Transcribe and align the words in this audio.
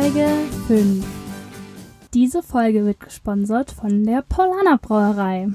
Folge 0.00 0.28
5. 0.68 1.04
Diese 2.14 2.40
Folge 2.40 2.84
wird 2.84 3.00
gesponsert 3.00 3.72
von 3.72 4.04
der 4.04 4.22
Paulaner 4.22 4.78
Brauerei. 4.78 5.48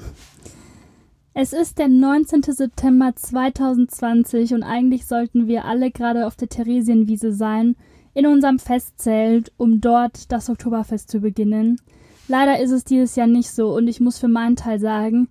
Es 1.32 1.54
ist 1.54 1.78
der 1.78 1.88
19. 1.88 2.42
September 2.42 3.16
2020 3.16 4.52
und 4.52 4.62
eigentlich 4.62 5.06
sollten 5.06 5.46
wir 5.48 5.64
alle 5.64 5.90
gerade 5.90 6.26
auf 6.26 6.36
der 6.36 6.50
Theresienwiese 6.50 7.32
sein, 7.32 7.74
in 8.12 8.26
unserem 8.26 8.58
Festzelt, 8.58 9.50
um 9.56 9.80
dort 9.80 10.30
das 10.30 10.50
Oktoberfest 10.50 11.10
zu 11.10 11.20
beginnen. 11.20 11.80
Leider 12.28 12.60
ist 12.60 12.70
es 12.70 12.84
dieses 12.84 13.16
Jahr 13.16 13.28
nicht 13.28 13.50
so 13.50 13.74
und 13.74 13.88
ich 13.88 13.98
muss 13.98 14.18
für 14.18 14.28
meinen 14.28 14.56
Teil 14.56 14.78
sagen, 14.78 15.28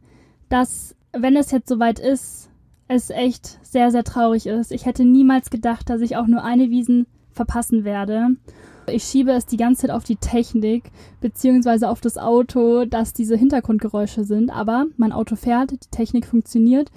dass, 0.49 0.95
wenn 1.11 1.35
es 1.35 1.51
jetzt 1.51 1.69
soweit 1.69 1.99
ist, 1.99 2.49
es 2.87 3.11
echt 3.11 3.59
sehr, 3.61 3.91
sehr 3.91 4.03
traurig 4.03 4.47
ist. 4.47 4.71
Ich 4.71 4.87
hätte 4.87 5.05
niemals 5.05 5.51
gedacht, 5.51 5.87
dass 5.87 6.01
ich 6.01 6.15
auch 6.15 6.25
nur 6.25 6.43
eine 6.43 6.71
Wiesen 6.71 7.05
verpassen 7.31 7.83
werde. 7.83 8.37
Ich 8.87 9.03
schiebe 9.03 9.31
es 9.31 9.45
die 9.45 9.57
ganze 9.57 9.83
Zeit 9.83 9.91
auf 9.91 10.03
die 10.03 10.17
Technik, 10.17 10.91
beziehungsweise 11.21 11.89
auf 11.89 12.01
das 12.01 12.17
Auto, 12.17 12.85
dass 12.85 13.13
diese 13.13 13.35
Hintergrundgeräusche 13.35 14.23
sind. 14.23 14.49
Aber 14.49 14.85
mein 14.97 15.11
Auto 15.11 15.35
fährt, 15.35 15.71
die 15.71 15.77
Technik 15.91 16.25
funktioniert 16.25 16.91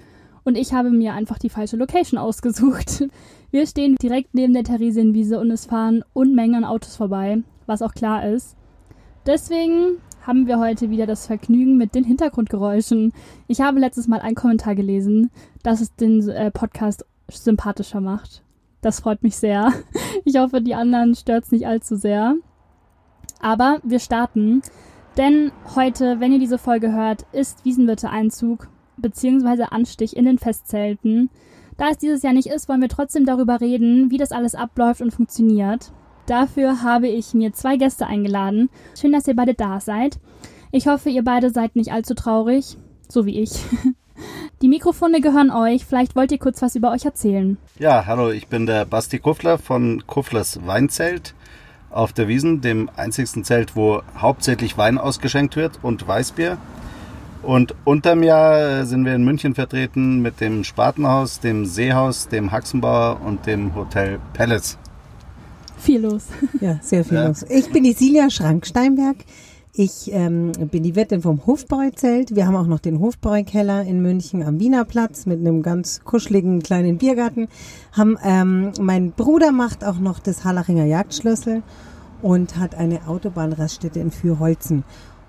und 0.47 0.57
ich 0.57 0.73
habe 0.73 0.91
mir 0.91 1.13
einfach 1.13 1.39
die 1.39 1.51
falsche 1.51 1.77
Location 1.77 2.19
ausgesucht. 2.19 3.05
Wir 3.51 3.67
stehen 3.67 3.97
direkt 4.01 4.35
neben 4.35 4.55
der 4.55 4.65
Theresienwiese 4.65 5.41
und 5.41 5.51
es 5.51 5.67
fahren 5.67 6.05
Unmengen 6.13 6.57
an 6.57 6.65
Autos 6.65 6.97
vorbei, 6.97 7.43
was 7.67 7.83
auch 7.83 7.95
klar 7.95 8.29
ist. 8.29 8.57
Deswegen 9.25 9.99
haben 10.27 10.47
wir 10.47 10.59
heute 10.59 10.91
wieder 10.91 11.07
das 11.07 11.27
Vergnügen 11.27 11.77
mit 11.77 11.95
den 11.95 12.05
Hintergrundgeräuschen. 12.05 13.13
Ich 13.47 13.61
habe 13.61 13.81
letztes 13.81 14.09
Mal 14.09 14.21
einen 14.21 14.35
Kommentar 14.35 14.75
gelesen, 14.75 15.31
dass 15.63 15.81
es 15.81 15.95
den 15.95 16.29
äh, 16.29 16.51
Podcast 16.51 17.05
sympathischer 17.29 18.01
macht. 18.01 18.43
Das 18.87 19.01
freut 19.01 19.25
mich 19.25 19.37
sehr. 19.37 19.73
Ich 20.25 20.39
hoffe, 20.39 20.63
die 20.63 20.77
anderen 20.77 21.17
stört 21.17 21.43
es 21.43 21.51
nicht 21.51 21.67
allzu 21.67 21.97
sehr. 21.97 22.37
Aber 23.41 23.81
wir 23.83 23.99
starten. 23.99 24.63
Denn 25.17 25.51
heute, 25.75 26.21
wenn 26.21 26.31
ihr 26.31 26.39
diese 26.39 26.57
Folge 26.57 26.93
hört, 26.93 27.27
ist 27.33 27.65
Wiesenwirte-Einzug 27.65 28.69
bzw. 28.97 29.65
Anstich 29.71 30.17
in 30.17 30.25
den 30.25 30.39
Festzelten. 30.39 31.31
Da 31.77 31.89
es 31.89 31.99
dieses 31.99 32.23
Jahr 32.23 32.33
nicht 32.33 32.47
ist, 32.47 32.69
wollen 32.69 32.81
wir 32.81 32.89
trotzdem 32.89 33.27
darüber 33.27 33.61
reden, 33.61 34.13
wie 34.13 34.19
das 34.19 34.31
alles 34.31 34.55
abläuft 34.55 35.03
und 35.03 35.13
funktioniert. 35.13 35.91
Dafür 36.27 36.83
habe 36.83 37.09
ich 37.09 37.35
mir 37.35 37.53
zwei 37.53 37.77
Gäste 37.79 38.07
eingeladen. 38.07 38.71
Schön, 38.97 39.11
dass 39.11 39.27
ihr 39.27 39.35
beide 39.35 39.55
da 39.55 39.81
seid. 39.81 40.21
Ich 40.71 40.87
hoffe, 40.87 41.11
ihr 41.11 41.25
beide 41.25 41.51
seid 41.51 41.75
nicht 41.75 41.91
allzu 41.91 42.15
traurig, 42.15 42.77
so 43.09 43.27
wie 43.27 43.41
ich. 43.41 43.51
Die 44.63 44.69
Mikrofone 44.69 45.21
gehören 45.21 45.51
euch. 45.51 45.85
Vielleicht 45.85 46.17
wollt 46.17 46.33
ihr 46.33 46.39
kurz 46.39 46.63
was 46.63 46.75
über 46.77 46.91
euch 46.93 47.05
erzählen. 47.05 47.59
Ja, 47.79 48.07
hallo, 48.07 48.31
ich 48.31 48.47
bin 48.49 48.67
der 48.67 48.85
Basti 48.85 49.19
Kuffler 49.19 49.59
von 49.59 50.05
Kufflers 50.07 50.61
Weinzelt 50.67 51.35
auf 51.91 52.13
der 52.13 52.29
Wiesen, 52.29 52.61
dem 52.61 52.91
einzigsten 52.97 53.45
Zelt, 53.45 53.77
wo 53.77 54.03
hauptsächlich 54.19 54.77
Wein 54.79 54.99
ausgeschenkt 54.99 55.57
wird 55.57 55.79
und 55.83 56.07
Weißbier. 56.07 56.59
Und 57.43 57.75
unterm 57.85 58.23
Jahr 58.23 58.85
sind 58.87 59.05
wir 59.05 59.15
in 59.15 59.25
München 59.25 59.55
vertreten 59.55 60.21
mit 60.21 60.41
dem 60.41 60.65
Spatenhaus, 60.65 61.39
dem 61.41 61.65
Seehaus, 61.65 62.29
dem 62.29 62.51
Haxenbauer 62.51 63.21
und 63.25 63.47
dem 63.47 63.75
Hotel 63.75 64.19
Palace. 64.35 64.79
Viel 65.79 66.01
los. 66.01 66.25
Ja, 66.61 66.79
sehr 66.83 67.05
viel 67.05 67.19
Ja. 67.19 67.29
los. 67.29 67.45
Ich 67.49 67.71
bin 67.71 67.85
die 67.85 67.93
Silja 67.93 68.31
Schrank-Steinberg. 68.31 69.17
Ich 69.79 70.11
ähm, 70.11 70.53
bin 70.53 70.83
die 70.85 70.97
Wirtin 70.97 71.21
vom 71.21 71.45
Hofbräuzelt. 71.45 72.35
Wir 72.35 72.47
haben 72.47 72.57
auch 72.57 72.67
noch 72.67 72.79
den 72.79 72.99
Hofbräukeller 72.99 73.83
in 73.83 74.01
München 74.01 74.43
am 74.43 74.59
Wiener 74.59 74.87
Platz 74.87 75.27
mit 75.27 75.39
einem 75.39 75.63
ganz 75.63 76.01
kuscheligen 76.03 76.63
kleinen 76.63 76.97
Biergarten. 76.97 77.49
Haben, 77.93 78.17
ähm, 78.25 78.73
mein 78.81 79.13
Bruder 79.13 79.53
macht 79.53 79.85
auch 79.85 79.99
noch 79.99 80.19
das 80.19 80.47
Hallachinger 80.47 80.87
Jagdschlüssel 80.87 81.63
und 82.23 82.57
hat 82.57 82.75
eine 82.75 83.07
Autobahnraststätte 83.07 84.01
in 84.01 84.11
Fürholzen. 84.11 84.83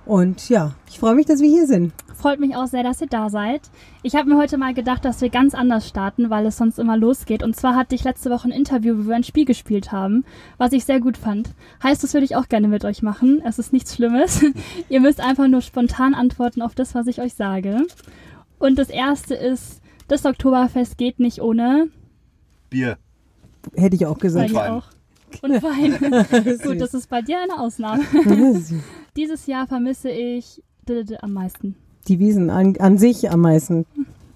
Und 0.08 0.48
ja, 0.48 0.74
ich 0.88 1.00
freue 1.00 1.16
mich, 1.16 1.26
dass 1.26 1.42
wir 1.42 1.50
hier 1.50 1.68
sind. 1.68 1.92
Freut 2.16 2.40
mich 2.40 2.56
auch 2.56 2.68
sehr, 2.68 2.82
dass 2.82 3.02
ihr 3.02 3.08
da 3.08 3.30
seid. 3.30 3.62
Ich 4.04 4.16
habe 4.16 4.30
mir 4.30 4.38
heute 4.38 4.58
mal 4.58 4.74
gedacht, 4.74 5.04
dass 5.04 5.20
wir 5.20 5.30
ganz 5.30 5.54
anders 5.54 5.86
starten, 5.86 6.30
weil 6.30 6.46
es 6.46 6.56
sonst 6.56 6.80
immer 6.80 6.96
losgeht. 6.96 7.44
Und 7.44 7.58
zwar 7.58 7.76
hatte 7.76 7.94
ich 7.94 8.06
letzte 8.06 8.30
Woche 8.30 8.48
ein 8.48 8.52
Interview, 8.52 8.98
wo 8.98 9.10
wir 9.10 9.16
ein 9.16 9.26
Spiel 9.26 9.44
gespielt 9.44 9.92
haben, 9.92 10.24
was 10.58 10.72
ich 10.72 10.86
sehr 10.86 11.02
gut 11.02 11.18
fand. 11.18 11.50
Heißt, 11.84 12.04
das 12.04 12.14
würde 12.14 12.24
ich 12.24 12.38
auch 12.38 12.48
gerne 12.48 12.70
mit 12.70 12.86
euch 12.86 13.02
machen. 13.02 13.42
Es 13.46 13.60
ist 13.60 13.74
nichts 13.74 13.96
Schlimmes. 13.96 14.46
ihr 14.90 15.02
müsst 15.02 15.20
einfach 15.20 15.50
nur 15.50 15.62
spontan 15.62 16.14
antworten 16.14 16.62
auf 16.62 16.74
das, 16.74 16.96
was 16.96 17.08
ich 17.08 17.22
euch 17.22 17.34
sage. 17.34 17.86
Und 18.60 18.80
das 18.80 18.90
erste 18.90 19.36
ist, 19.36 19.82
das 20.08 20.26
Oktoberfest 20.26 20.98
geht 20.98 21.20
nicht 21.20 21.42
ohne. 21.42 21.90
Bier. 22.70 22.98
Hätte 23.76 23.98
ich 23.98 24.06
auch 24.06 24.20
gesagt. 24.20 24.52
dir 24.52 24.56
Wein. 24.56 24.72
auch. 24.72 24.86
Und 25.42 25.62
Wein. 25.62 26.58
gut, 26.64 26.80
das 26.80 26.94
ist 26.94 27.10
bei 27.10 27.22
dir 27.22 27.42
eine 27.42 27.60
Ausnahme. 27.60 28.04
Dieses 29.18 29.48
Jahr 29.48 29.68
vermisse 29.68 30.10
ich 30.10 30.62
d- 30.88 31.04
d- 31.04 31.18
am 31.22 31.34
meisten. 31.34 31.76
Die 32.08 32.20
Wiesen 32.20 32.50
an, 32.50 32.76
an 32.78 32.98
sich 32.98 33.30
am 33.32 33.42
meisten. 33.42 33.86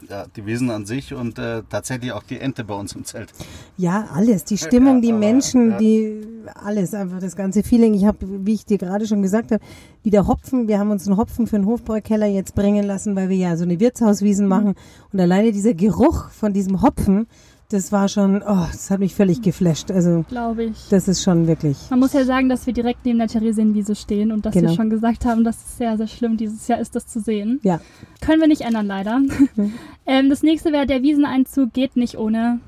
Ja, 0.09 0.25
die 0.35 0.45
Wiesen 0.45 0.69
an 0.71 0.85
sich 0.85 1.13
und 1.13 1.39
äh, 1.39 1.61
tatsächlich 1.69 2.11
auch 2.11 2.23
die 2.23 2.39
Ente 2.39 2.65
bei 2.65 2.73
uns 2.73 2.93
im 2.95 3.05
Zelt. 3.05 3.31
Ja, 3.77 4.09
alles. 4.13 4.43
Die 4.43 4.57
Stimmung, 4.65 5.01
die 5.01 5.11
aber, 5.11 5.19
Menschen, 5.19 5.69
ja. 5.71 5.77
die 5.77 6.21
alles, 6.55 6.93
einfach 6.93 7.19
das 7.19 7.35
ganze 7.35 7.63
Feeling. 7.63 7.93
Ich 7.93 8.05
habe, 8.05 8.17
wie 8.45 8.55
ich 8.55 8.65
dir 8.65 8.77
gerade 8.77 9.05
schon 9.07 9.21
gesagt 9.21 9.51
habe, 9.51 9.63
wieder 10.03 10.27
Hopfen. 10.27 10.67
Wir 10.67 10.79
haben 10.79 10.91
uns 10.91 11.07
einen 11.07 11.15
Hopfen 11.15 11.47
für 11.47 11.55
den 11.57 11.65
Hofbräukeller 11.65 12.25
jetzt 12.25 12.55
bringen 12.55 12.83
lassen, 12.83 13.15
weil 13.15 13.29
wir 13.29 13.37
ja 13.37 13.55
so 13.55 13.63
eine 13.63 13.79
Wirtshauswiesen 13.79 14.47
machen. 14.47 14.73
Und 15.13 15.19
alleine 15.19 15.51
dieser 15.53 15.75
Geruch 15.75 16.29
von 16.31 16.51
diesem 16.51 16.81
Hopfen, 16.81 17.27
das 17.73 17.91
war 17.91 18.07
schon, 18.07 18.41
oh, 18.41 18.65
das 18.71 18.89
hat 18.91 18.99
mich 18.99 19.15
völlig 19.15 19.41
geflasht. 19.41 19.91
Also 19.91 20.23
Glaube 20.29 20.63
ich. 20.65 20.87
das 20.89 21.07
ist 21.07 21.23
schon 21.23 21.47
wirklich. 21.47 21.77
Man 21.89 21.99
muss 21.99 22.13
ja 22.13 22.23
sagen, 22.25 22.49
dass 22.49 22.65
wir 22.67 22.73
direkt 22.73 23.05
neben 23.05 23.19
der 23.19 23.27
Theresienwiese 23.27 23.95
stehen 23.95 24.31
und 24.31 24.45
dass 24.45 24.53
Genau. 24.53 24.69
wir 24.69 24.75
schon 24.75 24.89
gesagt 24.89 25.25
haben, 25.25 25.43
dass 25.43 25.57
es 25.57 25.77
sehr, 25.77 25.97
sehr 25.97 26.07
schlimm 26.07 26.37
dieses 26.37 26.67
Jahr 26.67 26.79
ist, 26.79 26.95
das 26.95 27.07
zu 27.07 27.19
sehen. 27.19 27.59
Ja, 27.63 27.79
Können 28.21 28.41
wir 28.41 28.47
nicht 28.47 28.61
ändern, 28.61 28.85
leider. 28.87 29.21
ähm, 30.05 30.29
das 30.29 30.43
nächste 30.43 30.71
wäre, 30.71 30.85
der 30.85 31.01
Wieseneinzug 31.03 31.73
geht 31.73 31.95
nicht 31.95 32.17
ohne. 32.17 32.59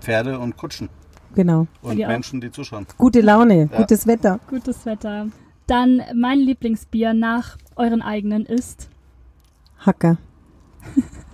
Pferde 0.00 0.38
und 0.38 0.56
Kutschen 0.56 0.88
genau. 1.34 1.66
und 1.82 2.02
auch? 2.02 2.08
Menschen, 2.08 2.40
die 2.40 2.50
zuschauen. 2.50 2.86
Gute 2.96 3.20
Laune, 3.20 3.68
Ja. 3.70 3.78
gutes 3.78 4.06
Wetter. 4.06 4.40
Gutes 4.48 4.86
Wetter. 4.86 5.26
Dann 5.66 6.00
mein 6.14 6.38
Lieblingsbier 6.38 7.14
nach 7.14 7.58
euren 7.76 8.00
eigenen 8.02 8.46
ist. 8.46 8.88
Hacker. 9.80 10.16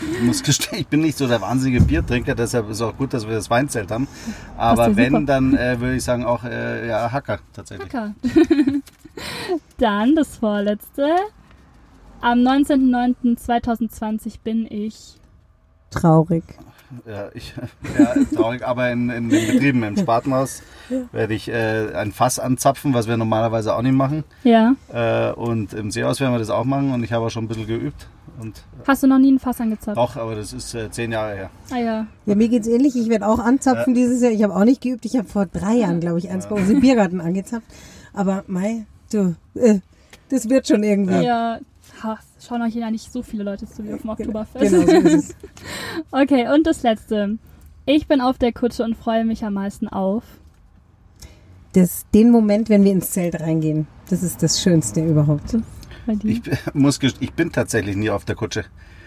Ich 0.00 0.22
muss 0.22 0.42
gestehen, 0.42 0.80
ich 0.80 0.86
bin 0.86 1.00
nicht 1.00 1.18
so 1.18 1.26
der 1.26 1.40
wahnsinnige 1.40 1.82
Biertrinker, 1.82 2.34
deshalb 2.34 2.70
ist 2.70 2.80
auch 2.80 2.96
gut, 2.96 3.14
dass 3.14 3.26
wir 3.26 3.34
das 3.34 3.50
Weinzelt 3.50 3.90
haben. 3.90 4.06
Aber 4.56 4.82
ja 4.82 4.88
super. 4.90 4.96
wenn, 4.96 5.26
dann 5.26 5.56
äh, 5.56 5.80
würde 5.80 5.96
ich 5.96 6.04
sagen 6.04 6.24
auch 6.24 6.44
äh, 6.44 6.88
ja, 6.88 7.10
Hacker 7.10 7.38
tatsächlich. 7.52 7.92
Hacker. 7.92 8.14
Dann 9.78 10.14
das 10.14 10.36
vorletzte. 10.36 11.16
Am 12.20 12.40
19.09.2020 12.40 14.34
bin 14.42 14.66
ich. 14.70 15.14
Traurig. 15.90 16.44
Ja, 17.06 17.28
ich, 17.34 17.54
ja, 17.98 18.14
traurig, 18.34 18.66
aber 18.66 18.90
in, 18.90 19.10
in 19.10 19.28
den 19.28 19.46
Betrieben, 19.46 19.82
im 19.82 19.96
Spatenhaus, 19.96 20.62
werde 21.12 21.34
ich 21.34 21.48
äh, 21.48 21.92
ein 21.94 22.12
Fass 22.12 22.38
anzapfen, 22.38 22.94
was 22.94 23.06
wir 23.06 23.18
normalerweise 23.18 23.74
auch 23.74 23.82
nicht 23.82 23.94
machen. 23.94 24.24
Ja. 24.42 24.74
Äh, 24.90 25.32
und 25.32 25.74
im 25.74 25.90
Seehaus 25.90 26.20
werden 26.20 26.32
wir 26.32 26.38
das 26.38 26.50
auch 26.50 26.64
machen 26.64 26.92
und 26.92 27.04
ich 27.04 27.12
habe 27.12 27.26
auch 27.26 27.30
schon 27.30 27.44
ein 27.44 27.48
bisschen 27.48 27.66
geübt. 27.66 28.08
Und 28.40 28.62
Hast 28.86 29.02
du 29.02 29.06
noch 29.08 29.18
nie 29.18 29.32
ein 29.32 29.38
Fass 29.38 29.60
angezapft? 29.60 29.96
doch, 29.96 30.16
aber 30.16 30.36
das 30.36 30.52
ist 30.52 30.74
äh, 30.74 30.90
zehn 30.90 31.10
Jahre 31.12 31.34
her. 31.34 31.50
Ah 31.72 31.78
ja. 31.78 32.06
Ja, 32.26 32.34
mir 32.34 32.48
geht's 32.48 32.68
ähnlich. 32.68 32.94
Ich 32.96 33.08
werde 33.08 33.26
auch 33.26 33.40
anzapfen 33.40 33.94
dieses 33.94 34.22
Jahr. 34.22 34.30
Ich 34.30 34.42
habe 34.42 34.54
auch 34.54 34.64
nicht 34.64 34.80
geübt. 34.80 35.04
Ich 35.04 35.16
habe 35.16 35.26
vor 35.28 35.46
drei 35.46 35.74
Jahren, 35.74 35.98
glaube 36.00 36.18
ich, 36.18 36.30
eins 36.30 36.46
bei 36.48 36.54
uns 36.54 36.70
im 36.70 36.80
Biergarten 36.80 37.20
angezapft. 37.20 37.66
Aber 38.12 38.44
mei, 38.46 38.86
du, 39.12 39.34
äh, 39.54 39.80
das 40.28 40.48
wird 40.48 40.68
schon 40.68 40.82
irgendwie. 40.84 41.24
Ja. 41.24 41.58
Ha, 42.02 42.16
schauen 42.46 42.62
euch 42.62 42.74
ja 42.76 42.90
nicht 42.92 43.12
so 43.12 43.22
viele 43.24 43.42
Leute 43.42 43.66
zu 43.66 43.82
wie 43.84 43.92
auf 43.92 44.02
dem 44.02 44.10
Oktoberfest. 44.10 44.70
Genau 44.70 44.86
so 44.86 45.08
ist 45.08 45.14
es. 45.30 45.34
Okay, 46.12 46.46
und 46.54 46.64
das 46.66 46.82
letzte. 46.84 47.38
Ich 47.86 48.06
bin 48.06 48.20
auf 48.20 48.38
der 48.38 48.52
Kutsche 48.52 48.84
und 48.84 48.96
freue 48.96 49.24
mich 49.24 49.44
am 49.44 49.54
meisten 49.54 49.88
auf. 49.88 50.22
Das, 51.72 52.04
den 52.14 52.30
Moment, 52.30 52.68
wenn 52.68 52.84
wir 52.84 52.92
ins 52.92 53.10
Zelt 53.10 53.40
reingehen, 53.40 53.86
das 54.10 54.22
ist 54.22 54.42
das 54.42 54.60
Schönste 54.60 55.04
überhaupt. 55.04 55.56
Bei 56.08 56.14
dir. 56.14 56.30
Ich, 56.30 56.42
muss, 56.74 56.98
gest- 57.00 57.18
ich 57.20 57.32
bin 57.34 57.52
tatsächlich 57.52 57.94
nie 57.94 58.08
auf 58.10 58.24
der 58.24 58.34
Kutsche. 58.34 58.64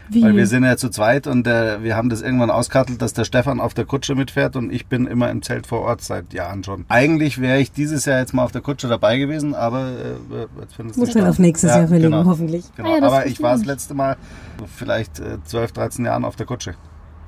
Wie? 0.10 0.22
Weil 0.24 0.36
wir 0.36 0.46
sind 0.46 0.64
ja 0.66 0.76
zu 0.78 0.90
zweit 0.90 1.26
und 1.26 1.48
äh, 1.48 1.82
wir 1.84 1.96
haben 1.96 2.10
das 2.10 2.22
irgendwann 2.22 2.50
auskartelt, 2.52 3.02
dass 3.02 3.14
der 3.14 3.24
Stefan 3.24 3.60
auf 3.62 3.74
der 3.74 3.86
Kutsche 3.86 4.14
mitfährt 4.14 4.56
und 4.58 4.72
ich 4.72 4.86
bin 4.88 5.08
immer 5.08 5.30
im 5.32 5.42
Zelt 5.42 5.66
vor 5.68 5.82
Ort 5.82 6.02
seit 6.02 6.34
Jahren 6.34 6.64
schon. 6.66 6.84
Eigentlich 6.90 7.40
wäre 7.40 7.60
ich 7.60 7.72
dieses 7.72 8.04
Jahr 8.06 8.20
jetzt 8.20 8.34
mal 8.34 8.44
auf 8.44 8.52
der 8.52 8.60
Kutsche 8.62 8.88
dabei 8.90 9.18
gewesen, 9.18 9.56
aber 9.56 9.88
äh, 9.90 10.60
jetzt 10.60 10.76
findet 10.76 10.92
es 10.94 10.98
Muss 10.98 11.08
nicht 11.10 11.18
man 11.18 11.28
auf 11.28 11.40
nächstes 11.40 11.70
Ja, 11.72 11.78
Jahr 11.80 11.88
verlegen, 11.88 12.12
genau. 12.12 12.26
hoffentlich. 12.26 12.66
Genau. 12.76 12.90
Ah 12.94 12.98
ja, 12.98 13.04
aber 13.04 13.26
ich 13.26 13.42
war 13.42 13.54
das 13.54 13.66
letzte 13.66 13.94
Mal 13.94 14.18
vielleicht 14.76 15.20
äh, 15.20 15.38
12, 15.46 15.72
13 15.72 16.06
Jahren 16.06 16.26
auf 16.26 16.36
der 16.36 16.46
Kutsche 16.46 16.76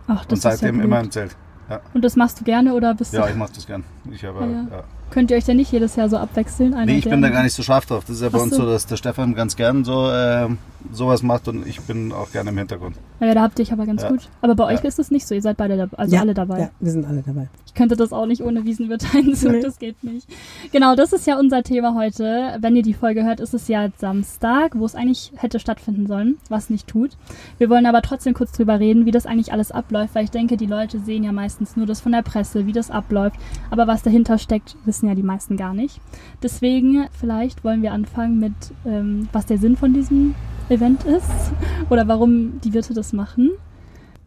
Ach, 0.08 0.26
das 0.26 0.28
und 0.28 0.38
ist 0.40 0.44
ja 0.44 0.52
seitdem 0.52 0.82
immer 0.82 1.00
im 1.00 1.10
Zelt. 1.10 1.36
Ja, 1.70 1.80
Und 1.94 2.04
das 2.04 2.18
machst 2.18 2.42
du 2.42 2.44
gerne 2.44 2.74
oder 2.74 2.94
bist 2.96 3.14
ja 3.14 3.22
du? 3.24 3.30
ich 3.30 3.36
mache 3.38 3.54
das 3.56 3.66
gern. 3.66 3.86
Ich 4.12 4.26
habe, 4.26 4.40
Ah, 4.40 4.46
ja. 4.76 4.84
Könnt 5.14 5.30
ihr 5.30 5.38
euch 5.38 5.46
denn 5.46 5.58
nicht 5.58 5.72
jedes 5.72 5.96
Jahr 5.96 6.10
so 6.10 6.18
abwechseln? 6.18 6.74
Einer 6.74 6.88
Nee, 6.88 6.98
ich 6.98 7.04
bin 7.08 7.22
da 7.22 7.30
gar 7.30 7.44
nicht 7.44 7.54
so 7.54 7.62
scharf 7.62 7.86
drauf. 7.86 8.04
Das 8.08 8.16
ist 8.16 8.24
ja 8.24 8.30
bei 8.30 8.40
Ach 8.40 8.44
uns 8.44 8.56
so. 8.56 8.64
so, 8.64 8.68
dass 8.72 8.88
der 8.88 8.98
Stefan 8.98 9.36
ganz 9.36 9.56
gern 9.56 9.84
so 9.86 10.10
äh, 10.10 10.48
sowas 10.92 11.24
macht 11.24 11.48
und 11.48 11.66
ich 11.68 11.80
bin 11.82 12.12
auch 12.12 12.32
gerne 12.32 12.50
im 12.52 12.58
Hintergrund. 12.58 12.96
Ja, 13.20 13.34
da 13.34 13.42
habt 13.42 13.58
ihr 13.60 13.64
euch 13.64 13.72
aber 13.74 13.86
ganz 13.86 14.04
Ja. 14.04 14.10
gut. 14.10 14.30
Aber 14.42 14.56
bei 14.56 14.66
euch 14.66 14.82
Ja. 14.82 14.88
ist 14.88 15.00
es 15.00 15.12
nicht 15.12 15.26
so. 15.26 15.34
Ihr 15.36 15.42
seid 15.42 15.58
beide 15.58 15.78
dabei, 15.78 15.98
also 15.98 16.16
ja, 16.16 16.22
alle 16.22 16.34
dabei. 16.34 16.60
Ja, 16.60 16.70
wir 16.80 16.92
sind 16.92 17.06
alle 17.06 17.24
dabei. 17.26 17.48
Ich 17.66 17.74
könnte 17.74 17.96
das 17.96 18.12
auch 18.14 18.26
nicht 18.26 18.44
ohne 18.44 18.66
Wiesenwirt-Einzug, 18.66 19.52
Nee. 19.54 19.62
das 19.62 19.80
geht 19.80 20.04
nicht. 20.04 20.28
Genau, 20.72 20.96
das 20.96 21.14
ist 21.14 21.26
ja 21.26 21.40
unser 21.40 21.64
Thema 21.64 21.96
heute. 21.96 22.58
Wenn 22.60 22.76
ihr 22.76 22.84
die 22.84 22.94
Folge 22.94 23.24
hört, 23.24 23.40
ist 23.40 23.54
es 23.54 23.68
ja 23.68 23.88
Samstag, 23.98 24.78
wo 24.78 24.86
es 24.86 24.94
eigentlich 24.96 25.32
hätte 25.38 25.60
stattfinden 25.60 26.06
sollen, 26.06 26.38
was 26.50 26.70
nicht 26.70 26.88
tut. 26.88 27.12
Wir 27.58 27.70
wollen 27.70 27.86
aber 27.86 28.02
trotzdem 28.02 28.34
kurz 28.34 28.52
drüber 28.52 28.80
reden, 28.80 29.06
wie 29.06 29.12
das 29.12 29.26
eigentlich 29.26 29.54
alles 29.54 29.72
abläuft, 29.72 30.14
weil 30.16 30.26
ich 30.26 30.32
denke, 30.32 30.58
die 30.58 30.66
Leute 30.68 31.00
sehen 31.00 31.24
ja 31.24 31.32
meistens 31.32 31.76
nur 31.76 31.86
das 31.86 32.02
von 32.02 32.12
der 32.12 32.22
Presse, 32.22 32.68
wie 32.68 32.74
das 32.74 32.92
abläuft. 32.92 33.38
Aber 33.72 33.88
was 33.88 34.04
dahinter 34.04 34.38
steckt, 34.38 34.76
wissen 34.86 35.08
ja 35.08 35.16
die 35.16 35.24
meisten 35.24 35.58
gar 35.58 35.74
nicht. 35.74 36.00
Deswegen, 36.44 37.08
vielleicht 37.20 37.64
wollen 37.64 37.82
wir 37.82 37.94
anfangen 37.94 38.40
mit, 38.40 38.54
ähm, 38.86 39.30
was 39.32 39.46
der 39.46 39.58
Sinn 39.58 39.78
von 39.78 39.94
diesem 39.94 40.36
Event 40.74 41.04
ist 41.06 41.52
oder 41.90 42.08
warum 42.08 42.60
die 42.62 42.74
Wirte 42.74 42.94
das 42.94 43.14
machen. 43.14 43.52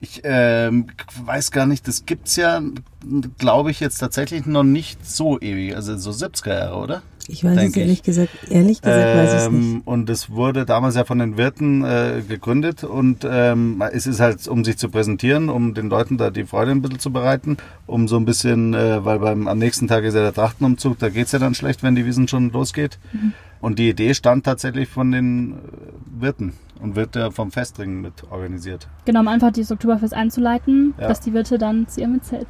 Ich 0.01 0.21
ähm, 0.25 0.89
weiß 1.25 1.51
gar 1.51 1.67
nicht, 1.67 1.89
das 1.89 2.05
gibt's 2.05 2.37
ja, 2.37 2.61
glaube 3.39 3.71
ich, 3.71 3.81
jetzt 3.81 3.99
tatsächlich 3.99 4.45
noch 4.47 4.63
nicht 4.63 5.07
so 5.07 5.41
ewig. 5.41 5.75
Also 5.75 5.97
so 5.97 6.11
70er 6.11 6.49
Jahre, 6.49 6.77
oder? 6.77 7.03
Ich 7.29 7.43
weiß 7.45 7.61
es 7.69 7.77
ehrlich 7.77 7.93
ich. 7.99 8.03
gesagt, 8.03 8.31
ehrlich 8.51 8.81
gesagt 8.81 9.17
weiß 9.17 9.31
ich 9.33 9.41
es 9.41 9.51
nicht. 9.51 9.63
Ähm, 9.75 9.83
und 9.85 10.09
es 10.11 10.31
wurde 10.31 10.65
damals 10.65 10.95
ja 10.95 11.05
von 11.05 11.19
den 11.19 11.37
Wirten 11.37 11.85
äh, 11.85 12.23
gegründet 12.27 12.85
und 12.85 13.27
ähm, 13.29 13.83
es 13.93 14.07
ist 14.07 14.21
halt, 14.21 14.47
um 14.49 14.65
sich 14.65 14.79
zu 14.79 14.89
präsentieren, 14.89 15.49
um 15.49 15.75
den 15.75 15.89
Leuten 15.89 16.19
da 16.19 16.31
die 16.31 16.45
Freude 16.45 16.71
ein 16.73 16.83
bisschen 16.83 16.99
zu 17.01 17.13
bereiten, 17.13 17.57
um 17.87 18.09
so 18.09 18.17
ein 18.17 18.25
bisschen, 18.25 18.75
äh, 18.75 19.05
weil 19.05 19.19
beim 19.19 19.49
am 19.49 19.59
nächsten 19.59 19.89
Tag 19.89 20.05
ist 20.05 20.15
ja 20.15 20.23
der 20.23 20.35
Trachtenumzug, 20.35 20.99
da 20.99 21.09
geht's 21.09 21.33
ja 21.33 21.39
dann 21.39 21.55
schlecht, 21.55 21.83
wenn 21.83 21.95
die 21.95 22.07
Wiesen 22.07 22.29
schon 22.29 22.51
losgeht. 22.53 22.99
Und 23.61 23.79
die 23.79 23.89
Idee 23.89 24.13
stand 24.15 24.45
tatsächlich 24.45 24.89
von 24.89 25.11
den 25.13 25.53
äh, 25.53 25.57
Wirten 26.21 26.53
und 26.81 26.95
wird 26.95 27.17
ja 27.17 27.31
vom 27.31 27.51
Festring 27.51 28.01
mit 28.03 28.13
organisiert. 28.31 28.87
Genau, 29.07 29.21
um 29.21 29.29
einfach 29.29 29.51
dieses 29.51 29.73
Oktoberfest 29.73 30.13
einzuleiten, 30.15 30.95
Ja. 31.01 31.09
dass 31.09 31.21
die 31.21 31.33
Wirte 31.33 31.57
dann 31.59 31.89
zu 31.89 32.01
ihrem 32.03 32.23
Zelt 32.23 32.47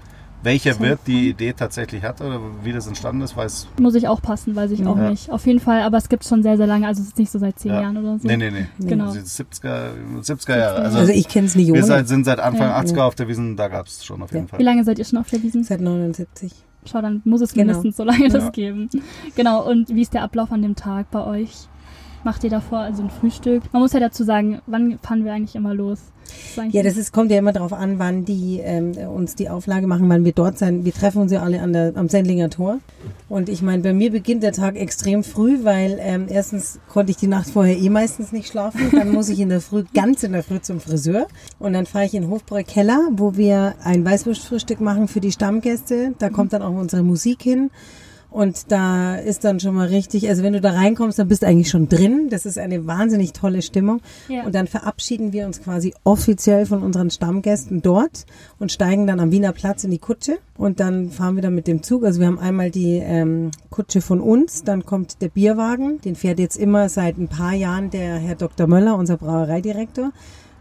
Welcher. 0.47 0.79
Wirt 0.81 1.01
die 1.07 1.29
Idee 1.31 1.53
tatsächlich 1.53 2.03
hat 2.05 2.21
oder 2.21 2.41
wie 2.63 2.73
das 2.73 2.87
entstanden 2.87 3.21
ist, 3.23 3.37
weiß 3.37 3.67
Muss 3.81 3.95
ich 3.97 4.09
auch 4.09 4.23
passen, 4.23 4.55
weiß 4.57 4.71
ich 4.71 4.87
auch 4.87 4.97
Ja. 4.97 5.11
nicht. 5.11 5.31
Auf 5.31 5.47
jeden 5.47 5.61
Fall, 5.61 5.83
aber 5.83 5.99
es 5.99 6.09
gibt 6.09 6.25
schon 6.25 6.43
sehr, 6.43 6.57
sehr 6.57 6.67
lange, 6.67 6.87
also 6.87 7.03
es 7.03 7.09
ist 7.09 7.19
nicht 7.19 7.31
so 7.31 7.39
seit 7.39 7.59
zehn 7.59 7.73
Ja. 7.73 7.83
Jahren 7.83 7.97
oder 7.97 8.19
so. 8.19 8.27
Nee, 8.27 8.37
nee, 8.37 8.51
nee. 8.51 8.67
Genau. 8.79 9.07
Also 9.07 9.19
70er, 9.21 9.91
70er 10.23 10.57
Jahre. 10.59 10.77
Also, 10.83 10.99
Also 10.99 11.13
ich 11.13 11.29
kenne 11.29 11.47
es 11.49 11.57
nicht 11.57 11.73
wir 11.73 11.83
seit, 11.85 12.09
sind 12.09 12.25
seit 12.25 12.39
Anfang 12.41 12.69
Ja. 12.69 12.77
80er 12.81 13.03
auf 13.05 13.15
der 13.15 13.29
Wiesen, 13.29 13.57
da 13.57 13.69
gab 13.69 13.87
es 13.87 14.05
schon 14.05 14.23
auf 14.23 14.33
jeden 14.33 14.45
Ja. 14.45 14.49
Fall. 14.51 14.59
Wie 14.61 14.65
lange 14.65 14.85
seid 14.85 14.99
ihr 14.99 15.05
schon 15.05 15.19
auf 15.19 15.29
der 15.29 15.43
Wiesen? 15.43 15.65
Seit 15.65 15.81
79. 15.81 16.53
Schau, 16.85 17.03
dann 17.03 17.21
muss 17.25 17.41
es 17.41 17.53
Genau. 17.53 17.67
mindestens 17.67 17.97
so 17.97 18.05
lange 18.05 18.23
Ja. 18.25 18.29
das 18.29 18.53
geben. 18.53 18.89
Genau, 19.35 19.69
und 19.69 19.89
wie 19.95 20.03
ist 20.03 20.15
der 20.15 20.23
Ablauf 20.23 20.53
an 20.53 20.63
dem 20.63 20.77
Tag 20.77 21.11
bei 21.11 21.25
euch? 21.27 21.51
Macht 22.23 22.45
ihr 22.45 22.51
davor 22.51 22.79
also 22.79 23.03
ein 23.03 23.11
Frühstück? 23.11 23.63
Man 23.73 23.83
muss 23.83 23.93
ja 23.93 24.01
dazu 24.01 24.23
sagen, 24.25 24.61
wann 24.67 24.99
fahren 24.99 25.25
wir 25.25 25.33
eigentlich 25.33 25.57
immer 25.57 25.75
los? 25.75 26.13
Ja, 26.71 26.83
das 26.83 26.97
ist, 26.97 27.13
kommt 27.13 27.31
ja 27.31 27.39
immer 27.39 27.53
darauf 27.53 27.73
an, 27.73 27.99
wann 27.99 28.25
die 28.25 28.61
ähm, 28.63 28.93
uns 28.97 29.35
die 29.35 29.49
Auflage 29.49 29.87
machen, 29.87 30.09
wann 30.09 30.25
wir 30.25 30.33
dort 30.33 30.59
sein. 30.59 30.85
Wir 30.85 30.93
treffen 30.93 31.23
uns 31.23 31.33
ja 31.33 31.43
alle 31.43 31.61
an 31.61 31.73
der, 31.73 31.93
am 31.97 32.09
Sendlinger 32.09 32.51
Tor. 32.51 32.79
Und 33.29 33.49
ich 33.49 33.63
meine, 33.63 33.83
bei 33.83 33.93
mir 33.93 34.11
beginnt 34.11 34.43
der 34.43 34.53
Tag 34.53 34.77
extrem 34.77 35.25
früh, 35.25 35.65
weil 35.65 35.99
ähm, 36.01 36.27
erstens 36.29 36.79
konnte 36.89 37.11
ich 37.11 37.17
die 37.17 37.27
Nacht 37.27 37.51
vorher 37.51 37.77
eh 37.77 37.89
meistens 37.89 38.33
nicht 38.33 38.49
schlafen. 38.49 38.81
Dann 38.93 39.13
muss 39.13 39.29
ich 39.29 39.41
in 39.41 39.49
der 39.49 39.61
Früh, 39.61 39.85
ganz 39.95 40.23
in 40.23 40.33
der 40.33 40.43
Früh 40.43 40.61
zum 40.61 40.81
Friseur. 40.81 41.27
Und 41.59 41.73
dann 41.73 41.87
fahre 41.87 42.07
ich 42.07 42.15
in 42.15 42.29
Hofbräu 42.29 42.63
Keller, 42.63 43.01
wo 43.13 43.37
wir 43.37 43.75
ein 43.83 44.05
Weißwurstfrühstück 44.05 44.81
machen 44.81 45.09
für 45.09 45.21
die 45.21 45.33
Stammgäste. 45.33 46.15
Da 46.19 46.31
kommt 46.31 46.53
dann 46.53 46.63
auch 46.63 46.75
unsere 46.75 47.03
Musik 47.03 47.43
hin. 47.43 47.71
Und 48.37 48.71
da 48.71 49.17
ist 49.17 49.45
dann 49.45 49.61
schon 49.61 49.75
mal 49.75 49.89
richtig, 49.89 50.29
also 50.29 50.43
wenn 50.43 50.53
du 50.53 50.61
da 50.61 50.73
reinkommst, 50.73 51.19
dann 51.19 51.29
bist 51.29 51.41
du 51.41 51.47
eigentlich 51.47 51.71
schon 51.71 51.89
drin. 51.89 52.29
Das 52.29 52.45
ist 52.45 52.59
eine 52.59 52.87
wahnsinnig 52.87 53.33
tolle 53.33 53.63
Stimmung. 53.63 54.03
Ja. 54.29 54.45
Und 54.45 54.55
dann 54.55 54.67
verabschieden 54.67 55.33
wir 55.33 55.47
uns 55.47 55.63
quasi 55.63 55.95
offiziell 56.05 56.67
von 56.67 56.83
unseren 56.83 57.09
Stammgästen 57.09 57.81
dort 57.81 58.27
und 58.59 58.71
steigen 58.71 59.07
dann 59.07 59.21
am 59.21 59.33
Wiener 59.33 59.53
Platz 59.53 59.85
in 59.85 59.91
die 59.91 59.99
Kutsche. 59.99 60.37
Und 60.59 60.81
dann 60.81 61.09
fahren 61.09 61.37
wir 61.37 61.43
dann 61.43 61.55
mit 61.55 61.67
dem 61.67 61.83
Zug. 61.83 62.05
Also 62.05 62.21
wir 62.21 62.27
haben 62.27 62.39
einmal 62.39 62.71
die 62.71 62.99
ähm, 62.99 63.53
Kutsche 63.71 64.03
von 64.03 64.21
uns, 64.21 64.65
dann 64.65 64.85
kommt 64.85 65.23
der 65.23 65.31
Bierwagen. 65.31 66.03
Den 66.03 66.15
fährt 66.15 66.39
jetzt 66.39 66.57
immer 66.57 66.91
seit 66.91 67.17
ein 67.17 67.29
paar 67.29 67.55
Jahren 67.55 67.89
der 67.89 68.17
Herr 68.17 68.35
Dr. 68.35 68.67
Möller, 68.67 68.97
unser 68.99 69.17
Brauereidirektor. 69.17 70.13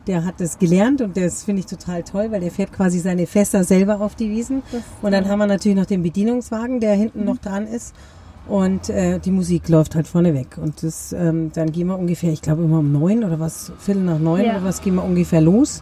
Der 0.07 0.23
hat 0.23 0.35
das 0.39 0.59
gelernt 0.59 1.01
und 1.01 1.17
das 1.17 1.43
finde 1.43 1.61
ich 1.61 1.65
total 1.65 2.03
toll, 2.03 2.27
weil 2.31 2.39
der 2.41 2.51
fährt 2.51 2.71
quasi 2.71 2.99
seine 2.99 3.25
Fässer 3.25 3.63
selber 3.63 4.01
auf 4.01 4.15
die 4.15 4.29
Wiesen. 4.29 4.61
Und 5.01 5.11
dann 5.11 5.27
haben 5.27 5.39
wir 5.39 5.47
natürlich 5.47 5.77
noch 5.77 5.85
den 5.87 6.03
Bedienungswagen, 6.03 6.79
der 6.79 6.93
hinten 6.93 7.25
noch 7.25 7.37
dran 7.37 7.65
ist. 7.67 7.95
Und 8.47 8.89
äh, 8.91 9.17
die 9.19 9.31
Musik 9.31 9.67
läuft 9.69 9.95
halt 9.95 10.05
vorne 10.07 10.35
weg. 10.35 10.59
Und 10.61 10.83
das, 10.83 11.11
ähm, 11.13 11.51
dann 11.55 11.71
gehen 11.71 11.87
wir 11.87 11.97
ungefähr, 11.97 12.31
ich 12.31 12.43
glaube 12.43 12.63
immer 12.63 12.77
um 12.79 12.91
neun 12.91 13.23
oder 13.23 13.39
was, 13.39 13.71
Viertel 13.79 14.03
nach 14.03 14.19
neun 14.19 14.45
Ja. 14.45 14.57
oder 14.57 14.63
was, 14.63 14.81
gehen 14.81 14.93
wir 14.95 15.03
ungefähr 15.03 15.41
los. 15.41 15.81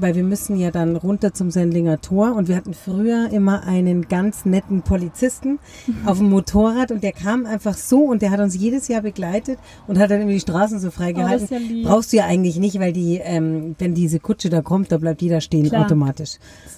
Weil 0.00 0.14
wir 0.14 0.24
müssen 0.24 0.56
ja 0.56 0.70
dann 0.70 0.96
runter 0.96 1.32
zum 1.34 1.50
Sendlinger 1.50 2.00
Tor. 2.00 2.34
Und 2.36 2.48
wir 2.48 2.56
hatten 2.56 2.74
früher 2.74 3.30
immer 3.32 3.64
einen 3.64 4.08
ganz 4.08 4.44
netten 4.44 4.82
Polizisten 4.82 5.58
auf 6.06 6.18
dem 6.18 6.30
Motorrad. 6.30 6.90
Und 6.90 7.02
der 7.02 7.12
kam 7.12 7.46
einfach 7.46 7.74
so 7.74 8.00
und 8.04 8.22
der 8.22 8.30
hat 8.30 8.40
uns 8.40 8.56
jedes 8.56 8.88
Jahr 8.88 9.02
begleitet 9.02 9.58
und 9.86 9.98
hat 9.98 10.10
dann 10.10 10.20
immer 10.20 10.32
die 10.32 10.40
Straßen 10.40 10.78
so 10.78 10.88
Oh, 10.88 10.90
freigehalten. 10.90 11.44
ist 11.44 11.50
ja. 11.50 11.58
Brauchst 11.88 12.12
du 12.12 12.16
ja 12.18 12.24
eigentlich 12.26 12.58
nicht, 12.58 12.80
weil 12.80 12.92
die, 12.92 13.18
ähm, 13.22 13.76
wenn 13.78 13.94
diese 13.94 14.18
Kutsche 14.20 14.50
da 14.50 14.62
kommt, 14.62 14.90
da 14.92 14.98
bleibt 14.98 15.22
jeder 15.22 15.40
stehen 15.40 15.68
Klar. 15.68 15.84
automatisch. 15.84 16.36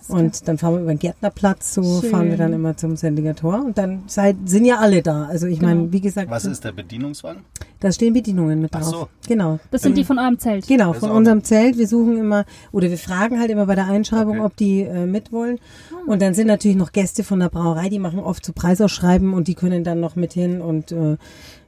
Und 0.09 0.47
dann 0.49 0.59
fahren 0.59 0.75
wir 0.75 0.81
über 0.83 0.93
den 0.95 0.99
Gärtnerplatz, 0.99 1.75
so 1.75 2.01
Schön. 2.01 2.11
fahren 2.11 2.29
wir 2.31 2.37
dann 2.37 2.53
immer 2.53 2.77
zum 2.77 2.97
Sendiger 2.97 3.35
Tor 3.35 3.63
und 3.65 3.79
dann 3.79 4.03
seid, 4.07 4.37
sind 4.47 4.65
ja 4.65 4.79
alle 4.79 5.01
da. 5.03 5.25
Also 5.27 5.47
ich 5.47 5.61
Genau. 5.61 5.75
meine, 5.75 5.93
wie 5.93 6.01
gesagt, 6.01 6.29
Was 6.31 6.45
ist 6.45 6.65
der 6.65 6.73
Bedienungswagen? 6.73 7.43
da 7.81 7.91
stehen 7.93 8.13
Bedienungen 8.15 8.61
mit 8.61 8.71
Ach 8.75 8.81
drauf. 8.81 8.91
so. 8.91 9.09
Genau. 9.29 9.59
Das 9.71 9.83
sind 9.83 9.97
die 9.97 10.05
von 10.05 10.19
eurem 10.19 10.39
Zelt. 10.39 10.67
Genau, 10.67 10.93
von 10.93 11.11
unserem 11.11 11.43
Zelt. 11.45 11.79
Wir 11.79 11.87
suchen 11.89 12.17
immer, 12.19 12.45
oder 12.73 12.91
wir 12.91 12.99
fragen 12.99 13.12
halt 13.19 13.51
immer 13.51 13.67
bei 13.67 13.75
der 13.75 13.87
Einschreibung, 13.87 14.39
Okay. 14.39 14.47
ob 14.47 14.57
die 14.57 14.81
äh, 14.83 15.07
mitwollen. 15.07 15.59
Und 16.07 16.21
dann 16.23 16.35
sind 16.35 16.47
natürlich 16.49 16.77
noch 16.77 16.93
Gäste 16.93 17.25
von 17.25 17.41
der 17.41 17.49
Brauerei, 17.49 17.89
die 17.89 17.99
machen 17.99 18.19
oft 18.21 18.45
so 18.45 18.53
Preisausschreiben 18.53 19.35
und 19.35 19.49
die 19.49 19.55
können 19.55 19.85
dann 19.85 20.01
noch 20.01 20.17
mit 20.17 20.33
hin 20.33 20.61
und 20.61 20.91
äh, 20.93 21.17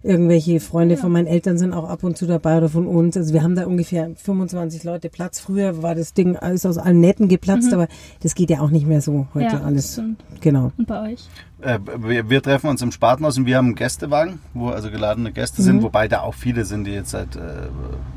irgendwelche 0.02 0.60
Freunde 0.60 0.96
von 0.98 1.10
meinen 1.12 1.26
Eltern 1.26 1.56
sind 1.56 1.72
auch 1.72 1.88
ab 1.88 2.04
und 2.04 2.18
zu 2.18 2.26
dabei 2.26 2.58
oder 2.58 2.68
von 2.68 2.86
uns. 2.86 3.16
Also 3.16 3.32
wir 3.32 3.42
haben 3.42 3.54
da 3.54 3.64
ungefähr 3.66 4.10
25 4.16 4.84
Leute 4.84 5.08
Platz. 5.08 5.40
Früher 5.40 5.82
war 5.82 5.94
das 5.94 6.12
Ding 6.12 6.36
alles 6.36 6.66
aus 6.66 6.76
allen 6.76 7.00
Nähten 7.00 7.28
geplatzt, 7.28 7.72
aber 7.72 7.88
das 8.22 8.34
geht 8.34 8.50
ja 8.50 8.60
auch 8.60 8.70
nicht 8.70 8.86
mehr 8.86 9.00
so 9.00 9.26
heute 9.32 9.46
Ja, 9.56 9.62
alles. 9.62 10.00
Genau. 10.40 10.72
Und 10.76 10.86
bei 10.86 11.12
euch? 11.12 11.26
Äh, 11.62 11.78
wir, 11.98 12.28
wir 12.28 12.42
treffen 12.42 12.68
uns 12.68 12.82
im 12.82 12.92
Spatenhaus 12.92 13.38
und 13.38 13.46
wir 13.46 13.56
haben 13.56 13.66
einen 13.68 13.74
Gästewagen, 13.76 14.40
wo 14.52 14.68
also 14.68 14.90
geladene 14.90 15.32
Gäste 15.32 15.62
Mhm. 15.62 15.66
sind, 15.66 15.82
wobei 15.82 16.06
da 16.08 16.20
auch 16.20 16.34
viele 16.34 16.64
sind, 16.66 16.84
die 16.86 16.90
jetzt 16.92 17.10
seit 17.12 17.36
äh, 17.36 17.40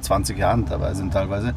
20 0.01 0.37
Jahren 0.37 0.65
dabei 0.65 0.93
sind 0.93 1.13
teilweise. 1.13 1.53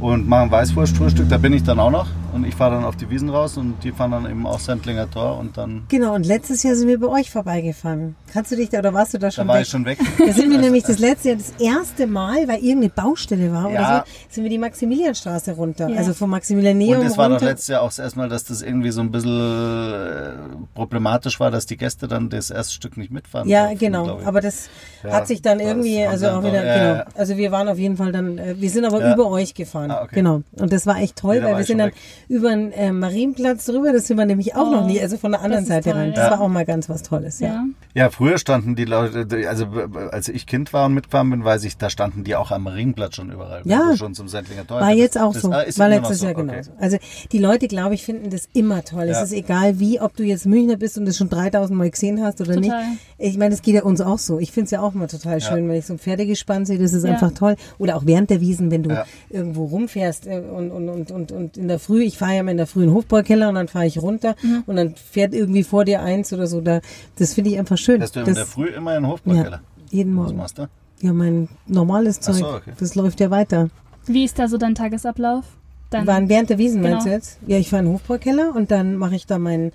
Und 0.00 0.28
machen 0.28 0.50
Weißwurstfrühstück, 0.50 1.28
da 1.28 1.38
bin 1.38 1.52
ich 1.52 1.62
dann 1.62 1.78
auch 1.78 1.90
noch. 1.90 2.08
Und 2.34 2.44
ich 2.44 2.56
fahre 2.56 2.74
dann 2.74 2.84
auf 2.84 2.96
die 2.96 3.08
Wiesen 3.10 3.28
raus 3.28 3.56
und 3.56 3.76
die 3.84 3.92
fahren 3.92 4.10
dann 4.10 4.28
eben 4.28 4.44
auch 4.44 4.58
Sendlinger 4.58 5.08
Tor 5.08 5.38
und 5.38 5.56
dann 5.56 5.84
Genau, 5.88 6.16
und 6.16 6.26
letztes 6.26 6.64
Jahr 6.64 6.74
sind 6.74 6.88
wir 6.88 6.98
bei 6.98 7.06
euch 7.06 7.30
vorbeigefahren. 7.30 8.16
Kannst 8.32 8.50
du 8.50 8.56
dich 8.56 8.68
da, 8.70 8.80
oder 8.80 8.92
warst 8.92 9.14
du 9.14 9.18
da 9.18 9.30
schon 9.30 9.46
da 9.46 9.52
war 9.52 9.58
weg? 9.60 9.62
ich 9.66 9.68
schon 9.70 9.84
weg. 9.84 9.98
Da 10.18 10.32
sind 10.32 10.50
wir 10.50 10.58
nämlich 10.58 10.82
das 10.82 10.98
letzte 10.98 11.28
Jahr, 11.28 11.38
das 11.38 11.52
erste 11.60 12.08
Mal, 12.08 12.48
weil 12.48 12.56
irgendeine 12.56 12.88
Baustelle 12.88 13.52
war 13.52 13.66
oder 13.66 13.74
Ja. 13.74 14.04
so, 14.04 14.12
sind 14.34 14.42
wir 14.42 14.50
die 14.50 14.58
Maximilianstraße 14.58 15.52
runter. 15.52 15.88
Ja. 15.88 15.96
Also 15.98 16.12
vom 16.12 16.30
Maximilianeum 16.30 16.98
Und 17.02 17.06
es 17.06 17.16
war 17.16 17.28
doch 17.28 17.40
letztes 17.40 17.68
Jahr 17.68 17.82
auch 17.82 17.88
das 17.88 18.00
erste 18.00 18.18
Mal, 18.18 18.28
dass 18.28 18.42
das 18.42 18.62
irgendwie 18.62 18.90
so 18.90 19.00
ein 19.00 19.12
bisschen 19.12 19.30
äh, 19.30 20.32
problematisch 20.74 21.38
war, 21.38 21.52
dass 21.52 21.66
die 21.66 21.76
Gäste 21.76 22.08
dann 22.08 22.30
das 22.30 22.50
erste 22.50 22.74
Stück 22.74 22.96
nicht 22.96 23.12
mitfahren 23.12 23.48
Ja, 23.48 23.66
durften, 23.68 23.78
genau. 23.78 24.18
Aber 24.24 24.40
das 24.40 24.68
Ja, 25.04 25.12
hat 25.12 25.28
sich 25.28 25.40
dann 25.40 25.60
irgendwie, 25.60 26.04
also 26.04 26.28
auch 26.30 26.40
wieder, 26.42 26.62
genau. 26.62 26.94
ja. 26.96 27.04
Also 27.14 27.36
wir 27.36 27.52
waren 27.52 27.68
auf 27.68 27.78
jeden 27.78 27.96
Fall 27.96 28.10
dann, 28.10 28.38
äh, 28.38 28.54
wir 28.58 28.70
sind 28.70 28.84
aber 28.84 29.00
Ja. 29.00 29.14
über 29.14 29.28
euch 29.30 29.54
gefahren. 29.54 29.83
Ah, 29.90 30.02
okay. 30.04 30.16
Genau. 30.16 30.42
Und 30.58 30.72
das 30.72 30.86
war 30.86 30.98
echt 30.98 31.16
toll, 31.16 31.40
da 31.40 31.46
weil 31.46 31.56
wir 31.58 31.64
sind 31.64 31.78
dann 31.78 31.88
weg. 31.88 31.94
über 32.28 32.50
den 32.50 32.72
äh, 32.72 32.92
Marienplatz 32.92 33.66
drüber, 33.66 33.92
das 33.92 34.06
sind 34.06 34.16
wir 34.16 34.26
nämlich 34.26 34.54
auch 34.54 34.66
Oh, 34.68 34.70
noch 34.70 34.86
nie, 34.86 35.00
also 35.00 35.16
von 35.16 35.32
der 35.32 35.40
anderen 35.42 35.64
das 35.64 35.68
Seite 35.68 35.90
toll. 35.90 35.98
rein. 35.98 36.12
Das 36.14 36.24
Ja. 36.24 36.30
war 36.32 36.40
auch 36.40 36.48
mal 36.48 36.64
ganz 36.64 36.88
was 36.88 37.02
Tolles, 37.02 37.40
ja. 37.40 37.48
Ja. 37.48 37.64
Ja, 37.94 38.10
früher 38.10 38.38
standen 38.38 38.74
die 38.74 38.84
Leute, 38.86 39.26
also 39.48 39.66
als 40.10 40.28
ich 40.28 40.46
Kind 40.46 40.72
war 40.72 40.86
und 40.86 40.94
mitgefahren 40.94 41.30
bin, 41.30 41.44
weiß 41.44 41.62
ich, 41.64 41.76
da 41.76 41.90
standen 41.90 42.24
die 42.24 42.34
auch 42.34 42.50
am 42.50 42.66
Ringblatt 42.66 43.14
schon 43.14 43.30
überall. 43.30 43.62
Ja. 43.64 43.96
schon 43.96 44.14
zum 44.14 44.26
Sendlinger 44.28 44.66
Tor. 44.66 44.80
War 44.80 44.90
Das- 44.90 44.98
jetzt 44.98 45.18
auch 45.20 45.32
das- 45.32 45.42
so. 45.42 45.52
ist 45.52 45.78
War 45.78 45.86
immer 45.86 45.96
noch 45.96 46.02
letztes 46.02 46.18
so, 46.18 46.26
Jahr 46.26 46.34
okay. 46.36 46.46
genauso. 46.46 46.70
Also 46.78 46.96
die 47.30 47.38
Leute, 47.38 47.68
glaube 47.68 47.94
ich, 47.94 48.04
finden 48.04 48.30
das 48.30 48.48
immer 48.52 48.82
toll. 48.84 49.04
Es 49.04 49.16
Ja. 49.18 49.22
ist 49.22 49.32
egal 49.32 49.78
wie, 49.78 50.00
ob 50.00 50.16
du 50.16 50.24
jetzt 50.24 50.46
Münchner 50.46 50.76
bist 50.76 50.98
und 50.98 51.04
das 51.06 51.16
schon 51.16 51.28
3000 51.28 51.78
Mal 51.78 51.90
gesehen 51.90 52.22
hast 52.24 52.40
oder 52.40 52.54
Total. 52.54 52.60
nicht. 52.88 52.98
Ich 53.18 53.38
meine, 53.38 53.50
das 53.50 53.62
geht 53.62 53.74
ja 53.76 53.82
uns 53.84 54.00
auch 54.00 54.18
so. 54.18 54.38
Ich 54.40 54.50
finde 54.50 54.64
es 54.66 54.70
ja 54.72 54.80
auch 54.80 54.92
mal 54.94 55.06
total 55.06 55.40
schön, 55.40 55.68
wenn 55.68 55.76
ich 55.76 55.86
so 55.86 55.92
ein 55.94 55.98
Pferdegespann 55.98 56.66
sehe. 56.66 56.78
Das 56.78 56.92
ist 56.92 57.04
Ja. 57.04 57.12
einfach 57.12 57.32
toll. 57.32 57.54
Oder 57.78 57.96
auch 57.96 58.06
während 58.06 58.30
der 58.30 58.40
Wiesen, 58.40 58.70
wenn 58.72 58.82
du 58.82 58.90
Ja. 58.90 59.04
irgendwo 59.30 59.70
rumfährst 59.74 60.26
äh, 60.26 60.38
und, 60.40 60.70
und, 60.70 60.88
und, 60.88 61.10
und, 61.10 61.32
und 61.32 61.56
in 61.58 61.68
der 61.68 61.78
Früh, 61.78 62.02
ich 62.02 62.16
fahre 62.16 62.36
ja 62.36 62.42
mal 62.42 62.52
in 62.52 62.56
der 62.56 62.66
Früh 62.66 62.84
in 62.84 62.88
den 62.88 62.94
Hofbräukeller 62.94 63.48
und 63.50 63.56
dann 63.56 63.68
fahre 63.68 63.86
ich 63.86 64.00
runter 64.00 64.34
Mhm. 64.42 64.62
und 64.66 64.76
dann 64.76 64.94
fährt 64.94 65.34
irgendwie 65.34 65.62
vor 65.64 65.84
dir 65.84 66.00
eins 66.02 66.32
oder 66.32 66.46
so. 66.46 66.60
Da, 66.60 66.80
das 67.18 67.34
finde 67.34 67.50
ich 67.50 67.58
einfach 67.58 67.76
schön. 67.78 67.98
Fährst 67.98 68.16
du 68.16 68.20
in 68.20 68.26
das, 68.26 68.34
der 68.36 68.46
Früh 68.46 68.68
immer 68.68 68.96
in 68.96 69.02
den 69.02 69.04
ja, 69.04 69.10
Hofbräukeller? 69.12 69.60
jeden 69.90 70.16
Was 70.16 70.24
Morgen. 70.24 70.36
machst 70.38 70.58
du? 70.58 70.66
Ja, 71.00 71.12
mein 71.12 71.48
normales 71.66 72.20
Zeug. 72.20 72.36
so, 72.36 72.46
okay. 72.48 72.72
Das 72.80 72.94
läuft 72.94 73.20
ja 73.20 73.30
weiter. 73.30 73.68
Wie 74.06 74.24
ist 74.24 74.38
da 74.38 74.48
so 74.48 74.56
dein 74.56 74.74
Tagesablauf? 74.74 75.44
Dein, 75.90 76.06
Waren 76.06 76.28
während 76.28 76.50
der 76.50 76.58
Wiesen, 76.58 76.80
Genau. 76.82 76.94
meinst 76.94 77.06
du 77.06 77.10
jetzt? 77.10 77.38
Ja, 77.46 77.58
ich 77.58 77.68
fahre 77.70 77.82
in 77.82 77.88
den 77.88 77.94
Hofbräukeller 77.94 78.54
und 78.56 78.70
dann 78.70 78.96
mache 78.96 79.14
ich 79.14 79.26
da 79.26 79.38
mein, 79.38 79.72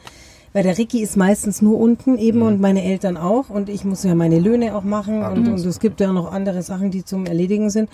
Weil 0.51 0.63
der 0.63 0.77
Ricky 0.77 1.01
ist 1.01 1.15
meistens 1.15 1.62
nur 1.62 1.77
unten 1.79 2.18
eben 2.18 2.41
und 2.41 2.60
meine 2.60 2.84
Eltern 2.84 3.15
auch 3.18 3.50
und 3.51 3.70
ich 3.70 3.86
muss 3.86 4.03
ja 4.03 4.15
meine 4.15 4.39
Löhne 4.39 4.75
auch 4.75 4.84
machen 4.84 5.22
und, 5.24 5.48
und 5.48 5.63
es 5.65 5.79
gibt 5.79 6.00
ja 6.01 6.12
noch 6.12 6.32
andere 6.34 6.63
Sachen, 6.63 6.89
die 6.89 7.06
zum 7.06 7.27
Erledigen 7.27 7.70
sind 7.70 7.88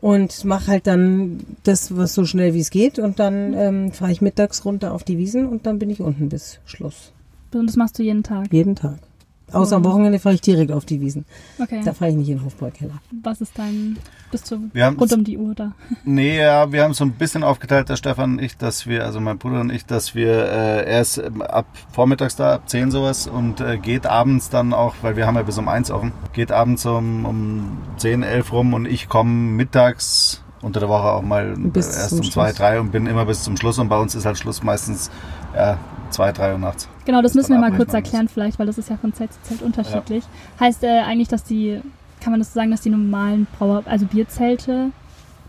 und 0.00 0.44
mache 0.44 0.68
halt 0.68 0.86
dann 0.86 1.40
das, 1.64 1.96
was 1.96 2.14
so 2.14 2.24
schnell 2.24 2.54
wie 2.54 2.60
es 2.60 2.70
geht 2.70 2.98
und 2.98 3.18
dann 3.18 3.54
ähm, 3.54 3.92
fahre 3.92 4.12
ich 4.12 4.20
mittags 4.20 4.64
runter 4.64 4.92
auf 4.92 5.04
die 5.04 5.18
Wiesen 5.18 5.46
und 5.46 5.66
dann 5.66 5.78
bin 5.78 5.90
ich 5.90 6.00
unten 6.00 6.28
bis 6.28 6.60
Schluss. 6.66 7.12
Und 7.52 7.66
das 7.66 7.76
machst 7.76 7.98
du 7.98 8.02
jeden 8.02 8.22
Tag. 8.22 8.52
Jeden 8.52 8.76
Tag. 8.76 8.98
Außer 9.52 9.76
am 9.76 9.84
Wochenende 9.84 10.18
fahre 10.18 10.34
ich 10.34 10.40
direkt 10.40 10.72
auf 10.72 10.84
die 10.84 11.00
Wiesen. 11.00 11.24
Okay. 11.60 11.80
Da 11.84 11.92
fahre 11.94 12.10
ich 12.10 12.16
nicht 12.16 12.28
in 12.28 12.36
den 12.38 12.44
Hofbräukeller. 12.44 12.94
Was 13.22 13.40
ist 13.40 13.52
dein, 13.58 13.96
bist 14.30 14.50
du 14.50 14.68
Wir 14.72 14.84
haben- 14.84 14.98
rund 14.98 15.12
um 15.12 15.24
die 15.24 15.38
Uhr 15.38 15.54
da? 15.54 15.72
Nee, 16.04 16.38
ja, 16.38 16.70
wir 16.70 16.82
haben 16.84 16.92
so 16.94 17.04
ein 17.04 17.12
bisschen 17.12 17.42
aufgeteilt, 17.42 17.88
der 17.88 17.96
Stefan 17.96 18.32
und 18.32 18.42
ich, 18.42 18.56
dass 18.56 18.86
wir, 18.86 19.04
also 19.04 19.20
mein 19.20 19.38
Bruder 19.38 19.60
und 19.60 19.70
ich, 19.70 19.86
dass 19.86 20.14
wir, 20.14 20.30
äh, 20.50 20.84
er 20.90 21.00
ist 21.00 21.18
ähm, 21.18 21.40
ab 21.42 21.66
vormittags 21.92 22.36
da, 22.36 22.54
ab 22.54 22.68
10 22.68 22.90
sowas 22.90 23.26
und 23.26 23.60
äh, 23.60 23.78
geht 23.78 24.06
abends 24.06 24.50
dann 24.50 24.72
auch, 24.72 24.94
weil 25.02 25.16
wir 25.16 25.26
haben 25.26 25.36
ja 25.36 25.42
bis 25.42 25.56
um 25.58 25.68
1 25.68 25.90
offen, 25.90 26.12
geht 26.32 26.52
abends 26.52 26.84
um, 26.86 27.24
um 27.24 27.78
10, 27.96 28.22
11 28.22 28.52
rum 28.52 28.74
und 28.74 28.86
ich 28.86 29.08
komme 29.08 29.30
mittags 29.30 30.42
unter 30.60 30.80
der 30.80 30.88
Woche 30.88 31.04
auch 31.12 31.22
mal 31.22 31.54
Bis 31.56 31.96
erst 31.96 32.12
um 32.14 32.22
2, 32.22 32.46
Schluss. 32.48 32.54
3 32.58 32.80
und 32.80 32.90
bin 32.92 33.06
immer 33.06 33.24
bis 33.24 33.44
zum 33.44 33.56
Schluss 33.56 33.78
und 33.78 33.88
bei 33.88 33.98
uns 33.98 34.14
ist 34.14 34.24
halt 34.26 34.36
Schluss 34.38 34.62
meistens 34.62 35.10
ja, 35.54 35.78
2, 36.10 36.32
3 36.32 36.52
Uhr 36.52 36.58
nachts. 36.58 36.88
Genau, 37.08 37.22
das 37.22 37.32
müssen 37.32 37.52
wir 37.54 37.58
mal 37.58 37.72
kurz 37.72 37.94
erklären 37.94 38.28
vielleicht, 38.28 38.58
weil 38.58 38.66
das 38.66 38.76
ist 38.76 38.90
ja 38.90 38.98
von 38.98 39.14
Zelt 39.14 39.32
zu 39.32 39.42
Zelt 39.42 39.62
unterschiedlich. 39.62 40.24
Heißt 40.60 40.84
äh, 40.84 41.00
eigentlich, 41.00 41.28
dass 41.28 41.42
die, 41.42 41.80
kann 42.20 42.32
man 42.32 42.38
das 42.38 42.52
so 42.52 42.60
sagen, 42.60 42.70
dass 42.70 42.82
die 42.82 42.90
normalen 42.90 43.46
Brauer, 43.58 43.82
also 43.86 44.04
Bierzelte 44.04 44.90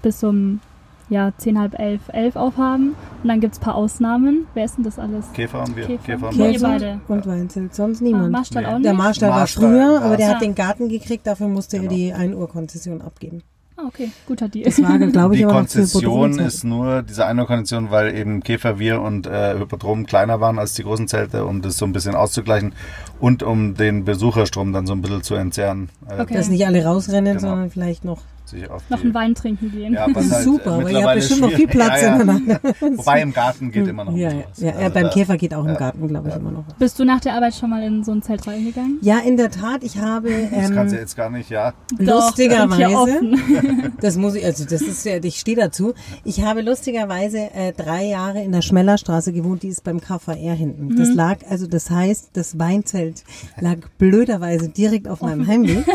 bis 0.01 0.23
um 0.23 0.61
ja, 1.09 1.33
10, 1.37 1.59
halb 1.59 1.77
11, 1.77 1.99
11 2.13 2.35
aufhaben 2.37 2.95
und 3.23 3.27
dann 3.27 3.41
gibt 3.41 3.55
es 3.55 3.59
ein 3.59 3.63
paar 3.63 3.75
Ausnahmen. 3.75 4.47
Wer 4.53 4.63
ist 4.63 4.77
denn 4.77 4.85
das 4.85 4.97
alles? 4.99 5.25
Käfer 5.33 5.59
haben 5.59 5.75
wir. 5.75 5.85
Käfer. 5.87 6.03
Käfer, 6.05 6.31
wir. 6.37 6.49
ihr 6.51 6.59
beide. 6.61 6.99
und 7.09 7.27
Weinzelt, 7.27 7.75
sonst 7.75 7.99
Ah, 7.99 8.05
niemand. 8.05 8.31
Marstall 8.31 8.61
Nee. 8.63 8.69
auch 8.69 8.73
nicht? 8.75 8.85
der 8.85 8.93
Marstall 8.93 9.29
war 9.31 9.39
Marstall, 9.39 9.63
früher, 9.69 9.93
ja. 9.95 9.99
aber 10.01 10.15
der 10.15 10.29
Ah. 10.29 10.33
hat 10.35 10.41
den 10.41 10.55
Garten 10.55 10.87
gekriegt, 10.87 11.27
dafür 11.27 11.49
musste 11.49 11.75
er 11.75 11.81
Genau. 11.83 11.93
die 11.93 12.13
1 12.13 12.35
Uhr 12.35 12.47
Konzession 12.47 13.01
abgeben. 13.01 13.41
Ah, 13.81 13.87
okay, 13.87 14.11
guter 14.27 14.49
Deal. 14.49 14.65
Das 14.65 14.81
war, 14.83 14.97
glaube 14.99 15.35
ich, 15.35 15.41
Die 15.41 15.47
Konzession 15.47 16.37
ist 16.39 16.63
nur 16.63 17.01
diese 17.01 17.25
eine 17.25 17.45
Kondition, 17.45 17.91
weil 17.91 18.15
eben 18.15 18.41
Käfer, 18.43 18.77
wir 18.79 19.01
und 19.01 19.25
äh, 19.25 19.57
Hypodrom 19.57 20.05
kleiner 20.05 20.41
waren 20.41 20.59
als 20.59 20.73
die 20.73 20.83
großen 20.83 21.07
Zelte, 21.07 21.45
um 21.45 21.61
das 21.61 21.77
so 21.77 21.85
ein 21.85 21.93
bisschen 21.93 22.15
auszugleichen 22.15 22.73
und 23.19 23.41
um 23.43 23.75
den 23.75 24.03
Besucherstrom 24.03 24.73
dann 24.73 24.85
so 24.85 24.93
ein 24.93 25.01
bisschen 25.01 25.23
zu 25.23 25.35
entzerren. 25.35 25.89
Äh, 26.09 26.21
Okay. 26.21 26.33
Dass 26.33 26.49
nicht 26.49 26.65
alle 26.65 26.83
rausrennen, 26.83 27.37
Genau. 27.37 27.49
sondern 27.49 27.69
vielleicht 27.69 28.03
noch. 28.03 28.19
Sich 28.49 28.69
auf 28.69 28.83
Noch 28.89 28.97
die- 28.99 29.05
einen 29.05 29.13
Wein 29.13 29.35
trinken 29.35 29.71
gehen. 29.71 29.93
Ja, 29.93 30.07
Das 30.07 30.15
was 30.15 30.25
ist 30.25 30.31
halt, 30.33 30.43
super, 30.43 30.71
äh, 30.71 30.73
aber 30.81 30.91
ihr 30.91 31.03
habt 31.05 31.15
bestimmt 31.15 31.41
noch 31.41 31.51
viel 31.51 31.67
Platz 31.67 32.01
ja, 32.01 32.17
ja. 32.17 32.59
Wobei 32.97 33.21
im 33.21 33.33
Garten 33.33 33.71
geht 33.71 33.87
immer 33.87 34.05
noch 34.05 34.15
Ja, 34.15 34.27
was. 34.27 34.33
ja, 34.59 34.67
ja, 34.67 34.71
Also 34.73 34.81
ja, 34.83 34.89
beim 34.89 35.03
da- 35.03 35.09
Käfer 35.09 35.37
geht 35.37 35.53
auch 35.53 35.65
im. 35.65 35.75
Garten, 35.75 36.07
glaube 36.07 36.29
ich, 36.29 36.35
immer 36.35 36.51
noch 36.51 36.63
was. 36.67 36.73
Bist 36.77 36.99
du 36.99 37.05
nach 37.05 37.19
der 37.21 37.33
Arbeit 37.35 37.55
schon 37.55 37.69
mal 37.69 37.81
in 37.83 38.03
so 38.03 38.11
ein 38.11 38.21
Zelt 38.21 38.45
reingegangen? 38.47 38.97
Ja, 39.01 39.19
in 39.19 39.37
der 39.37 39.49
Tat, 39.51 39.83
ich 39.83 39.97
habe 39.97 40.29
Das 40.51 40.71
kannst 40.73 40.93
du 40.93 40.97
ähm, 40.97 41.01
jetzt 41.01 41.15
gar 41.15 41.29
nicht, 41.29 41.49
ja. 41.49 41.73
Lustigerweise, 41.97 43.21
das 44.01 44.17
muss 44.17 44.35
ich, 44.35 44.45
also 44.45 44.63
das 44.65 44.81
ist 44.81 45.05
ja, 45.05 45.17
ich 45.23 45.39
stehe 45.39 45.57
dazu. 45.57 45.93
Ich 46.23 46.43
habe 46.43 46.61
lustigerweise 46.61 47.51
äh, 47.53 47.73
drei 47.73 48.05
Jahre 48.05 48.41
in 48.43 48.51
der 48.51 48.61
Schmellerstraße 48.61 49.33
gewohnt, 49.33 49.63
die 49.63 49.69
ist 49.69 49.83
beim 49.83 49.99
KVR 50.01 50.53
hinten. 50.53 50.95
Das 50.95 51.09
lag, 51.13 51.37
also 51.49 51.67
das 51.67 51.89
heißt, 51.89 52.31
das 52.33 52.57
Weinzelt 52.59 53.23
lag 53.59 53.77
blöderweise 53.97 54.69
direkt 54.69 55.07
auf 55.07 55.21
meinem 55.21 55.47
Heimweg. 55.47 55.85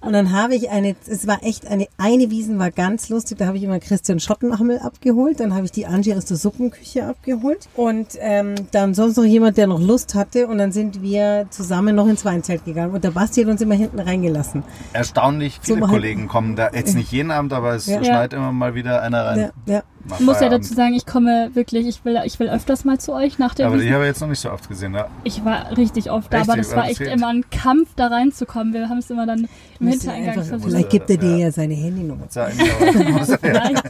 Und 0.00 0.12
dann 0.12 0.32
habe 0.32 0.54
ich 0.54 0.70
eine, 0.70 0.94
es 1.08 1.26
war 1.26 1.42
echt 1.42 1.66
eine, 1.66 1.86
eine 1.98 2.30
Wiesen 2.30 2.58
war 2.58 2.70
ganz 2.70 3.08
lustig, 3.08 3.38
da 3.38 3.46
habe 3.46 3.56
ich 3.56 3.62
immer 3.62 3.78
Christian 3.78 4.20
Schottenhammel 4.20 4.78
abgeholt, 4.78 5.40
dann 5.40 5.54
habe 5.54 5.64
ich 5.64 5.72
die 5.72 5.86
Angie 5.86 6.14
aus 6.14 6.24
der 6.24 6.36
Suppenküche 6.36 7.06
abgeholt 7.06 7.68
und 7.76 8.08
ähm, 8.20 8.54
dann 8.72 8.94
sonst 8.94 9.16
noch 9.16 9.24
jemand, 9.24 9.56
der 9.56 9.66
noch 9.66 9.80
Lust 9.80 10.14
hatte 10.14 10.46
und 10.46 10.58
dann 10.58 10.72
sind 10.72 11.02
wir 11.02 11.46
zusammen 11.50 11.94
noch 11.94 12.06
ins 12.08 12.24
Weinzelt 12.24 12.64
gegangen 12.64 12.94
und 12.94 13.04
der 13.04 13.12
Basti 13.12 13.42
hat 13.42 13.50
uns 13.50 13.60
immer 13.60 13.74
hinten 13.74 14.00
reingelassen. 14.00 14.64
Erstaunlich 14.92 15.60
viele 15.62 15.80
Kollegen 15.80 16.28
kommen 16.28 16.56
da, 16.56 16.70
jetzt 16.72 16.94
nicht 16.94 17.12
jeden 17.12 17.30
Abend, 17.30 17.52
aber 17.52 17.74
es 17.74 17.86
Ja. 17.86 18.02
schneit 18.02 18.32
immer 18.32 18.52
mal 18.52 18.74
wieder 18.74 19.02
einer 19.02 19.24
rein. 19.24 19.38
Ja, 19.66 19.74
ja. 19.74 19.82
Ich 20.04 20.20
muss 20.20 20.40
ja 20.40 20.48
dazu 20.48 20.74
sagen, 20.74 20.94
ich 20.94 21.06
komme 21.06 21.50
wirklich, 21.54 21.86
ich 21.86 22.04
will, 22.04 22.20
ich 22.24 22.38
will 22.40 22.48
öfters 22.48 22.84
mal 22.84 22.98
zu 22.98 23.12
euch 23.12 23.38
nach 23.38 23.54
der 23.54 23.66
Aber 23.66 23.76
Wiesn. 23.76 23.86
die 23.86 23.92
habe 23.94 24.04
ich 24.04 24.08
jetzt 24.08 24.20
noch 24.20 24.28
nicht 24.28 24.40
so 24.40 24.50
oft 24.50 24.68
gesehen, 24.68 24.94
ja. 24.94 25.06
Ich 25.24 25.44
war 25.44 25.76
richtig 25.76 26.10
oft 26.10 26.32
da, 26.32 26.40
aber 26.42 26.56
das 26.56 26.74
war 26.74 26.88
echt 26.88 27.00
das 27.00 27.08
immer 27.08 27.28
ein 27.28 27.44
Kampf, 27.50 27.90
da 27.96 28.08
reinzukommen. 28.08 28.72
Wir 28.74 28.88
haben 28.88 28.98
es 28.98 29.10
immer 29.10 29.26
dann 29.26 29.48
im 29.80 29.86
Hintereingang 29.88 30.42
versucht. 30.44 30.64
Vielleicht 30.64 30.90
gibt 30.90 31.08
er 31.10 31.16
dir 31.18 31.36
Ja. 31.36 31.50
seine 31.52 31.74
Handynummer. 31.74 32.26
Nein. 32.34 32.52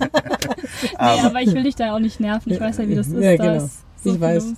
nee, 0.83 0.97
aber 0.99 1.41
ich 1.41 1.53
will 1.55 1.63
dich 1.63 1.75
da 1.77 1.95
auch 1.95 1.99
nicht 1.99 2.21
nerven. 2.21 2.53
Ich 2.53 2.61
weiß 2.61 2.79
ja, 2.79 2.89
wie 2.89 2.95
das 2.95 3.09
ist. 3.09 3.23
Ja, 3.23 3.37
genau. 3.37 3.65
ist 3.65 3.79
so 4.05 4.15
Ich 4.15 4.21
weiß. 4.21 4.45
los. 4.45 4.55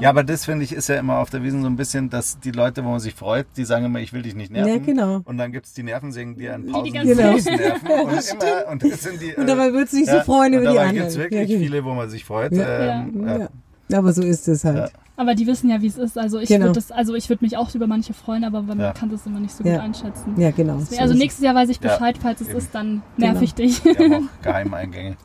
Ja, 0.00 0.10
aber 0.10 0.22
das 0.24 0.44
finde 0.44 0.64
ich 0.64 0.72
ist 0.72 0.88
ja 0.88 0.96
immer 0.96 1.18
auf 1.18 1.30
der 1.30 1.42
Wiesn 1.42 1.62
so 1.62 1.68
ein 1.68 1.76
bisschen, 1.76 2.08
dass 2.10 2.38
die 2.38 2.50
Leute, 2.52 2.84
wo 2.84 2.88
man 2.90 3.00
sich 3.00 3.14
freut, 3.14 3.46
die 3.56 3.64
sagen 3.64 3.84
immer, 3.86 3.98
ich 4.00 4.12
will 4.12 4.22
dich 4.22 4.34
nicht 4.34 4.50
nerven. 4.52 4.68
Ja, 4.72 4.78
genau. 4.78 5.20
Und 5.24 5.38
dann 5.38 5.50
gibt 5.52 5.66
es 5.66 5.74
die 5.74 5.82
Nervensägen, 5.82 6.36
die 6.36 6.48
an 6.48 6.66
die 6.66 6.72
Pausen 6.72 6.92
ganze 6.92 7.16
Zeit- 7.16 7.30
Pausen 7.32 7.54
nerven. 7.56 7.88
Und, 8.06 8.32
immer, 8.42 8.70
und 8.70 8.82
das 8.84 9.02
sind 9.02 9.20
die. 9.20 9.34
Und 9.34 9.46
dabei 9.48 9.72
würdest 9.72 9.92
du 9.92 9.96
dich 9.98 10.06
ja, 10.06 10.18
so 10.18 10.20
freuen 10.24 10.52
über 10.54 10.60
die 10.62 10.66
dabei 10.68 10.80
anderen. 10.80 10.96
gibt 10.98 11.06
es 11.08 11.18
wirklich 11.18 11.40
ja, 11.40 11.46
genau. 11.46 11.60
viele, 11.60 11.84
wo 11.84 11.94
man 11.94 12.08
sich 12.10 12.24
freut. 12.24 12.52
Ja. 12.52 13.00
Ähm, 13.02 13.26
ja. 13.26 13.48
Ja. 13.90 13.98
Aber 13.98 14.12
so 14.12 14.22
ist 14.22 14.46
es 14.48 14.64
halt. 14.64 14.76
Ja. 14.76 14.88
Aber 15.16 15.34
die 15.34 15.46
wissen 15.48 15.68
ja, 15.68 15.82
wie 15.82 15.86
es 15.88 15.96
ist. 15.98 16.16
Also 16.16 16.38
ich 16.38 16.48
Genau. 16.48 16.66
würde 16.66 16.74
das, 16.74 16.92
also 16.92 17.14
ich 17.16 17.28
würde 17.28 17.44
mich 17.44 17.56
auch 17.56 17.74
über 17.74 17.86
manche 17.88 18.12
freuen, 18.14 18.44
aber 18.44 18.62
man 18.62 18.78
Ja. 18.78 18.92
kann 18.92 19.10
das 19.10 19.26
immer 19.26 19.40
nicht 19.40 19.52
so 19.56 19.64
Ja. 19.64 19.74
gut 19.76 19.80
einschätzen. 19.84 20.34
Ja, 20.36 20.50
genau. 20.52 20.78
so 20.78 20.96
Also 20.96 21.14
nächstes 21.14 21.42
Jahr 21.44 21.54
weiß 21.56 21.70
ich 21.70 21.80
Ja, 21.82 21.94
Bescheid, 21.94 22.16
falls 22.22 22.40
es 22.40 22.48
eben. 22.48 22.58
ist, 22.58 22.72
dann 22.74 23.02
nerv 23.16 23.32
Genau. 23.32 23.42
ich 23.44 23.54
dich. 23.54 23.84
Wir 23.84 23.96
haben 23.98 24.28
auch 24.28 24.42
Geheimeingänge. 24.42 25.16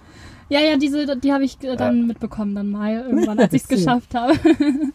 Ja, 0.50 0.60
ja, 0.60 0.78
diese, 0.78 1.18
die 1.18 1.34
habe 1.34 1.44
ich 1.44 1.62
äh, 1.64 1.76
dann 1.76 2.08
mitbekommen 2.08 2.56
dann 2.56 2.70
mal, 2.70 2.94
irgendwann, 3.10 3.40
als 3.40 3.54
ich 3.54 3.64
es 3.64 3.68
geschafft 3.68 4.14
habe. 4.16 4.34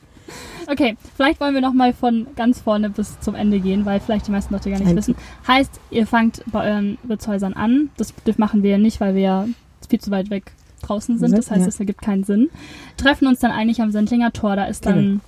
okay, 0.70 0.96
vielleicht 1.16 1.40
wollen 1.40 1.54
wir 1.54 1.60
noch 1.60 1.72
mal 1.72 1.92
von 1.92 2.26
ganz 2.36 2.60
vorne 2.60 2.90
bis 2.90 3.18
zum 3.20 3.34
Ende 3.34 3.60
gehen, 3.60 3.84
weil 3.84 4.00
vielleicht 4.00 4.26
die 4.26 4.30
meisten 4.30 4.52
Leute 4.52 4.70
gar 4.70 4.78
nicht 4.78 4.88
Ein 4.88 4.96
wissen. 4.96 5.16
Heißt, 5.46 5.80
ihr 5.90 6.06
fangt 6.06 6.42
bei 6.46 6.70
euren 6.70 6.98
Wirtshäusern 7.02 7.54
an. 7.54 7.90
Das, 7.96 8.12
machen 8.36 8.62
wir 8.62 8.72
ja 8.72 8.78
nicht, 8.78 9.00
weil 9.00 9.14
wir 9.14 9.22
ja 9.22 9.48
viel 9.88 10.00
zu 10.00 10.10
weit 10.10 10.30
weg 10.30 10.52
draußen 10.82 11.18
sind. 11.18 11.36
Das 11.36 11.50
heißt, 11.50 11.62
Ja. 11.62 11.66
es 11.68 11.80
ergibt 11.80 12.02
keinen 12.02 12.24
Sinn. 12.24 12.50
Treffen 12.96 13.26
uns 13.26 13.40
dann 13.40 13.50
eigentlich 13.50 13.80
am 13.80 13.90
Sendlinger 13.90 14.32
Tor. 14.32 14.56
Da 14.56 14.66
ist 14.66 14.86
dann 14.86 14.96
Genau. 14.96 15.20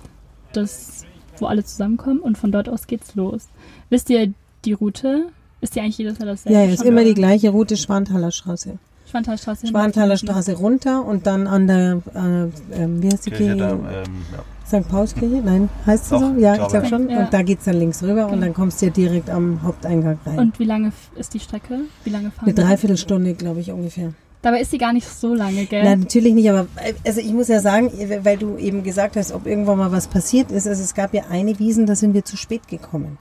das, 0.53 1.05
wo 1.39 1.47
alle 1.47 1.63
zusammenkommen 1.63 2.19
und 2.19 2.37
von 2.37 2.51
dort 2.51 2.69
aus 2.69 2.87
geht's 2.87 3.15
los. 3.15 3.47
Wisst 3.89 4.09
ihr 4.09 4.33
die 4.65 4.73
Route? 4.73 5.27
Ist 5.59 5.75
die 5.75 5.81
eigentlich 5.81 5.97
jedes 5.97 6.17
Jahr 6.19 6.27
dasselbe? 6.27 6.57
Ja, 6.57 6.65
ist 6.65 6.83
immer 6.83 7.01
mal? 7.01 7.05
die 7.05 7.13
gleiche 7.13 7.49
Route, 7.49 7.77
Schwanthaler 7.77 8.31
Straße. 8.31 8.77
Schwanthalerstraße. 9.11 9.61
hin. 9.61 9.69
Schwanthaler 9.69 10.17
Straße 10.17 10.53
runter 10.53 11.05
und 11.05 11.27
dann 11.27 11.47
an 11.47 11.67
der, 11.67 12.01
äh, 12.15 12.81
ähm, 12.83 13.03
wie 13.03 13.07
heißt 13.11 13.25
die 13.25 13.31
Kirche 13.31 13.55
Kirche? 13.55 13.57
da, 13.57 13.71
ähm, 13.71 14.03
ja. 14.31 14.43
St. 14.79 14.87
Paulskirche? 14.89 15.41
Nein, 15.43 15.69
heißt 15.85 16.09
sie 16.09 16.17
so? 16.17 16.33
Ja, 16.37 16.55
ich 16.55 16.67
glaube, 16.69 16.87
schon. 16.87 17.09
ja. 17.09 17.19
Und 17.25 17.33
da 17.33 17.41
geht's 17.41 17.65
dann 17.65 17.75
links 17.77 18.01
rüber 18.03 18.25
und 18.25 18.31
Genau. 18.31 18.45
dann 18.45 18.53
kommst 18.53 18.81
du 18.81 18.85
ja 18.85 18.91
direkt 18.91 19.29
am 19.29 19.61
Haupteingang 19.63 20.17
rein. 20.25 20.39
Und 20.39 20.59
wie 20.59 20.63
lange 20.63 20.93
ist 21.15 21.33
die 21.33 21.39
Strecke? 21.39 21.81
Wie 22.05 22.09
lange 22.09 22.31
fahren 22.31 22.45
Eine? 22.45 22.53
Dreiviertelstunde, 22.53 23.33
glaube 23.33 23.59
ich, 23.59 23.71
ungefähr. 23.71 24.13
Dabei 24.41 24.61
ist 24.61 24.71
sie 24.71 24.79
gar 24.79 24.91
nicht 24.93 25.07
so 25.07 25.35
lange, 25.35 25.65
gell? 25.65 25.83
Nein, 25.83 25.99
natürlich 25.99 26.33
nicht, 26.33 26.49
aber 26.49 26.65
äh, 26.77 26.93
also 27.05 27.19
ich 27.19 27.31
muss 27.33 27.47
ja 27.47 27.59
sagen, 27.59 27.91
weil 28.23 28.37
du 28.37 28.57
eben 28.57 28.81
gesagt 28.81 29.15
hast, 29.17 29.33
ob 29.33 29.45
irgendwann 29.45 29.77
mal 29.77 29.91
was 29.91 30.07
passiert 30.07 30.51
ist. 30.51 30.67
Also 30.67 30.81
es 30.81 30.95
gab 30.95 31.13
ja 31.13 31.23
eine 31.29 31.59
Wiesen, 31.59 31.85
da 31.85 31.95
sind 31.95 32.13
wir 32.15 32.23
zu 32.25 32.37
spät 32.37 32.67
gekommen. 32.67 33.17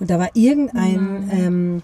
Und 0.00 0.10
da 0.10 0.18
war 0.18 0.28
irgendein 0.34 1.30
ähm, 1.32 1.82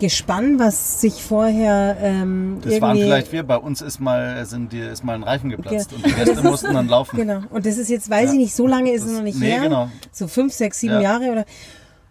Gespann, 0.00 0.58
was 0.58 1.00
sich 1.00 1.22
vorher 1.22 1.96
ähm, 2.00 2.58
Das 2.62 2.80
waren 2.80 2.96
vielleicht 2.96 3.32
wir. 3.32 3.42
Bei 3.42 3.56
uns 3.56 3.80
ist 3.82 3.98
mal, 4.00 4.44
sind 4.46 4.72
die, 4.72 4.78
ist 4.80 5.02
mal 5.04 5.14
ein 5.14 5.22
Reifen 5.22 5.50
geplatzt 5.50 5.90
Ja. 5.90 5.96
und 5.96 6.06
die 6.06 6.12
Gäste 6.12 6.42
mussten 6.42 6.72
dann 6.72 6.88
laufen. 6.88 7.16
Genau. 7.16 7.40
Und 7.50 7.66
das 7.66 7.78
ist 7.78 7.88
jetzt, 7.90 8.08
weiß 8.08 8.26
Ja. 8.26 8.32
ich 8.32 8.38
nicht, 8.38 8.54
so 8.54 8.66
lange 8.66 8.92
ist 8.92 9.02
es 9.02 9.08
Das- 9.08 9.16
noch 9.16 9.24
nicht 9.24 9.38
nee, 9.40 9.50
her. 9.50 9.62
genau. 9.62 9.90
So 10.12 10.28
fünf, 10.28 10.52
sechs, 10.52 10.80
sieben 10.80 10.94
Ja. 10.94 11.00
Jahre 11.00 11.30
oder. 11.32 11.44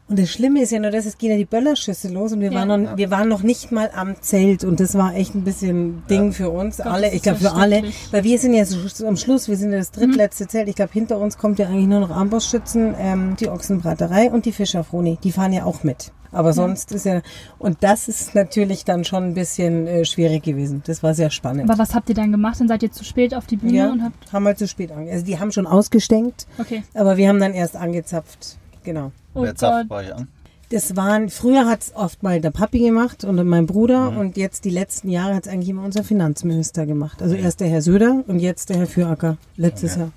Und 0.09 0.17
das 0.17 0.29
Schlimme 0.29 0.61
ist 0.61 0.71
ja 0.71 0.79
nur, 0.79 0.89
dass 0.91 1.05
es 1.05 1.17
gehen 1.17 1.31
ja 1.31 1.37
die 1.37 1.43
Böllerschüsse 1.45 2.07
los 2.07 2.31
und 2.31 2.39
wir 2.39 2.49
Ja. 2.51 2.65
waren 2.65 2.83
noch, 2.83 2.97
wir 2.97 3.11
waren 3.11 3.27
noch 3.27 3.43
nicht 3.43 3.73
mal 3.73 3.89
am 3.93 4.15
Zelt 4.21 4.63
und 4.63 4.79
das 4.79 4.95
war 4.95 5.13
echt 5.15 5.35
ein 5.35 5.43
bisschen 5.43 6.03
Ding 6.09 6.31
für 6.31 6.49
uns 6.49 6.77
Gott, 6.77 6.85
alle. 6.87 7.11
Ich 7.11 7.23
glaube 7.23 7.39
ja 7.41 7.49
für 7.49 7.55
alle, 7.57 7.83
weil 8.11 8.23
wir 8.23 8.39
sind 8.39 8.53
ja 8.53 8.63
so 8.65 9.05
am 9.05 9.17
Schluss, 9.17 9.49
wir 9.49 9.57
sind 9.57 9.71
ja 9.73 9.79
das 9.79 9.91
drittletzte 9.91 10.47
Zelt. 10.47 10.69
Ich 10.69 10.75
glaube 10.75 10.93
hinter 10.93 11.17
uns 11.19 11.37
kommt 11.37 11.59
ja 11.59 11.67
eigentlich 11.67 11.87
nur 11.87 11.99
noch 11.99 12.09
Armbrustschützen, 12.11 12.95
ähm, 12.97 13.35
die 13.37 13.49
Ochsenbraterei 13.49 14.31
und 14.31 14.45
die 14.45 14.53
Fischerfroni. 14.53 15.17
Die 15.21 15.31
fahren 15.33 15.51
ja 15.51 15.65
auch 15.65 15.83
mit. 15.83 16.13
Aber 16.31 16.53
sonst 16.53 16.91
ist 16.91 17.05
ja 17.05 17.21
und 17.57 17.77
das 17.81 18.07
ist 18.07 18.35
natürlich 18.35 18.85
dann 18.85 19.03
schon 19.05 19.23
ein 19.23 19.33
bisschen 19.33 19.87
äh, 19.87 20.05
schwierig 20.05 20.43
gewesen. 20.43 20.83
Das 20.85 21.03
war 21.03 21.13
sehr 21.15 21.31
spannend. 21.31 21.69
Aber 21.69 21.79
was 21.79 21.93
habt 21.95 22.07
ihr 22.09 22.15
dann 22.15 22.31
gemacht? 22.31 22.59
Dann 22.61 22.67
seid 22.69 22.81
ihr 22.83 22.91
zu 22.91 23.03
spät 23.03 23.33
auf 23.33 23.45
die 23.45 23.57
Bühne 23.57 23.73
ja, 23.77 23.91
und 23.91 24.03
habt. 24.03 24.31
haben 24.31 24.45
halt 24.45 24.57
zu 24.57 24.67
spät 24.69 24.91
ange. 24.91 25.11
Also 25.11 25.25
die 25.25 25.37
haben 25.39 25.51
schon 25.51 25.67
ausgestenkt, 25.67 26.45
Okay. 26.59 26.83
aber 26.93 27.17
wir 27.17 27.27
haben 27.27 27.39
dann 27.41 27.53
erst 27.53 27.75
angezapft. 27.75 28.57
Genau. 28.87 29.11
Oh 29.33 29.43
Wer 29.43 29.53
zapft 29.53 29.89
bei 29.89 29.95
euch 29.97 30.15
an? 30.15 30.29
Das 30.69 30.95
waren, 30.95 31.27
früher 31.29 31.65
hat 31.65 31.81
es 31.81 31.95
oft 31.95 32.23
mal 32.23 32.39
der 32.39 32.51
Papi 32.51 32.79
gemacht 32.79 33.25
und 33.25 33.35
dann 33.35 33.47
mein 33.47 33.67
Bruder 33.67 34.11
Mhm. 34.11 34.17
und 34.17 34.37
jetzt 34.37 34.63
die 34.63 34.69
letzten 34.69 35.09
Jahre 35.09 35.35
hat 35.35 35.45
es 35.45 35.51
eigentlich 35.51 35.67
immer 35.69 35.83
unser 35.83 36.03
Finanzminister 36.05 36.85
gemacht. 36.85 37.21
Also 37.21 37.35
erst 37.35 37.59
der 37.59 37.67
Herr 37.67 37.81
Söder 37.81 38.23
und 38.27 38.39
jetzt 38.39 38.69
der 38.69 38.77
Herr 38.77 38.87
Füracker 38.87 39.37
letztes 39.57 39.91
Okay. 39.93 39.99
Jahr. 40.01 40.11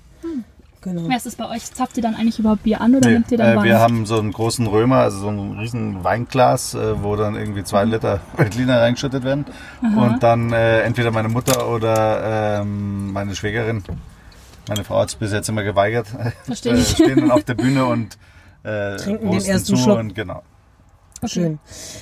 Genau. 0.83 1.03
Wer 1.07 1.17
ist 1.17 1.25
es 1.27 1.35
bei 1.35 1.47
euch? 1.49 1.71
Zapft 1.73 1.97
ihr 1.97 2.03
dann 2.03 2.15
eigentlich 2.15 2.39
überhaupt 2.39 2.63
Bier 2.63 2.81
an 2.81 2.95
oder 2.95 3.07
Nee, 3.07 3.13
nehmt 3.15 3.31
ihr 3.31 3.37
dann 3.37 3.53
äh, 3.53 3.55
Wein? 3.57 3.65
wir 3.65 3.79
haben 3.79 4.05
so 4.05 4.17
einen 4.17 4.31
großen 4.31 4.65
Römer, 4.67 4.97
also 4.97 5.19
so 5.19 5.27
ein 5.27 5.59
riesen 5.59 6.03
Weinglas, 6.03 6.73
äh, 6.73 7.03
wo 7.03 7.15
dann 7.17 7.35
irgendwie 7.35 7.63
zwei 7.63 7.85
Mhm. 7.85 7.91
Liter 7.91 8.19
Veltliner 8.37 8.81
reingeschüttet 8.81 9.23
werden. 9.23 9.45
Und 9.81 10.23
dann 10.23 10.51
äh, 10.53 10.81
entweder 10.81 11.11
meine 11.11 11.27
Mutter 11.29 11.69
oder 11.69 12.61
ähm, 12.61 13.11
meine 13.11 13.35
Schwägerin 13.35 13.83
Meine 14.67 14.83
Frau 14.83 14.99
hat 15.01 15.09
es 15.09 15.15
bis 15.15 15.31
jetzt 15.33 15.49
immer 15.49 15.63
geweigert. 15.63 16.07
Verstehe 16.45 16.73
Äh, 16.75 16.77
ich. 16.79 16.89
Stehen 16.89 17.19
dann 17.19 17.31
auf 17.31 17.43
der 17.43 17.53
Bühne 17.55 17.85
und 17.85 18.17
äh, 18.63 18.97
Trinken 18.97 19.31
den 19.31 19.41
ersten 19.45 19.65
zu 19.65 19.77
Schluck. 19.77 19.99
und 19.99 20.15
genau. 20.15 20.41
Schön. 21.25 21.59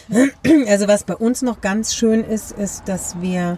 Also 0.68 0.88
was 0.88 1.04
bei 1.04 1.16
uns 1.16 1.42
noch 1.42 1.62
ganz 1.62 1.94
schön 1.94 2.24
ist, 2.24 2.52
ist, 2.54 2.84
dass 2.88 3.22
wir, 3.22 3.58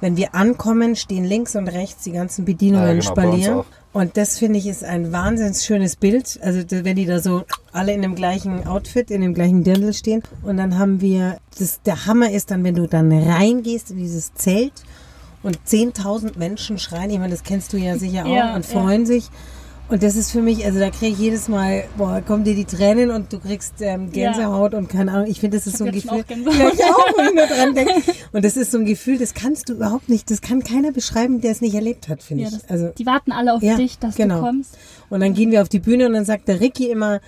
wenn 0.00 0.16
wir 0.16 0.34
ankommen, 0.34 0.94
stehen 0.96 1.24
links 1.24 1.56
und 1.56 1.68
rechts 1.68 2.04
die 2.04 2.12
ganzen 2.12 2.44
Bedienungen 2.44 3.00
Ja, 3.00 3.10
genau, 3.10 3.14
bei 3.14 3.26
uns 3.28 3.34
Spalier. 3.44 3.56
auch. 3.58 3.64
Und 3.92 4.16
das 4.16 4.38
finde 4.38 4.58
ich 4.58 4.66
ist 4.68 4.84
ein 4.84 5.12
wahnsinnig 5.12 5.58
schönes 5.58 5.96
Bild. 5.96 6.38
Also 6.42 6.60
wenn 6.70 6.96
die 6.96 7.04
da 7.04 7.18
so 7.18 7.44
alle 7.72 7.92
in 7.92 8.00
dem 8.02 8.14
gleichen 8.14 8.66
Outfit, 8.66 9.10
in 9.10 9.20
dem 9.20 9.34
gleichen 9.34 9.64
Dirndl 9.64 9.92
stehen. 9.92 10.22
Und 10.42 10.56
dann 10.56 10.78
haben 10.78 11.00
wir, 11.00 11.38
das, 11.58 11.82
der 11.82 12.06
Hammer 12.06 12.30
ist 12.30 12.50
dann, 12.50 12.62
wenn 12.64 12.74
du 12.76 12.86
dann 12.86 13.12
reingehst 13.12 13.90
in 13.90 13.98
dieses 13.98 14.32
Zelt 14.34 14.72
und 15.42 15.58
10.000 15.66 16.38
Menschen 16.38 16.78
schreien. 16.78 17.10
Ich 17.10 17.18
meine, 17.18 17.32
das 17.32 17.42
kennst 17.42 17.72
du 17.72 17.76
ja 17.76 17.98
sicher 17.98 18.24
auch 18.24 18.34
Ja, 18.34 18.54
und 18.54 18.64
ja. 18.64 18.80
freuen 18.80 19.04
sich. 19.04 19.28
Und 19.88 20.02
das 20.02 20.16
ist 20.16 20.30
für 20.30 20.40
mich, 20.40 20.64
also 20.64 20.78
da 20.78 20.88
kriege 20.88 21.12
ich 21.12 21.18
jedes 21.18 21.48
Mal, 21.48 21.84
boah, 21.98 22.22
kommen 22.22 22.44
dir 22.44 22.54
die 22.54 22.64
Tränen 22.64 23.10
und 23.10 23.30
du 23.30 23.38
kriegst 23.38 23.74
ähm, 23.80 24.10
Gänsehaut 24.10 24.72
und 24.72 24.88
keine 24.88 25.12
Ahnung. 25.12 25.26
Ich 25.28 25.40
finde, 25.40 25.58
das 25.58 25.66
ist 25.66 25.76
so 25.76 25.84
ein 25.84 25.92
Gefühl. 25.92 26.24
Ja, 26.28 26.68
ich 26.72 26.82
auch, 26.84 27.18
wenn 27.18 27.26
ich 27.28 27.34
nur 27.34 27.46
dran 27.46 27.74
denke. 27.74 27.92
Und 28.32 28.42
das 28.42 28.56
ist 28.56 28.70
so 28.70 28.78
ein 28.78 28.86
Gefühl, 28.86 29.18
das 29.18 29.34
kannst 29.34 29.68
du 29.68 29.74
überhaupt 29.74 30.08
nicht, 30.08 30.30
das 30.30 30.40
kann 30.40 30.64
keiner 30.64 30.92
beschreiben, 30.92 31.42
der 31.42 31.50
es 31.50 31.60
nicht 31.60 31.74
erlebt 31.74 32.08
hat, 32.08 32.22
finde 32.22 32.44
Ja, 32.44 32.48
ich. 32.48 32.54
das, 32.54 32.70
Also 32.70 32.88
die 32.96 33.04
warten 33.04 33.32
alle 33.32 33.52
auf 33.52 33.62
Ja, 33.62 33.76
dich, 33.76 33.98
dass 33.98 34.14
genau. 34.16 34.36
du 34.36 34.40
kommst. 34.40 34.78
und 35.10 35.20
dann 35.20 35.34
gehen 35.34 35.50
wir 35.50 35.60
auf 35.60 35.68
die 35.68 35.80
Bühne 35.80 36.06
und 36.06 36.14
dann 36.14 36.24
sagt 36.24 36.48
der 36.48 36.60
Ricky 36.60 36.90
immer 36.90 37.20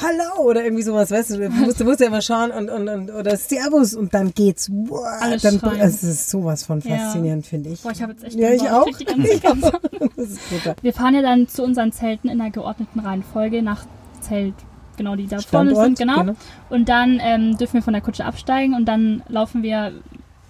Hallo 0.00 0.42
oder 0.44 0.62
irgendwie 0.64 0.82
sowas, 0.84 1.10
weißt 1.10 1.30
du, 1.30 1.38
du 1.38 1.50
musst, 1.64 1.80
du 1.80 1.84
musst 1.84 2.00
ja 2.00 2.06
immer 2.06 2.22
schauen 2.22 2.50
und, 2.52 2.70
und, 2.70 2.88
und 2.88 3.10
oder 3.10 3.36
Servus 3.36 3.94
und 3.94 4.14
dann 4.14 4.32
geht's. 4.32 4.70
Wow, 4.72 5.00
Alle 5.20 5.38
dann, 5.38 5.58
schreien. 5.58 5.80
es 5.80 6.02
ist 6.04 6.30
sowas 6.30 6.62
von 6.64 6.80
Ja. 6.80 6.96
faszinierend, 6.96 7.46
finde 7.46 7.70
ich. 7.70 7.82
Boah, 7.82 7.90
ich 7.90 8.02
habe 8.02 8.12
jetzt 8.12 8.24
echt 8.24 8.36
Ja, 8.36 8.50
ich 8.50 8.60
Gänsehaut. 8.62 8.88
auch. 8.88 9.04
ganze 9.04 9.38
Gänsehaut. 9.40 9.80
Das 10.16 10.28
ist 10.30 10.48
brutal. 10.50 10.74
Wir 10.82 10.92
fahren 10.92 11.14
ja 11.14 11.22
dann 11.22 11.48
zu 11.48 11.62
unseren 11.64 11.92
Zelten 11.92 12.28
in 12.28 12.40
einer 12.40 12.50
geordneten 12.50 13.00
Reihenfolge 13.00 13.62
nach 13.62 13.84
Zelt, 14.20 14.54
genau, 14.96 15.16
die 15.16 15.26
da 15.26 15.38
vorne 15.40 15.70
Standort, 15.70 15.96
sind, 15.96 15.98
genau. 15.98 16.20
genau. 16.20 16.34
Und 16.70 16.88
dann 16.88 17.20
ähm, 17.22 17.56
dürfen 17.56 17.74
wir 17.74 17.82
von 17.82 17.92
der 17.92 18.02
Kutsche 18.02 18.24
absteigen 18.24 18.74
und 18.74 18.84
dann 18.86 19.22
laufen 19.28 19.62
wir 19.62 19.92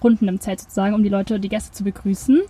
Runden 0.03 0.29
im 0.29 0.41
Zelt 0.41 0.61
sozusagen, 0.61 0.95
um 0.95 1.03
die 1.03 1.09
Leute, 1.09 1.41
die 1.41 1.49
Gäste 1.49 1.73
zu 1.73 1.85
begrüßen. 1.85 2.41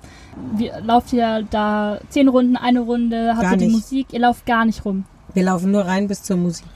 Wir 0.57 0.81
lauft 0.81 1.13
ihr 1.13 1.45
da 1.51 1.99
zehn 2.11 2.29
Runden, 2.29 2.57
eine 2.57 2.81
Runde, 2.81 3.31
habt 3.35 3.43
Gar 3.43 3.53
ihr 3.53 3.59
die 3.59 3.65
nicht. 3.67 3.75
Musik, 3.77 4.07
ihr 4.13 4.21
lauft 4.21 4.45
gar 4.47 4.65
nicht 4.65 4.85
rum. 4.85 5.05
Wir 5.35 5.45
laufen 5.45 5.71
nur 5.71 5.83
rein 5.87 6.09
bis 6.09 6.23
zur 6.23 6.37
Musik. 6.37 6.67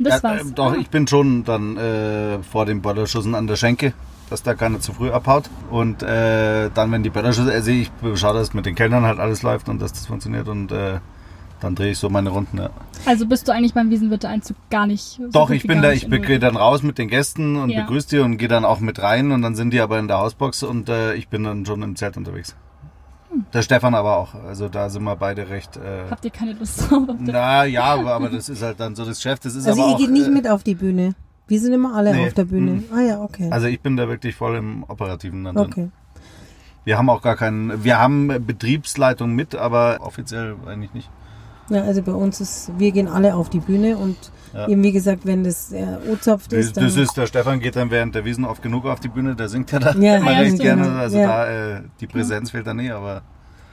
Das 0.00 0.22
war's. 0.22 0.42
äh, 0.42 0.52
doch, 0.54 0.72
Ah. 0.72 0.76
ich 0.80 0.88
bin 0.90 1.06
schon 1.06 1.44
dann 1.44 1.76
äh, 1.76 2.42
vor 2.42 2.66
den 2.66 2.82
Böllerschüssen 2.82 3.34
an 3.34 3.46
der 3.46 3.56
Schenke, 3.56 3.92
dass 4.30 4.42
da 4.42 4.54
keiner 4.54 4.80
zu 4.80 4.92
früh 4.92 5.10
abhaut. 5.10 5.50
Und 5.70 6.02
äh, 6.02 6.70
dann, 6.74 6.90
wenn 6.92 7.02
die 7.02 7.10
Böllerschüsse, 7.10 7.52
also 7.52 7.70
ich 7.70 7.90
schaue, 8.14 8.34
dass 8.34 8.54
mit 8.54 8.66
den 8.66 8.74
Kellnern 8.74 9.04
halt 9.04 9.18
alles 9.18 9.42
läuft 9.42 9.68
und 9.68 9.80
dass 9.80 9.92
das 9.92 10.06
funktioniert 10.06 10.48
und 10.48 10.72
äh, 10.72 10.98
dann 11.60 11.74
drehe 11.74 11.90
ich 11.90 11.98
so 11.98 12.08
meine 12.08 12.30
Runden. 12.30 12.56
Ja. 12.56 12.70
Also 13.04 13.26
bist 13.26 13.46
du 13.46 13.52
eigentlich 13.52 13.74
beim 13.74 13.90
Wiesenwirte-Einzug 13.90 14.56
gar 14.70 14.86
nicht 14.86 15.02
so 15.18 15.28
Doch, 15.30 15.50
ich 15.50 15.64
bin 15.66 15.82
da, 15.82 15.92
ich 15.92 16.08
gehe 16.08 16.38
dann 16.38 16.56
raus 16.56 16.82
mit 16.82 16.96
den 16.96 17.08
Gästen 17.08 17.56
und 17.56 17.68
Ja. 17.68 17.82
begrüße 17.82 18.08
die 18.08 18.18
und 18.20 18.38
gehe 18.38 18.48
dann 18.48 18.64
auch 18.64 18.80
mit 18.80 19.02
rein 19.02 19.30
und 19.30 19.42
dann 19.42 19.54
sind 19.54 19.70
die 19.74 19.80
aber 19.80 19.98
in 19.98 20.08
der 20.08 20.18
Hausbox 20.18 20.62
und 20.62 20.88
äh, 20.88 21.12
ich 21.14 21.28
bin 21.28 21.44
dann 21.44 21.66
schon 21.66 21.82
im 21.82 21.96
Zelt 21.96 22.16
unterwegs. 22.16 22.56
Der 23.52 23.62
Stefan 23.62 23.94
aber 23.94 24.16
auch, 24.16 24.34
also 24.34 24.68
da 24.68 24.90
sind 24.90 25.04
wir 25.04 25.14
beide 25.16 25.48
recht. 25.48 25.76
Äh, 25.76 26.10
Habt 26.10 26.24
ihr 26.24 26.30
keine 26.30 26.52
Lust 26.54 26.90
drauf? 26.90 27.02
na 27.18 27.64
ja, 27.64 27.84
aber, 27.84 28.14
aber 28.14 28.28
das 28.28 28.48
ist 28.48 28.62
halt 28.62 28.80
dann 28.80 28.96
so 28.96 29.04
das 29.04 29.18
Geschäft. 29.18 29.44
Das 29.44 29.54
ist 29.54 29.66
Also 29.66 29.80
aber 29.80 29.90
ihr 29.90 29.94
auch, 29.94 29.98
geht 29.98 30.10
nicht 30.10 30.26
äh, 30.26 30.30
mit 30.30 30.48
auf 30.48 30.62
die 30.64 30.74
Bühne. 30.74 31.14
Wir 31.46 31.60
sind 31.60 31.72
immer 31.72 31.94
alle 31.94 32.12
Nee. 32.14 32.26
auf 32.26 32.34
der 32.34 32.44
Bühne. 32.44 32.72
Mhm. 32.72 32.84
Ah 32.94 33.00
ja, 33.00 33.20
okay. 33.22 33.48
Also 33.50 33.66
ich 33.66 33.80
bin 33.80 33.96
da 33.96 34.08
wirklich 34.08 34.34
voll 34.34 34.56
im 34.56 34.84
Operativen 34.84 35.44
dann 35.44 35.54
drin. 35.54 35.66
okay. 35.66 35.88
Wir 36.84 36.96
haben 36.96 37.10
auch 37.10 37.22
gar 37.22 37.36
keinen, 37.36 37.84
wir 37.84 37.98
haben 37.98 38.28
Betriebsleitung 38.46 39.32
mit, 39.34 39.54
aber 39.54 39.98
offiziell 40.00 40.56
eigentlich 40.66 40.94
nicht. 40.94 41.10
Ja, 41.70 41.82
also 41.82 42.02
bei 42.02 42.12
uns 42.12 42.40
ist, 42.40 42.70
wir 42.78 42.92
gehen 42.92 43.08
alle 43.08 43.34
auf 43.34 43.48
die 43.48 43.60
Bühne 43.60 43.96
und 43.96 44.16
Ja. 44.52 44.66
eben 44.68 44.82
wie 44.82 44.90
gesagt, 44.92 45.24
wenn 45.24 45.44
das 45.44 45.72
äh, 45.72 45.84
O-Zopft 46.10 46.52
ist, 46.52 46.76
dann 46.76 46.84
das 46.84 46.96
ist, 46.96 47.16
der 47.16 47.26
Stefan 47.26 47.60
geht 47.60 47.76
dann 47.76 47.90
während 47.90 48.14
der 48.16 48.24
Wiesen 48.24 48.44
oft 48.44 48.60
genug 48.62 48.84
auf 48.86 48.98
die 49.00 49.08
Bühne, 49.08 49.36
der 49.36 49.48
singt 49.48 49.70
ja 49.70 49.78
da 49.78 49.92
Ja, 49.92 50.16
immer 50.16 50.32
ja, 50.32 50.38
recht 50.40 50.58
gerne. 50.60 50.90
Also 50.98 51.18
Ja. 51.18 51.26
da, 51.28 51.76
äh, 51.76 51.80
die 52.00 52.06
Präsenz 52.08 52.50
fehlt 52.50 52.66
da 52.66 52.74
nie, 52.74 52.90
aber 52.90 53.22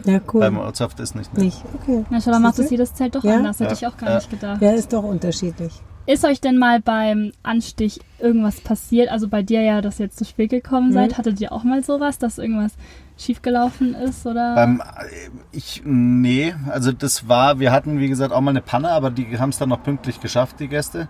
ja 0.05 0.19
cool. 0.31 0.41
beim 0.41 0.57
Ortshaft 0.60 0.99
ist 0.99 1.15
nicht. 1.15 1.33
Ne? 1.36 1.45
Nicht, 1.45 1.63
okay. 1.81 2.05
Na, 2.12 2.21
schau, 2.21 2.29
dann 2.31 2.43
macht 2.43 2.60
das 2.60 2.69
jedes 2.69 2.93
Zelt 2.93 3.15
doch 3.15 3.23
Ja. 3.23 3.38
anders. 3.38 3.60
Hätte 3.60 3.71
Ja. 3.71 3.77
ich 3.77 3.88
auch 3.88 3.97
gar 3.97 4.10
Ja. 4.12 4.15
nicht 4.17 4.29
gedacht. 4.29 4.62
Ja, 4.62 4.71
ist 4.71 4.93
doch 4.93 5.03
unterschiedlich. 5.03 5.73
Ist 6.05 6.23
euch 6.23 6.39
denn 6.39 6.57
mal 6.57 6.79
beim 6.79 7.31
Anstich 7.43 7.99
irgendwas 8.19 8.62
passiert? 8.62 9.10
Also 9.10 9.27
bei 9.27 9.41
dir 9.41 9.62
ja, 9.62 9.81
dass 9.81 9.99
ihr 9.99 10.05
jetzt 10.05 10.17
zu 10.19 10.23
spät 10.25 10.51
gekommen 10.51 10.89
Mhm. 10.89 10.93
seid. 10.93 11.17
Hattet 11.17 11.41
ihr 11.41 11.51
auch 11.51 11.63
mal 11.63 11.83
sowas, 11.83 12.19
dass 12.19 12.38
irgendwas 12.38 12.73
schiefgelaufen 13.17 13.93
ist? 13.95 14.25
Oder? 14.25 14.56
Beim, 14.56 14.80
äh, 14.82 15.30
ich, 15.51 15.82
nee, 15.86 16.53
also 16.69 16.91
das 16.91 17.27
war, 17.27 17.60
wir 17.60 17.71
hatten 17.71 17.99
wie 17.99 18.08
gesagt 18.10 18.32
auch 18.32 18.41
mal 18.41 18.51
eine 18.51 18.62
Panne, 18.62 18.89
aber 18.89 19.10
die 19.12 19.39
haben 19.39 19.49
es 19.49 19.58
dann 19.58 19.69
noch 19.69 19.84
pünktlich 19.84 20.19
geschafft, 20.19 20.60
die 20.60 20.67
Gäste. 20.67 21.08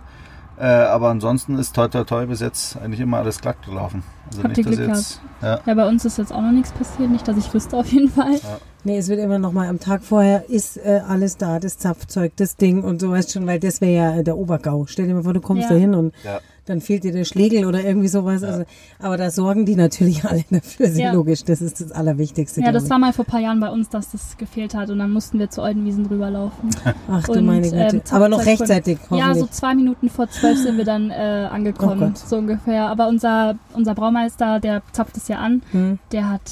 Äh, 0.58 0.64
aber 0.64 1.10
ansonsten 1.10 1.56
ist 1.56 1.76
toi 1.76 1.86
toi 1.86 2.02
toi 2.02 2.26
bis 2.26 2.40
jetzt 2.40 2.76
eigentlich 2.78 2.98
immer 2.98 3.18
alles 3.18 3.40
glatt 3.40 3.64
gelaufen. 3.64 4.02
Also 4.26 4.42
Habt 4.42 4.58
ihr 4.58 4.64
dass 4.64 4.74
Glück 4.74 4.88
jetzt, 4.88 5.20
ja, 5.40 5.60
ja, 5.64 5.74
bei 5.74 5.86
uns 5.86 6.04
ist 6.04 6.18
jetzt 6.18 6.32
auch 6.32 6.42
noch 6.42 6.50
nichts 6.50 6.72
passiert. 6.72 7.10
Nicht, 7.10 7.28
dass 7.28 7.36
ich 7.36 7.54
wüsste 7.54 7.76
auf 7.76 7.86
jeden 7.92 8.08
Fall. 8.08 8.40
Nee, 8.82 8.98
es 8.98 9.08
wird 9.08 9.20
immer 9.20 9.38
noch 9.38 9.52
mal 9.52 9.68
am 9.68 9.78
Tag 9.78 10.02
vorher 10.02 10.50
ist 10.50 10.76
äh, 10.78 11.00
alles 11.06 11.36
da, 11.36 11.60
das 11.60 11.78
Zapfzeug, 11.78 12.32
das 12.36 12.56
Ding 12.56 12.82
und 12.82 13.00
so 13.00 13.10
weißt 13.10 13.32
schon, 13.32 13.46
weil 13.46 13.60
das 13.60 13.80
wäre 13.80 13.92
ja 13.92 14.16
äh, 14.18 14.24
der 14.24 14.36
Obergau. 14.36 14.86
Stell 14.86 15.06
dir 15.06 15.14
mal 15.14 15.22
vor, 15.22 15.32
du 15.32 15.40
kommst 15.40 15.64
Ja. 15.64 15.74
da 15.74 15.74
hin 15.76 15.94
und 15.94 16.12
ja. 16.24 16.40
Dann 16.68 16.80
fehlt 16.80 17.04
dir 17.04 17.12
der 17.12 17.24
Schlegel 17.24 17.64
oder 17.66 17.82
irgendwie 17.84 18.08
sowas. 18.08 18.42
Also, 18.42 18.64
aber 18.98 19.16
da 19.16 19.30
sorgen 19.30 19.64
die 19.66 19.76
natürlich 19.76 20.24
alle 20.28 20.44
dafür, 20.50 20.86
ist 20.86 20.98
Ja. 20.98 21.12
logisch. 21.12 21.44
Das 21.44 21.60
ist 21.60 21.80
das 21.80 21.92
Allerwichtigste. 21.92 22.60
Ja, 22.60 22.72
das 22.72 22.88
war 22.90 22.98
mal 22.98 23.12
vor 23.12 23.24
ein 23.24 23.30
paar 23.30 23.40
Jahren 23.40 23.60
bei 23.60 23.70
uns, 23.70 23.88
dass 23.88 24.10
das 24.10 24.36
gefehlt 24.36 24.74
hat. 24.74 24.90
Und 24.90 24.98
dann 24.98 25.10
mussten 25.10 25.38
wir 25.38 25.50
zu 25.50 25.62
Oldenwiesen 25.62 26.06
drüber 26.08 26.30
laufen. 26.30 26.70
Ach 27.10 27.24
du 27.24 27.32
und, 27.32 27.46
meine 27.46 27.62
Güte. 27.62 27.76
ähm, 27.76 28.02
aber 28.10 28.28
noch 28.28 28.44
rechtzeitig, 28.44 28.98
Ja, 29.10 29.34
so 29.34 29.46
zwei 29.46 29.74
Minuten 29.74 30.08
vor 30.08 30.28
zwölf 30.28 30.58
sind 30.58 30.76
wir 30.76 30.84
dann 30.84 31.10
äh, 31.10 31.48
Oh 31.50 31.54
angekommen, 31.54 32.00
Gott. 32.00 32.18
so 32.18 32.36
ungefähr. 32.36 32.86
Aber 32.88 33.08
unser, 33.08 33.56
unser 33.74 33.94
Braumeister, 33.94 34.60
der 34.60 34.82
zapft 34.92 35.16
es 35.16 35.28
ja 35.28 35.38
an, 35.38 35.62
Hm. 35.72 35.98
der 36.12 36.30
hat 36.30 36.42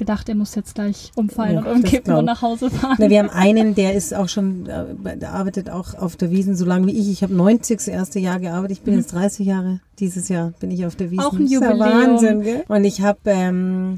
gedacht, 0.00 0.28
er 0.28 0.34
muss 0.34 0.56
jetzt 0.56 0.74
gleich 0.74 1.12
umfallen 1.14 1.54
Ja, 1.54 1.60
und 1.60 1.66
umkippen 1.68 2.14
und 2.14 2.24
nach 2.24 2.42
Hause 2.42 2.70
fahren. 2.70 2.96
Na, 2.98 3.08
wir 3.08 3.20
haben 3.20 3.30
einen, 3.30 3.76
der 3.76 3.94
ist 3.94 4.12
auch 4.12 4.28
schon, 4.28 4.66
äh, 4.66 5.16
der 5.16 5.32
arbeitet 5.32 5.70
auch 5.70 5.94
auf 5.94 6.16
der 6.16 6.32
Wiesen 6.32 6.56
so 6.56 6.64
lange 6.64 6.88
wie 6.88 6.98
ich. 6.98 7.08
Ich 7.10 7.22
habe 7.22 7.34
90 7.34 7.76
das 7.76 7.86
erste 7.86 8.18
Jahr 8.18 8.40
gearbeitet. 8.40 8.78
Ich 8.78 8.82
bin 8.82 8.96
jetzt 8.96 9.12
30 9.12 9.46
Jahre. 9.46 9.80
Dieses 10.00 10.28
Jahr 10.28 10.52
bin 10.58 10.72
ich 10.72 10.86
auf 10.86 10.96
der 10.96 11.10
Wiesen. 11.10 11.22
Mhm. 11.22 11.28
Auch 11.28 11.32
ein 11.34 11.46
Jubiläum. 11.46 11.78
Wahnsinn, 11.78 12.40
gell? 12.42 12.64
Und 12.66 12.84
ich 12.84 13.02
habe, 13.02 13.18
ähm, 13.26 13.94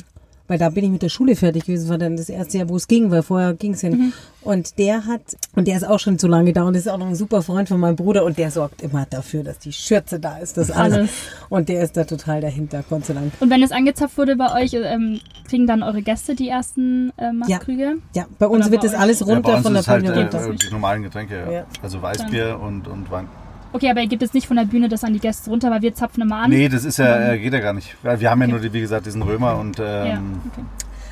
weil 0.52 0.58
da 0.58 0.68
bin 0.68 0.84
ich 0.84 0.90
mit 0.90 1.00
der 1.00 1.08
Schule 1.08 1.34
fertig 1.34 1.64
gewesen. 1.64 1.84
Das 1.84 1.90
war 1.90 1.96
dann 1.96 2.14
das 2.14 2.28
erste 2.28 2.58
Jahr, 2.58 2.68
wo 2.68 2.76
es 2.76 2.86
ging, 2.86 3.10
weil 3.10 3.22
vorher 3.22 3.54
ging 3.54 3.72
es 3.72 3.80
ja 3.80 3.88
nicht. 3.88 4.00
Mhm. 4.00 4.12
Und 4.42 4.78
der 4.78 5.06
hat, 5.06 5.22
und 5.56 5.66
der 5.66 5.78
ist 5.78 5.84
auch 5.84 5.98
schon 5.98 6.18
so 6.18 6.28
lange 6.28 6.52
da 6.52 6.64
und 6.64 6.74
ist 6.74 6.90
auch 6.90 6.98
noch 6.98 7.06
ein 7.06 7.14
super 7.14 7.40
Freund 7.40 7.70
von 7.70 7.80
meinem 7.80 7.96
Bruder 7.96 8.22
und 8.22 8.36
der 8.36 8.50
sorgt 8.50 8.82
immer 8.82 9.06
dafür, 9.08 9.44
dass 9.44 9.58
die 9.60 9.72
Schürze 9.72 10.20
da 10.20 10.36
ist, 10.36 10.58
das 10.58 10.70
alles. 10.70 10.98
Alles. 10.98 11.10
Und 11.48 11.70
der 11.70 11.82
ist 11.82 11.96
da 11.96 12.04
total 12.04 12.42
dahinter, 12.42 12.84
Gott 12.90 13.06
sei 13.06 13.14
Dank. 13.14 13.32
Und 13.40 13.48
wenn 13.48 13.62
es 13.62 13.72
angezapft 13.72 14.18
wurde 14.18 14.36
bei 14.36 14.62
euch, 14.62 14.74
ähm, 14.74 15.20
kriegen 15.48 15.66
dann 15.66 15.82
eure 15.82 16.02
Gäste 16.02 16.34
die 16.34 16.50
ersten 16.50 17.14
äh, 17.16 17.32
Mastkrüge? 17.32 17.94
Ja, 18.14 18.26
bei 18.38 18.46
uns 18.46 18.66
Oder 18.66 18.72
wird 18.72 18.82
bei 18.82 18.88
das 18.88 18.94
euch? 18.94 19.00
alles 19.00 19.20
ja, 19.20 19.26
bei 19.26 19.32
runter 19.32 19.54
uns 19.54 19.62
von 19.62 19.72
der 19.72 19.80
ist 19.80 19.88
halt 19.88 20.04
äh, 20.04 20.10
runter. 20.10 20.50
die 20.54 20.70
normalen 20.70 21.02
Getränke, 21.02 21.34
ja. 21.46 21.50
Ja. 21.50 21.66
Also 21.82 22.02
Weißbier 22.02 22.60
und, 22.60 22.88
und 22.88 23.10
Wein. 23.10 23.26
Okay, 23.72 23.90
aber 23.90 24.00
ihr 24.00 24.06
gebt 24.08 24.22
jetzt 24.22 24.34
nicht 24.34 24.46
von 24.46 24.56
der 24.56 24.64
Bühne 24.64 24.88
das 24.88 25.02
an 25.04 25.12
die 25.12 25.18
Gäste 25.20 25.48
runter, 25.50 25.70
weil 25.70 25.82
wir 25.82 25.94
zapfen 25.94 26.22
immer 26.22 26.36
an. 26.36 26.50
Nee, 26.50 26.68
das 26.68 26.84
ist 26.84 26.98
ja, 26.98 27.32
äh, 27.32 27.38
geht 27.38 27.52
ja 27.52 27.60
gar 27.60 27.72
nicht. 27.72 27.96
Weil 28.02 28.20
Wir 28.20 28.30
haben 28.30 28.40
ja 28.42 28.46
nur, 28.48 28.60
die, 28.60 28.72
wie 28.72 28.80
gesagt, 28.80 29.06
diesen 29.06 29.22
Römer 29.22 29.58
und 29.58 29.78
Ja, 29.78 30.04
ähm, 30.04 30.40
okay. 30.52 30.62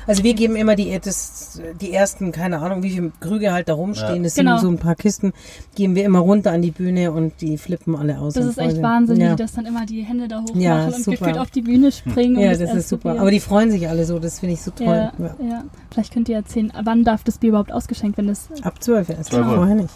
Also 0.07 0.23
wir 0.23 0.33
geben 0.33 0.55
immer 0.55 0.75
die, 0.75 0.97
das, 0.99 1.61
die 1.79 1.93
ersten, 1.93 2.31
keine 2.31 2.57
Ahnung, 2.59 2.81
wie 2.81 2.89
viele 2.89 3.11
Krüge 3.19 3.53
halt 3.53 3.69
da 3.69 3.75
rumstehen. 3.75 4.17
Ja. 4.17 4.23
Das 4.23 4.33
Genau. 4.33 4.57
sind 4.57 4.61
so 4.61 4.69
ein 4.69 4.79
paar 4.79 4.95
Kisten. 4.95 5.31
Geben 5.75 5.93
wir 5.93 6.03
immer 6.05 6.19
runter 6.19 6.51
an 6.51 6.63
die 6.63 6.71
Bühne 6.71 7.11
und 7.11 7.39
die 7.39 7.55
flippen 7.59 7.95
alle 7.95 8.19
aus. 8.19 8.33
Das 8.33 8.45
ist 8.45 8.57
echt 8.57 8.71
freuen 8.71 8.83
Wahnsinn, 8.83 9.17
wie 9.17 9.21
ja. 9.21 9.29
die 9.35 9.43
das 9.43 9.53
dann 9.53 9.67
immer 9.67 9.85
die 9.85 10.01
Hände 10.01 10.27
da 10.27 10.39
hochmachen 10.41 10.59
Ja, 10.59 10.85
und 10.85 10.95
super. 10.95 11.17
gefühlt 11.17 11.37
auf 11.37 11.51
die 11.51 11.61
Bühne 11.61 11.91
springen. 11.91 12.35
Ja, 12.39 12.47
und 12.47 12.53
das 12.53 12.61
erst 12.61 12.75
ist 12.75 12.89
super. 12.89 13.19
Aber 13.19 13.29
die 13.29 13.39
freuen 13.39 13.69
sich 13.69 13.87
alle 13.87 14.03
so. 14.05 14.17
Das 14.17 14.39
finde 14.39 14.55
ich 14.55 14.61
so 14.63 14.71
toll. 14.71 14.87
ja, 14.87 15.13
Ja. 15.19 15.35
ja. 15.47 15.63
Vielleicht 15.91 16.11
könnt 16.13 16.27
ihr 16.29 16.35
erzählen, 16.37 16.73
wann 16.83 17.03
darf 17.03 17.23
das 17.23 17.37
Bier 17.37 17.49
überhaupt 17.49 17.71
ausgeschenkt 17.71 18.17
werden? 18.17 18.27
Das, 18.29 18.49
Ab 18.63 18.81
zwölf 18.83 19.07
erst. 19.07 19.29
12 19.29 19.45
Uhr. 19.47 19.55
Vorher 19.55 19.75
nicht. 19.75 19.93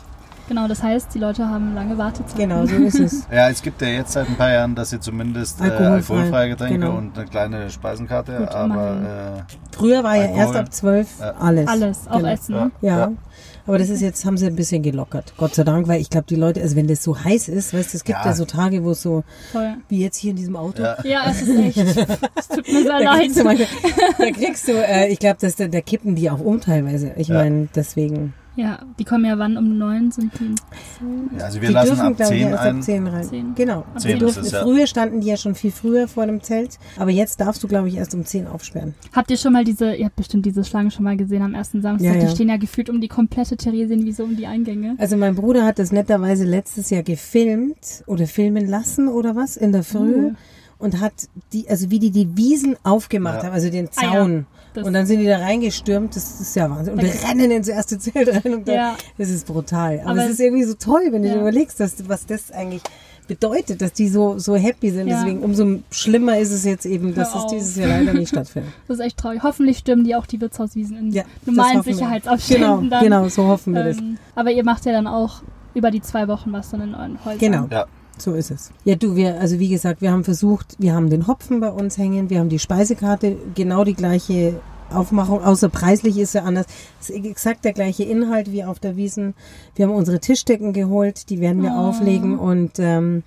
Genau, 0.48 0.68
das 0.68 0.82
heißt, 0.84 1.14
die 1.14 1.20
Leute 1.20 1.48
haben 1.48 1.76
lange 1.76 1.98
Wartezeit. 1.98 2.38
Genau, 2.38 2.66
so 2.66 2.76
ist 2.76 3.00
es. 3.00 3.28
ja, 3.32 3.50
es 3.50 3.62
gibt 3.62 3.82
ja 3.82 3.88
jetzt 3.90 4.14
seit 4.14 4.28
ein 4.30 4.36
paar 4.36 4.52
Jahren, 4.52 4.76
dass 4.76 4.90
sie 4.92 5.00
zumindest 5.00 5.60
äh, 5.62 5.64
Alkoholfrei, 5.66 5.94
alkoholfreie 6.16 6.50
Getränke 6.50 6.80
genau. 6.80 6.98
und 6.98 7.18
eine 7.18 7.28
kleine 7.28 7.70
Speisenkarte, 7.70 8.38
Gut, 8.38 8.50
aber 8.50 9.46
Früher 9.76 10.04
war 10.04 10.16
ja 10.16 10.24
Alkohol. 10.24 10.40
erst 10.40 10.56
ab 10.56 10.74
zwölf 10.74 11.08
Ja. 11.20 11.34
alles. 11.40 11.68
Alles, 11.68 12.08
auch 12.10 12.18
Genau. 12.18 12.30
Essen. 12.30 12.56
Ja. 12.56 12.72
Ja. 12.82 12.98
Ja. 13.00 13.12
Aber 13.68 13.80
das 13.80 13.90
ist 13.90 14.02
jetzt, 14.02 14.24
haben 14.26 14.38
sie 14.38 14.46
ein 14.46 14.56
bisschen 14.56 14.84
gelockert. 14.84 15.34
Gott 15.38 15.56
sei 15.56 15.64
Dank, 15.64 15.88
weil 15.88 16.00
ich 16.00 16.12
glaube, 16.12 16.28
die 16.30 16.36
Leute, 16.36 16.62
also 16.62 16.76
wenn 16.76 16.88
das 16.88 17.02
so 17.04 17.18
heiß 17.24 17.48
ist, 17.50 17.74
weißt 17.74 17.94
du, 17.94 17.98
es 17.98 18.04
gibt 18.04 18.20
ja, 18.20 18.26
Ja. 18.26 18.34
so 18.34 18.46
Tage, 18.46 18.84
wo 18.84 18.92
es 18.92 19.02
so, 19.02 19.24
Voll. 19.52 19.74
wie 19.90 20.02
jetzt 20.02 20.18
hier 20.18 20.30
in 20.32 20.38
diesem 20.38 20.56
Auto, 20.56 20.84
äh, 20.84 20.96
ja. 21.04 21.26
Ja, 21.26 21.32
es 21.32 21.42
ist 21.42 21.50
echt. 21.58 21.78
Es 22.36 22.48
tut 22.48 22.68
mir 22.72 22.84
sehr 22.84 22.92
Da 22.92 23.00
leid. 23.00 23.20
kriegst 23.22 23.40
du, 23.40 23.44
manchmal, 23.44 23.68
da 24.20 24.32
kriegst 24.32 24.68
du 24.68 24.72
äh, 24.74 25.08
ich 25.08 25.18
glaube, 25.18 25.38
dass 25.42 25.56
da, 25.56 25.68
da 25.68 25.82
kippen 25.82 26.14
die 26.14 26.30
auch 26.30 26.40
um 26.42 26.62
teilweise. 26.62 27.14
Ich 27.18 27.30
Ja. 27.30 27.36
meine, 27.40 27.68
deswegen. 27.74 28.34
Ja, 28.58 28.80
die 29.00 29.04
kommen 29.04 29.26
ja 29.26 29.38
wann? 29.38 29.58
Um 29.58 29.78
neun 29.78 30.12
sind 30.12 30.32
die 30.40 30.56
Ja, 31.38 31.46
also 31.46 31.62
wir 31.62 31.68
Die 31.68 31.74
lassen 31.74 31.88
dürfen, 31.90 32.02
ab 32.06 32.16
glaub 32.18 32.32
ich, 32.32 32.38
10 32.42 32.50
erst 32.52 32.64
ein. 32.64 32.76
ab 32.78 32.84
10 32.84 33.08
rein. 33.08 33.24
Zehn. 33.24 33.56
Genau. 33.56 33.80
Ab 33.80 33.88
Sie 33.98 34.08
zehn 34.10 34.20
durften, 34.20 34.40
ist 34.42 34.46
es 34.48 34.52
ja. 34.54 34.62
Früher 34.64 34.88
standen 34.88 35.22
die 35.22 35.28
ja 35.28 35.38
schon 35.38 35.56
viel 35.56 35.72
früher 35.72 36.08
vor 36.08 36.26
dem 36.26 36.42
Zelt, 36.42 36.80
aber 36.98 37.12
jetzt 37.12 37.40
darfst 37.42 37.62
du, 37.64 37.68
glaube 37.68 37.90
ich, 37.90 37.96
erst 37.98 38.16
um 38.16 38.26
10 38.26 38.48
aufsperren. 38.48 38.94
Habt 39.14 39.30
ihr 39.32 39.38
schon 39.38 39.54
mal 39.54 39.64
diese, 39.64 39.94
ihr 39.96 40.06
habt 40.06 40.16
bestimmt 40.16 40.46
diese 40.46 40.64
Schlange 40.64 40.92
schon 40.92 41.04
mal 41.04 41.18
gesehen 41.18 41.42
am 41.42 41.54
ersten 41.54 41.82
Samstag, 41.82 42.08
Ja, 42.08 42.14
ja. 42.20 42.26
die 42.26 42.32
stehen 42.32 42.50
ja 42.50 42.58
gefühlt 42.58 42.90
um 42.90 43.02
die 43.02 43.08
komplette 43.10 43.58
Theresienwiese, 43.58 44.24
um 44.24 44.36
die 44.38 44.48
Eingänge. 44.48 44.96
Also 45.00 45.18
mein 45.18 45.36
Bruder 45.36 45.66
hat 45.66 45.78
das 45.80 45.92
netterweise 45.92 46.46
letztes 46.46 46.90
Jahr 46.90 47.04
gefilmt 47.04 48.04
oder 48.08 48.26
filmen 48.28 48.68
lassen 48.68 49.08
oder 49.10 49.36
was 49.36 49.58
in 49.58 49.72
der 49.72 49.84
Früh 49.84 50.28
Oh. 50.28 50.32
und 50.78 51.02
hat 51.02 51.14
die, 51.54 51.68
also 51.70 51.90
wie 51.92 52.00
die 52.00 52.12
die 52.12 52.36
Wiesen 52.38 52.76
aufgemacht 52.84 53.40
Ja. 53.40 53.44
haben, 53.48 53.54
also 53.54 53.70
den 53.70 53.90
Ah, 53.98 54.02
ja. 54.04 54.12
Zaun. 54.14 54.46
Das- 54.76 54.86
und 54.86 54.94
dann 54.94 55.06
sind 55.06 55.20
die 55.20 55.26
da 55.26 55.38
reingestürmt, 55.40 56.16
das 56.16 56.40
ist 56.42 56.56
ja 56.56 56.70
Wahnsinn. 56.70 56.94
Und 56.96 57.02
wir 57.04 57.14
rennen 57.28 57.50
ins 57.52 57.68
erste 57.68 57.98
Zelt 57.98 58.28
rein 58.30 58.54
und 58.54 58.68
dann, 58.68 58.76
Ja. 58.76 58.96
das 59.18 59.30
ist 59.30 59.48
brutal. 59.48 60.02
Aber, 60.02 60.12
Aber 60.12 60.26
es 60.26 60.32
ist 60.32 60.40
irgendwie 60.42 60.64
so 60.66 60.74
toll, 60.76 61.02
wenn 61.12 61.22
du 61.24 61.30
Ja. 61.30 61.34
dir 61.36 61.42
überlegst, 61.42 61.80
dass, 61.80 62.08
was 62.10 62.26
das 62.26 62.52
eigentlich 62.52 62.82
bedeutet, 63.28 63.82
dass 63.82 63.92
die 63.94 64.08
so, 64.08 64.38
so 64.38 64.56
happy 64.56 64.92
sind. 64.92 65.08
Ja. 65.08 65.18
Deswegen 65.20 65.40
umso 65.42 65.80
schlimmer 65.90 66.38
ist 66.38 66.52
es 66.52 66.64
jetzt 66.64 66.86
eben, 66.86 67.16
dass 67.16 67.34
es 67.34 67.48
dieses 67.48 67.76
Jahr 67.76 67.88
leider 67.88 68.14
nicht 68.14 68.30
stattfindet. 68.36 68.72
Das 68.88 69.00
ist 69.00 69.04
echt 69.06 69.18
traurig. 69.18 69.42
Hoffentlich 69.42 69.80
stimmen 69.80 70.04
die 70.04 70.16
auch 70.16 70.28
die 70.28 70.40
Wirtshauswiesen 70.40 70.98
in 70.98 71.12
Ja, 71.12 71.24
das 71.46 71.56
normalen. 71.56 71.82
Sicherheitsabständen 71.82 72.68
Genau, 72.82 72.90
dann. 72.90 73.04
genau, 73.04 73.28
so 73.30 73.48
hoffen 73.48 73.74
wir 73.74 73.84
das. 73.84 73.98
Ähm, 73.98 74.18
aber 74.36 74.52
ihr 74.52 74.64
macht 74.64 74.86
ja 74.86 74.92
dann 74.92 75.08
auch 75.08 75.42
über 75.74 75.90
die 75.90 76.02
zwei 76.02 76.28
Wochen 76.28 76.54
was 76.54 76.70
dann 76.70 76.82
in 76.82 76.94
euren 76.94 77.18
Häusern. 77.26 77.40
Genau. 77.40 77.68
Ja. 77.72 77.86
So 78.18 78.34
ist 78.34 78.52
es. 78.52 78.72
Ja, 78.86 78.96
du, 78.96 79.16
wir, 79.16 79.40
also 79.40 79.60
wie 79.60 79.70
gesagt, 79.70 80.02
wir 80.02 80.12
haben 80.12 80.24
versucht, 80.24 80.76
wir 80.80 80.94
haben 80.94 81.10
den 81.10 81.28
Hopfen 81.28 81.60
bei 81.60 81.70
uns 81.70 81.98
hängen, 81.98 82.30
wir 82.30 82.40
haben 82.40 82.50
die 82.50 82.60
Speisekarte, 82.60 83.36
genau 83.56 83.84
die 83.84 83.94
gleiche 83.94 84.60
Aufmachung, 84.90 85.44
außer 85.44 85.68
preislich 85.70 86.18
ist 86.18 86.34
ja 86.34 86.44
anders. 86.44 86.66
Es 87.02 87.10
ist 87.10 87.26
exakt 87.26 87.66
der 87.66 87.74
gleiche 87.74 88.04
Inhalt 88.04 88.52
wie 88.52 88.64
auf 88.64 88.80
der 88.80 88.96
Wiesen. 88.96 89.34
Wir 89.76 89.88
haben 89.88 89.96
unsere 89.96 90.20
Tischdecken 90.20 90.74
geholt, 90.74 91.30
die 91.30 91.40
werden 91.42 91.62
wir 91.64 91.72
Oh. 91.74 91.90
auflegen 91.90 92.38
und 92.40 92.74
ähm, 92.80 93.24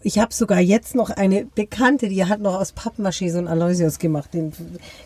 ich 0.00 0.18
habe 0.18 0.32
sogar 0.32 0.60
jetzt 0.60 0.94
noch 0.94 1.10
eine 1.10 1.46
Bekannte, 1.54 2.08
die 2.08 2.24
hat 2.24 2.40
noch 2.40 2.54
aus 2.54 2.72
Pappmaché 2.74 3.30
so 3.32 3.38
einen 3.38 3.48
Aloysius 3.48 3.98
gemacht. 3.98 4.32
Den 4.32 4.52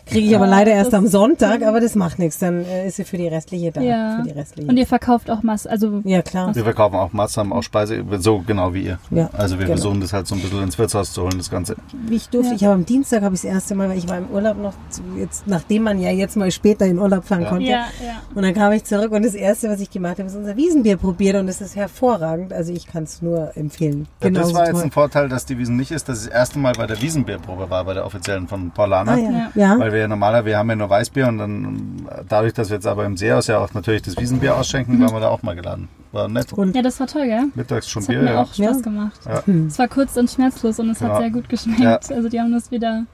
kriege 0.05 0.27
ich 0.27 0.35
aber 0.35 0.45
Ah, 0.45 0.49
leider 0.49 0.71
erst 0.71 0.93
am 0.93 1.07
Sonntag, 1.07 1.63
aber 1.63 1.79
das 1.79 1.95
macht 1.95 2.19
nichts. 2.19 2.37
Dann 2.39 2.63
äh, 2.65 2.87
ist 2.87 2.97
sie 2.97 3.03
für 3.03 3.17
die 3.17 3.27
restliche 3.27 3.71
da. 3.71 3.81
Ja. 3.81 4.17
Für 4.17 4.23
die 4.27 4.31
restliche. 4.37 4.69
Und 4.69 4.77
ihr 4.77 4.85
verkauft 4.85 5.31
auch 5.31 5.41
Mass, 5.41 5.65
also 5.65 6.01
ja, 6.03 6.21
klar. 6.21 6.53
Wir 6.55 6.63
verkaufen 6.63 6.95
auch 6.95 7.11
Masse, 7.11 7.39
haben 7.39 7.51
auch 7.53 7.63
Speise, 7.63 8.03
so 8.19 8.39
genau 8.45 8.73
wie 8.73 8.83
ihr. 8.83 8.99
Ja, 9.09 9.29
also 9.33 9.55
wir 9.57 9.65
genau. 9.65 9.77
versuchen 9.77 9.99
das 10.01 10.13
halt 10.13 10.27
so 10.27 10.35
ein 10.35 10.41
bisschen 10.41 10.61
ins 10.61 10.77
Wirtshaus 10.77 11.11
zu 11.13 11.23
holen, 11.23 11.37
das 11.37 11.49
Ganze. 11.49 11.75
Wie 12.07 12.15
ich 12.15 12.29
durfte, 12.29 12.51
Ja. 12.51 12.55
ich 12.55 12.63
habe 12.63 12.75
am 12.75 12.85
Dienstag 12.85 13.23
habe 13.23 13.33
ich 13.35 13.41
das 13.41 13.49
erste 13.51 13.73
Mal, 13.75 13.89
weil 13.89 13.97
ich 13.97 14.07
war 14.07 14.17
im 14.19 14.27
Urlaub 14.29 14.57
noch, 14.57 14.73
zu- 14.89 15.01
jetzt, 15.17 15.47
nachdem 15.47 15.83
man 15.83 15.99
ja 15.99 16.11
jetzt 16.11 16.37
mal 16.37 16.51
später 16.51 16.85
in 16.85 16.99
Urlaub 16.99 17.23
fahren 17.25 17.41
Ja. 17.43 17.49
konnte. 17.49 17.65
ja, 17.65 17.77
ja. 18.05 18.21
Und 18.35 18.43
dann 18.43 18.53
kam 18.53 18.71
ich 18.73 18.83
zurück 18.83 19.11
und 19.11 19.25
das 19.25 19.33
erste, 19.33 19.69
was 19.69 19.79
ich 19.79 19.89
gemacht 19.89 20.19
habe, 20.19 20.27
ist 20.29 20.35
unser 20.35 20.55
Wiesenbier 20.55 20.97
probiert 20.97 21.35
und 21.37 21.47
es 21.47 21.61
ist 21.61 21.75
hervorragend. 21.75 22.53
Also 22.53 22.71
ich 22.73 22.85
kann 22.85 23.03
es 23.03 23.21
nur 23.23 23.51
empfehlen. 23.57 24.07
Ja, 24.21 24.29
das 24.29 24.53
Genauso 24.83 24.95
war 24.95 25.03
jetzt 25.05 25.13
toll. 25.13 25.21
ein 25.21 25.21
Vorteil, 25.23 25.29
dass 25.29 25.45
die 25.45 25.57
Wiesen 25.57 25.75
nicht 25.75 25.91
ist, 25.91 26.09
dass 26.09 26.19
es 26.19 26.25
das 26.25 26.33
erste 26.33 26.59
Mal 26.59 26.73
bei 26.73 26.85
der 26.87 27.01
Wiesenbierprobe 27.01 27.69
war, 27.69 27.83
bei 27.85 27.93
der 27.93 28.05
offiziellen 28.05 28.47
von 28.47 28.71
Paulana. 28.71 29.13
Ah, 29.13 29.17
ja. 29.17 29.51
Ja. 29.55 29.79
Weil 29.79 29.91
wir 29.91 29.99
ja 29.99 30.07
normaler, 30.07 30.45
wir 30.45 30.57
haben 30.57 30.69
ja 30.69 30.75
nur 30.75 30.89
Weißbier 30.89 31.27
und 31.27 31.37
dann 31.37 32.07
dadurch, 32.29 32.53
dass 32.53 32.69
wir 32.69 32.75
jetzt 32.75 32.87
aber 32.87 33.05
im 33.05 33.17
Seehaus 33.17 33.47
ja 33.47 33.59
auch 33.59 33.73
natürlich 33.73 34.01
das 34.01 34.17
Wiesenbier 34.17 34.55
ausschenken, 34.55 34.99
waren 35.01 35.13
wir 35.13 35.19
da 35.19 35.29
auch 35.29 35.41
mal 35.43 35.55
geladen. 35.55 35.87
War 36.11 36.27
nett. 36.27 36.53
Und 36.53 36.75
Ja, 36.75 36.81
das 36.83 36.99
war 36.99 37.07
toll, 37.07 37.25
gell? 37.25 37.45
Mittags 37.55 37.89
schon 37.89 38.01
Das 38.01 38.09
hat 38.09 38.15
Bier, 38.15 38.23
mir 38.23 38.33
ja. 38.35 38.41
auch 38.43 38.53
Spaß 38.53 38.59
Ja. 38.59 38.81
gemacht. 38.81 39.19
Ja. 39.25 39.43
Es 39.67 39.79
war 39.79 39.87
kurz 39.87 40.15
und 40.17 40.29
schmerzlos 40.29 40.79
und 40.79 40.89
es 40.91 40.99
Genau. 40.99 41.13
hat 41.13 41.21
sehr 41.21 41.31
gut 41.31 41.49
geschmeckt. 41.49 41.81
Ja. 41.81 41.99
Also 42.15 42.29
die 42.29 42.39
haben 42.39 42.51
das 42.51 42.69
wieder 42.69 43.05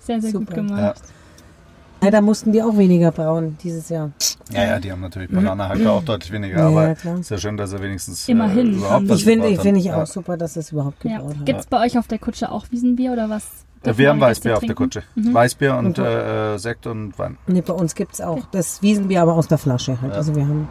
sehr, 0.00 0.20
sehr 0.20 0.32
gut 0.32 0.48
Super. 0.48 0.54
gemacht. 0.54 1.00
Leider 2.00 2.20
mussten 2.20 2.52
wir 2.52 2.66
auch 2.66 2.76
weniger 2.76 3.12
brauen 3.12 3.56
dieses 3.62 3.88
Jahr. 3.88 4.10
Ja, 4.52 4.64
ja, 4.64 4.78
die 4.80 4.90
haben 4.90 5.00
natürlich 5.00 5.30
Paulana 5.30 5.68
Hacker 5.68 5.92
auch 5.92 6.02
deutlich 6.02 6.32
weniger, 6.32 6.58
Ja, 6.58 6.66
aber 6.68 6.88
ja, 6.88 6.94
klar. 6.94 7.18
ist 7.20 7.30
ja 7.30 7.38
schön, 7.38 7.56
dass 7.56 7.72
er 7.72 7.80
wenigstens 7.82 8.28
äh, 8.28 8.32
Immerhin 8.32 8.66
haben 8.66 8.74
überhaupt 8.78 9.02
die- 9.04 9.08
was 9.10 9.18
Ich 9.18 9.24
finde 9.24 9.36
gebraut 9.38 9.50
ich 9.52 9.58
hat. 9.58 9.62
finde 9.64 9.80
ich 9.80 9.86
Ja. 9.86 10.02
auch 10.02 10.06
super, 10.06 10.36
dass 10.36 10.56
es 10.56 10.72
überhaupt 10.72 11.04
Ja. 11.04 11.18
gebraut 11.18 11.34
haben. 11.36 11.44
Gibt 11.44 11.60
es 11.60 11.66
bei 11.66 11.84
euch 11.86 11.98
auf 11.98 12.06
der 12.08 12.18
Kutsche 12.18 12.50
auch 12.50 12.66
Wiesenbier 12.70 13.12
oder 13.12 13.28
was? 13.30 13.44
dürfen 13.84 13.98
Wir 13.98 14.10
haben 14.10 14.20
Weißbier 14.20 14.56
auf 14.56 14.64
der? 14.64 14.74
Kutsche. 14.74 15.02
Mhm. 15.14 15.32
Weißbier 15.32 15.74
und 15.76 15.98
Und- 15.98 16.04
äh, 16.04 16.58
Sekt 16.58 16.86
und 16.86 17.18
Wein. 17.18 17.38
Nee, 17.46 17.62
bei 17.62 17.72
uns 17.72 17.94
gibt's 17.94 18.20
auch 18.20 18.40
das 18.52 18.82
Wiesenbier, 18.82 19.22
aber 19.22 19.34
aus 19.34 19.48
der 19.48 19.56
Flasche 19.58 20.00
halt. 20.02 20.12
Ja. 20.12 20.18
Also 20.18 20.34
wir 20.36 20.42
haben 20.46 20.68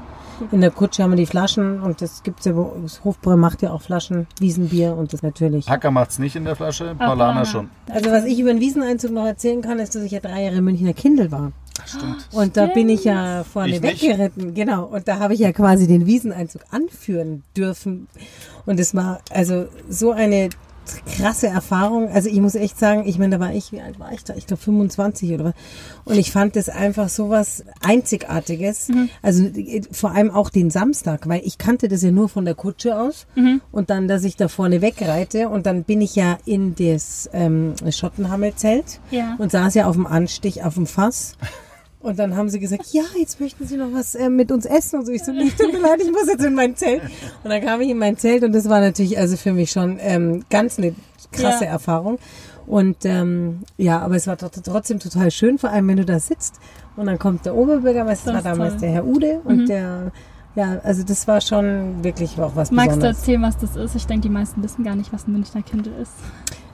in 0.52 0.62
der 0.62 0.71
Kutsche 0.71 1.04
haben 1.04 1.12
wir 1.12 1.17
die 1.17 1.25
Flaschen 1.25 1.82
und 1.82 2.02
das 2.02 2.23
gibt's 2.23 2.45
ja, 2.45 2.54
bei- 2.54 2.69
das 2.82 3.04
Hofbräu 3.04 3.36
macht 3.38 3.62
ja 3.62 3.71
auch 3.71 3.82
Flaschen, 3.82 4.28
Wiesenbier 4.39 4.95
und 4.95 5.13
das 5.13 5.21
natürlich. 5.23 5.69
Hacker 5.69 5.91
macht's 5.91 6.19
nicht 6.19 6.36
in 6.36 6.45
der 6.45 6.56
Flasche, 6.56 6.95
Paulana 6.97 7.45
schon. 7.45 7.69
Also 7.89 8.12
was 8.12 8.25
ich 8.25 8.39
über 8.39 8.52
den 8.54 8.60
Wieseneinzug 8.62 9.12
noch 9.12 9.25
erzählen 9.25 9.62
kann, 9.62 9.80
ist, 9.80 9.95
dass 9.95 10.04
ich 10.04 10.12
ja 10.12 10.19
drei 10.19 10.43
Jahre 10.45 10.62
Münchner 10.62 10.93
Kindel 10.93 11.32
war. 11.32 11.52
Stimmt. 11.86 12.28
Und 12.34 12.58
da 12.58 12.65
bin 12.65 12.89
ich 12.89 13.06
ja 13.06 13.43
vorne 13.45 13.69
Ich 13.75 13.82
nicht. 13.82 14.02
weggeritten, 14.04 14.54
genau. 14.54 14.84
Und 14.86 15.08
da 15.08 15.19
habe 15.19 15.34
ich 15.34 15.39
ja 15.39 15.54
quasi 15.54 15.88
den 15.88 16.06
Wieseneinzug 16.06 16.62
anführen 16.71 17.43
dürfen. 17.56 18.08
Und 18.65 18.80
es 18.82 18.93
war 18.95 19.21
also 19.32 19.67
so 19.89 20.12
eine 20.12 20.49
krasse 21.17 21.47
Erfahrung. 21.47 22.10
Also 22.10 22.30
ich 22.30 22.39
muss 22.39 22.56
echt 22.56 22.78
sagen, 22.80 23.04
ich 23.08 23.17
meine, 23.17 23.38
da 23.38 23.39
war 23.39 23.54
ich, 23.54 23.71
wie 23.71 23.82
alt 23.82 23.99
war 23.99 24.12
ich 24.12 24.23
da? 24.23 24.34
Ich 24.36 24.47
glaube 24.47 24.62
25 24.62 25.32
oder 25.34 25.45
was. 25.45 25.54
Und 26.06 26.17
ich 26.17 26.32
fand 26.32 26.56
das 26.56 26.69
einfach 26.69 27.10
so 27.10 27.30
was 27.30 27.63
Einzigartiges. 27.82 28.89
Also 29.21 29.43
äh, 29.45 29.82
vor 29.91 30.12
allem 30.12 30.32
auch 30.32 30.49
den 30.49 30.69
Samstag, 30.71 31.28
weil 31.28 31.41
ich 31.43 31.58
kannte 31.58 31.88
das 31.88 32.02
ja 32.02 32.12
nur 32.12 32.30
von 32.30 32.45
der 32.45 32.56
Kutsche 32.56 32.99
aus. 32.99 33.28
Und 33.71 33.89
dann, 33.89 34.08
dass 34.08 34.23
ich 34.23 34.36
da 34.36 34.47
vorne 34.47 34.82
wegreite. 34.82 35.49
Und 35.49 35.65
dann 35.65 35.84
bin 35.84 36.02
ich 36.02 36.15
ja 36.15 36.38
in 36.45 36.75
das 36.75 37.30
ähm, 37.34 37.73
Schottenhammelzelt 37.89 38.99
Ja. 39.12 39.36
und 39.38 39.52
saß 39.52 39.73
ja 39.75 39.86
auf 39.88 39.95
dem 39.95 40.08
Anstich, 40.08 40.63
auf 40.63 40.75
dem 40.75 40.88
Fass. 40.88 41.34
Und 42.01 42.17
dann 42.17 42.38
haben 42.38 42.47
sie 42.49 42.59
gesagt, 42.62 42.85
ja, 42.93 43.03
jetzt 43.17 43.41
möchten 43.41 43.67
Sie 43.67 43.75
noch 43.75 43.91
was 43.91 44.15
äh, 44.15 44.29
mit 44.29 44.51
uns 44.53 44.65
essen. 44.65 44.99
Und 44.99 45.05
so, 45.05 45.12
ich 45.12 45.21
so, 45.23 45.33
nee, 45.33 45.49
tut 45.57 45.73
mir 45.73 45.79
leid, 45.79 45.99
ich 46.01 46.09
muss 46.12 46.27
jetzt 46.27 46.45
in 46.45 46.53
mein 46.53 46.75
Zelt. 46.77 47.01
Und 47.43 47.49
dann 47.49 47.62
kam 47.62 47.81
ich 47.81 47.89
in 47.89 47.97
mein 47.97 48.15
Zelt 48.17 48.43
und 48.43 48.53
das 48.53 48.69
war 48.69 48.79
natürlich 48.79 49.17
also 49.17 49.35
für 49.35 49.51
mich 49.51 49.69
schon 49.71 49.97
ähm, 49.99 50.45
ganz 50.49 50.77
eine 50.77 50.95
krasse 51.33 51.65
Ja. 51.65 51.71
Erfahrung. 51.71 52.17
Und 52.65 52.97
ähm, 53.03 53.59
ja, 53.77 53.99
aber 53.99 54.15
es 54.15 54.27
war 54.27 54.35
tr- 54.35 54.63
trotzdem 54.63 54.99
total 54.99 55.29
schön, 55.31 55.57
vor 55.57 55.71
allem 55.71 55.88
wenn 55.89 55.97
du 55.97 56.05
da 56.05 56.19
sitzt 56.19 56.55
und 56.95 57.05
dann 57.07 57.19
kommt 57.19 57.45
der 57.45 57.55
Oberbürgermeister, 57.55 58.33
war 58.33 58.43
damals 58.43 58.73
toll. 58.73 58.81
der 58.81 58.91
Herr 58.91 59.05
Ude 59.05 59.41
und 59.43 59.57
Mhm. 59.63 59.65
der, 59.65 60.12
ja, 60.55 60.79
also 60.83 61.03
das 61.03 61.27
war 61.27 61.41
schon 61.41 62.03
wirklich 62.03 62.39
auch 62.39 62.55
was 62.55 62.71
Magst 62.71 62.91
du 62.91 62.95
Besonderes. 62.97 63.17
erzählen, 63.17 63.41
was 63.41 63.57
das 63.57 63.75
ist? 63.75 63.95
Ich 63.95 64.05
denke, 64.07 64.21
die 64.27 64.33
meisten 64.33 64.62
wissen 64.63 64.83
gar 64.85 64.95
nicht, 64.95 65.12
was 65.12 65.27
ein 65.27 65.33
Münchner 65.33 65.63
Kindle 65.63 65.93
ist. 66.01 66.12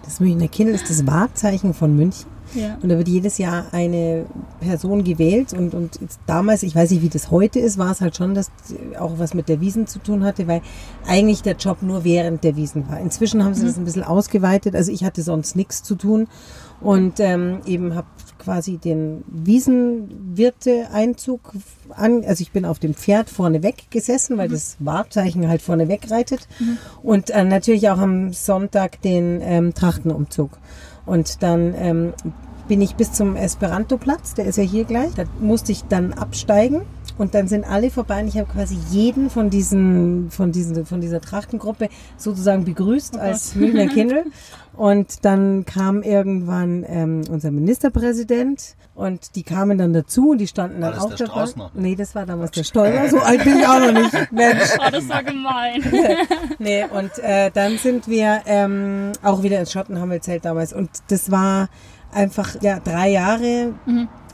Das 0.06 0.20
Münchner 0.20 0.48
Kindl 0.48 0.74
ist 0.74 0.90
das 0.90 1.06
Wahrzeichen 1.06 1.74
von 1.74 1.96
München. 1.96 2.28
Ja. 2.54 2.78
Und 2.82 2.90
da 2.90 2.98
wird 2.98 3.08
jedes 3.08 3.38
Jahr 3.38 3.66
eine 3.72 4.26
Person 4.60 5.04
gewählt 5.04 5.54
und, 5.54 5.74
und 5.74 6.00
damals, 6.28 6.64
ich 6.64 6.76
weiß 6.76 6.92
nicht, 6.92 7.02
wie 7.02 7.10
das 7.10 7.32
heute 7.32 7.60
ist, 7.60 7.78
war 7.78 7.92
es 7.92 8.02
halt 8.02 8.16
schon, 8.16 8.36
dass 8.36 8.52
auch 9.00 9.18
was 9.18 9.34
mit 9.34 9.50
der 9.50 9.62
Wiesen 9.62 9.88
zu 9.88 10.00
tun 10.00 10.24
hatte, 10.24 10.48
weil 10.48 10.62
eigentlich 11.08 11.42
der 11.42 11.56
Job 11.56 11.82
nur 11.82 12.04
während 12.04 12.44
der 12.44 12.56
Wiesen 12.56 12.88
war. 12.88 13.00
Inzwischen 13.00 13.44
haben 13.44 13.56
sie 13.56 13.66
das 13.66 13.78
ein 13.78 13.86
bisschen 13.86 14.04
ausgeweitet, 14.04 14.76
also 14.76 14.92
ich 14.92 15.04
hatte 15.04 15.24
sonst 15.24 15.56
nichts 15.56 15.82
zu 15.82 15.96
tun 15.96 16.28
und 16.82 17.20
ähm, 17.20 17.62
eben 17.66 17.96
habe 17.96 18.08
quasi 18.46 18.78
den 18.78 19.26
Wiesenwirte-Einzug 19.28 21.42
an, 21.90 22.24
also 22.26 22.42
ich 22.42 22.52
bin 22.52 22.64
auf 22.66 22.80
dem 22.80 22.94
Pferd 22.94 23.30
vorne 23.30 23.62
weg 23.64 23.88
gesessen, 23.90 24.38
weil 24.38 24.48
das 24.50 24.78
Wahrzeichen 24.80 25.50
halt 25.50 25.64
vorne 25.64 25.88
weg 25.88 26.12
reitet 26.12 26.48
und 27.02 27.32
äh, 27.32 27.44
natürlich 27.44 27.90
auch 27.90 27.98
am 27.98 28.34
Sonntag 28.34 29.02
den 29.02 29.42
ähm, 29.42 29.74
Trachtenumzug. 29.74 30.60
Und 31.08 31.42
dann 31.44 31.74
ähm, 31.78 32.14
bin 32.68 32.82
ich 32.82 32.96
bis 32.96 33.14
zum 33.14 33.36
Esperanto-Platz, 33.36 34.36
der 34.36 34.46
ist 34.46 34.58
ja 34.58 34.64
hier 34.64 34.86
gleich. 34.86 35.12
Da 35.16 35.24
musste 35.40 35.72
ich 35.72 35.86
dann 35.86 36.14
absteigen 36.14 36.82
und 37.18 37.34
dann 37.34 37.48
sind 37.48 37.64
alle 37.64 37.90
vorbei 37.90 38.22
und 38.22 38.28
ich 38.28 38.38
habe 38.38 38.52
quasi 38.52 38.78
jeden 38.90 39.30
von 39.30 39.50
diesen, 39.50 40.30
von 40.32 40.52
diesen, 40.52 40.86
von 40.86 41.02
dieser 41.02 41.22
Trachtengruppe 41.22 41.90
sozusagen 42.18 42.66
begrüßt 42.66 43.18
als 43.18 43.56
Münchner 43.56 43.88
Kindl. 43.88 44.26
Und 44.78 45.24
dann 45.24 45.66
kam 45.66 46.04
irgendwann 46.04 46.86
ähm, 46.88 47.22
unser 47.30 47.50
Ministerpräsident 47.50 48.76
und 48.94 49.36
die 49.36 49.44
kamen 49.44 49.78
dann 49.78 49.94
dazu 49.94 50.32
und 50.32 50.40
die 50.40 50.48
standen 50.48 50.82
War 50.82 50.92
dann 50.92 51.00
auch 51.00 51.14
der 51.14 51.28
dabei. 51.28 51.46
Noch? 51.56 51.74
Nee, 51.74 51.96
das 51.96 52.14
war 52.14 52.26
damals 52.26 52.52
der 52.52 52.64
Steuer. 52.64 53.08
So 53.10 53.20
alt 53.20 53.44
bin 53.44 53.58
ich 53.58 53.66
auch 53.66 53.80
noch 53.80 53.94
nicht. 53.94 54.14
Mensch. 54.32 54.70
Oh, 54.78 54.90
das 54.92 55.08
war 55.08 55.24
gemein. 55.24 55.82
Nee, 56.60 56.86
und 56.86 57.18
äh, 57.20 57.52
dann 57.52 57.78
sind 57.78 58.08
wir 58.08 58.42
ähm, 58.46 59.12
auch 59.24 59.44
wieder 59.44 59.60
ins 59.60 59.72
Schottenhammelzelt 59.72 60.44
damals. 60.46 60.74
Und 60.74 60.90
das 61.10 61.32
war 61.32 61.70
einfach, 62.12 62.62
ja, 62.62 62.80
drei 62.80 63.10
Jahre. 63.10 63.74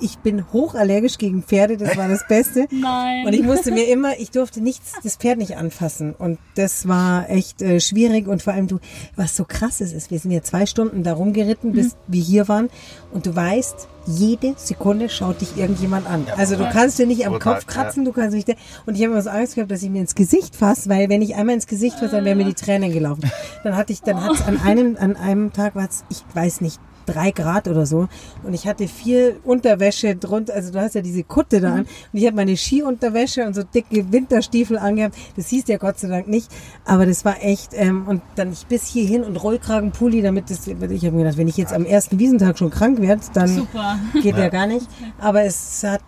Ich 0.02 0.18
bin 0.18 0.52
hochallergisch 0.52 1.18
gegen 1.18 1.44
Pferde, 1.44 1.78
das 1.78 1.96
war 1.96 2.08
das 2.08 2.28
Beste. 2.28 2.68
Nein. 2.72 3.26
Und 3.26 3.34
ich 3.34 3.44
musste 3.44 3.72
mir 3.72 3.88
immer, 3.88 4.20
ich 4.20 4.32
durfte 4.32 4.62
nichts, 4.62 4.94
das 5.04 5.16
Pferd 5.16 5.38
nicht 5.38 5.58
anfassen. 5.58 6.14
Und 6.14 6.40
das 6.56 6.88
war 6.88 7.30
echt 7.30 7.62
äh, 7.62 7.80
schwierig. 7.80 8.28
Und 8.28 8.42
vor 8.42 8.54
allem 8.54 8.68
du, 8.68 8.80
was 9.16 9.36
so 9.36 9.46
krass 9.46 9.82
ist, 9.82 9.94
ist, 9.94 10.12
wir 10.12 10.20
sind 10.20 10.32
ja 10.32 10.42
zwei 10.42 10.66
Stunden 10.66 11.04
da 11.04 11.14
rumgeritten, 11.14 11.72
bis 11.74 11.96
wir 12.08 12.22
hier 12.22 12.48
waren. 12.48 12.70
Und 13.12 13.26
du 13.26 13.36
weißt, 13.36 13.88
jede 14.08 14.54
Sekunde 14.58 15.10
schaut 15.10 15.42
dich 15.42 15.58
irgendjemand 15.58 16.08
an. 16.08 16.26
also 16.36 16.56
du 16.56 16.68
kannst 16.70 16.98
dir 16.98 17.06
nicht 17.06 17.26
am 17.26 17.34
Total, 17.34 17.56
Kopf 17.56 17.68
kratzen, 17.68 18.06
du 18.06 18.12
kannst 18.12 18.36
nicht, 18.36 18.50
und 18.86 18.96
ich 18.96 19.04
habe 19.04 19.14
immer 19.14 19.22
so 19.22 19.30
Angst 19.30 19.56
gehabt, 19.56 19.72
dass 19.72 19.84
ich 19.84 19.90
mir 19.90 20.02
ins 20.02 20.16
Gesicht 20.16 20.56
fasse, 20.56 20.90
weil 20.90 21.10
wenn 21.10 21.22
ich 21.22 21.36
einmal 21.36 21.56
ins 21.56 21.68
Gesicht 21.68 22.00
fasse, 22.00 22.16
dann 22.16 22.26
wären 22.26 22.38
mir 22.38 22.46
die 22.46 22.54
Tränen 22.54 22.92
gelaufen. 22.92 23.30
Dann 23.64 23.76
hatte 23.76 23.94
ich, 23.94 24.02
dann 24.02 24.24
hat 24.24 24.32
es 24.32 24.42
an 24.42 24.60
einem, 24.60 24.98
an 25.00 25.16
einem 25.16 25.54
Tag 25.54 25.76
war 25.76 25.88
es, 25.88 26.04
ich 26.10 26.24
weiß 26.34 26.62
nicht, 26.62 26.80
drei 27.06 27.32
Grad 27.32 27.68
oder 27.68 27.86
so. 27.86 28.08
Und 28.44 28.54
ich 28.54 28.68
hatte 28.68 28.88
viel 28.88 29.40
Unterwäsche 29.44 30.16
drunter. 30.16 30.54
Also 30.54 30.72
du 30.72 30.80
hast 30.82 30.96
ja 30.96 31.02
diese 31.02 31.24
Kutte 31.24 31.62
da 31.62 31.74
an. 31.74 31.80
Und 31.82 31.88
ich 32.14 32.26
habe 32.26 32.36
meine 32.36 32.56
Skiunterwäsche 32.58 33.46
und 33.46 33.54
so 33.54 33.64
dicke 33.64 34.12
Winterstiefel 34.12 34.78
angehabt. 34.78 35.16
Das 35.36 35.50
hieß 35.50 35.68
ja 35.68 35.78
Gott 35.78 36.00
sei 36.00 36.08
Dank 36.08 36.28
nicht. 36.28 36.50
Aber 36.86 37.06
das 37.06 37.26
war 37.26 37.44
echt. 37.44 37.74
Ähm, 37.74 38.08
und 38.08 38.22
dann 38.36 38.52
ich 38.52 38.66
bis 38.66 38.86
hierhin 38.88 39.24
und 39.24 39.36
Rollkragenpulli, 39.38 40.22
damit 40.22 40.50
das. 40.50 40.68
Ich 40.68 40.74
habe 40.74 41.16
mir 41.16 41.24
gedacht, 41.24 41.38
wenn 41.38 41.48
ich 41.48 41.58
jetzt 41.58 41.74
am 41.74 41.86
ersten 41.86 42.20
Wiesentag 42.20 42.58
schon 42.58 42.70
krank 42.70 43.02
werde, 43.02 43.22
dann 43.34 43.48
Super. 43.48 44.00
geht 44.22 44.38
ja. 44.38 44.50
gar 44.50 44.68
nicht. 44.68 44.88
Aber 45.20 45.44
es 45.44 45.84
hat 45.84 46.02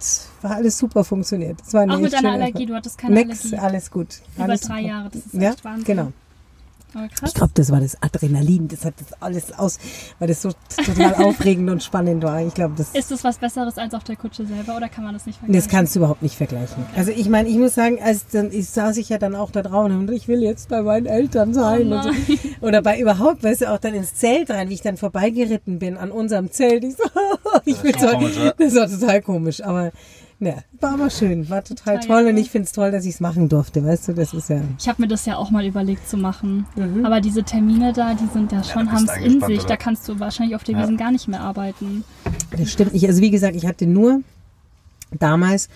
war 0.43 0.55
alles 0.55 0.77
super 0.77 1.03
funktioniert. 1.03 1.59
Es 1.65 1.73
war 1.73 1.83
Auch 1.89 1.99
mit 1.99 2.13
deiner 2.13 2.31
Allergie, 2.33 2.49
Erfahrung. 2.51 2.67
du 2.67 2.75
hattest 2.75 2.97
keine 2.97 3.15
Nix, 3.15 3.45
Allergie. 3.45 3.57
alles 3.65 3.91
gut. 3.91 4.07
Über 4.35 4.43
alles 4.43 4.61
drei 4.61 4.81
super. 4.81 4.87
Jahre, 4.87 5.09
das 5.09 5.25
ist 5.25 5.33
ja, 5.33 5.51
echt 5.51 5.65
Wahnsinn. 5.65 5.83
genau. 5.85 6.11
Krass. 6.93 7.29
Ich 7.29 7.33
glaube, 7.33 7.51
das 7.55 7.71
war 7.71 7.79
das 7.79 8.01
Adrenalin. 8.01 8.67
Das 8.67 8.85
hat 8.85 8.93
das 8.99 9.21
alles 9.21 9.51
aus, 9.57 9.79
weil 10.19 10.27
das 10.27 10.41
so 10.41 10.51
total 10.85 11.15
aufregend 11.15 11.69
und 11.69 11.83
spannend 11.83 12.23
war. 12.23 12.41
Ich 12.45 12.53
glaube, 12.53 12.75
das, 12.77 12.93
Ist 12.93 13.11
es 13.11 13.23
was 13.23 13.37
Besseres 13.37 13.77
als 13.77 13.93
auf 13.93 14.03
der 14.03 14.15
Kutsche 14.15 14.45
selber 14.45 14.77
oder 14.77 14.89
kann 14.89 15.03
man 15.03 15.13
das 15.13 15.25
nicht 15.25 15.39
vergleichen? 15.39 15.61
das 15.61 15.71
kannst 15.71 15.95
du 15.95 15.99
überhaupt 15.99 16.21
nicht 16.21 16.35
vergleichen. 16.35 16.85
Also 16.95 17.11
ich 17.11 17.29
meine, 17.29 17.49
ich 17.49 17.57
muss 17.57 17.75
sagen, 17.75 17.99
als 18.01 18.27
dann 18.27 18.51
ich 18.51 18.69
saß 18.69 18.97
ich 18.97 19.09
ja 19.09 19.17
dann 19.17 19.35
auch 19.35 19.51
da 19.51 19.61
drauf 19.61 19.85
und 19.85 20.11
ich 20.11 20.27
will 20.27 20.43
jetzt 20.43 20.69
bei 20.69 20.81
meinen 20.81 21.07
Eltern 21.07 21.53
sein 21.53 21.91
Oh 21.91 21.95
und 21.95 22.03
so. 22.03 22.11
oder 22.61 22.81
bei 22.81 22.99
überhaupt, 22.99 23.43
weißt 23.43 23.61
du, 23.61 23.71
auch 23.71 23.79
dann 23.79 23.95
ins 23.95 24.15
Zelt 24.15 24.51
rein, 24.51 24.69
wie 24.69 24.75
ich 24.75 24.81
dann 24.81 24.97
vorbeigeritten 24.97 25.79
bin 25.79 25.97
an 25.97 26.11
unserem 26.11 26.51
Zelt. 26.51 26.83
Ich 26.83 26.95
so, 26.95 27.03
ich 27.65 27.77
bin 27.77 27.95
ist 27.95 28.01
so, 28.01 28.07
komisch, 28.07 28.35
das 28.57 28.75
war 28.75 28.87
total 28.87 29.21
komisch, 29.21 29.63
aber 29.63 29.91
ja, 30.45 30.55
war 30.79 30.93
aber 30.93 31.09
schön, 31.09 31.49
war 31.49 31.63
total 31.63 31.97
Drei 31.99 32.05
toll 32.07 32.25
und 32.27 32.37
ich 32.37 32.49
finde 32.49 32.65
es 32.65 32.71
toll, 32.71 32.91
dass 32.91 33.05
ich 33.05 33.15
es 33.15 33.19
machen 33.19 33.49
durfte, 33.49 33.83
weißt 33.85 34.09
du, 34.09 34.13
das 34.13 34.33
ist 34.33 34.49
ja. 34.49 34.61
Ich 34.79 34.87
habe 34.87 35.01
mir 35.01 35.07
das 35.07 35.25
ja 35.25 35.37
auch 35.37 35.51
mal 35.51 35.65
überlegt 35.65 36.07
zu 36.09 36.17
machen. 36.17 36.65
Mhm. 36.75 37.05
Aber 37.05 37.21
diese 37.21 37.43
Termine 37.43 37.93
da, 37.93 38.13
die 38.13 38.27
sind 38.33 38.51
ja 38.51 38.63
schon, 38.63 38.87
bist 38.87 38.95
haben 39.09 39.09
es 39.09 39.25
in 39.33 39.41
sich. 39.41 39.59
oder? 39.59 39.67
Da 39.69 39.77
kannst 39.77 40.07
du 40.09 40.19
wahrscheinlich 40.19 40.55
auf 40.55 40.63
der 40.63 40.75
Ja. 40.75 40.81
Wiesen 40.83 40.97
gar 40.97 41.11
nicht 41.11 41.27
mehr 41.27 41.41
arbeiten. 41.41 42.03
Das 42.57 42.71
stimmt 42.71 42.93
nicht. 42.93 43.07
Also 43.07 43.21
wie 43.21 43.31
gesagt, 43.31 43.55
ich 43.55 43.65
hatte 43.65 43.85
nur 43.87 44.21
damals 45.19 45.69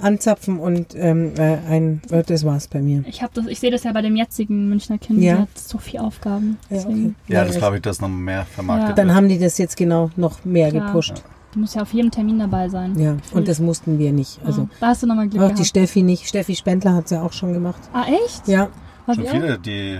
Anzapfen 0.00 0.58
und 0.58 0.94
ähm, 0.94 1.32
äh, 1.36 1.56
ein, 1.68 2.02
äh, 2.10 2.22
das 2.24 2.44
war's 2.44 2.66
bei 2.68 2.80
mir. 2.80 3.04
Ich 3.06 3.22
habe 3.22 3.32
das, 3.34 3.46
ich 3.46 3.60
sehe 3.60 3.70
das 3.70 3.84
ja 3.84 3.92
bei 3.92 4.02
dem 4.02 4.16
jetzigen 4.16 4.68
Münchner 4.68 4.98
Kind, 4.98 5.20
Ja. 5.22 5.32
der 5.34 5.42
hat 5.42 5.58
so 5.58 5.78
viele 5.78 6.02
Aufgaben. 6.02 6.58
Ja, 6.70 6.76
Deswegen, 6.76 7.14
Ja, 7.28 7.40
das 7.42 7.52
das- 7.52 7.58
glaube 7.58 7.76
ich, 7.76 7.82
das 7.82 8.00
noch 8.00 8.08
mehr 8.08 8.44
vermarktet. 8.46 8.90
Ja. 8.90 8.94
Dann 8.94 9.14
haben 9.14 9.28
die 9.28 9.38
das 9.38 9.58
jetzt 9.58 9.76
genau 9.76 10.10
noch 10.16 10.44
mehr 10.44 10.70
Klar. 10.70 10.86
gepusht. 10.86 11.22
Du 11.52 11.58
musst 11.58 11.74
ja 11.74 11.82
auf 11.82 11.92
jedem 11.92 12.10
Termin 12.10 12.38
dabei 12.38 12.68
sein. 12.70 12.98
Ja, 12.98 13.16
und 13.32 13.46
das 13.46 13.60
mussten 13.60 13.98
wir 13.98 14.10
nicht. 14.12 14.40
Also 14.44 14.62
ja. 14.62 14.68
Da 14.80 14.86
hast 14.88 15.02
du 15.02 15.06
nochmal 15.06 15.28
Glück 15.28 15.42
auch 15.42 15.48
die 15.48 15.54
gehabt. 15.54 15.68
Steffi 15.68 16.02
nicht. 16.02 16.26
Steffi 16.26 16.56
Spendler 16.56 16.94
hat 16.94 17.04
es 17.06 17.10
ja 17.10 17.22
auch 17.22 17.32
schon 17.32 17.52
gemacht. 17.52 17.80
Ah, 17.92 18.04
echt? 18.24 18.48
Ja, 18.48 18.68
War 19.06 19.14
Schon 19.14 19.24
die 19.24 19.30
viele, 19.30 19.58
die 19.58 19.98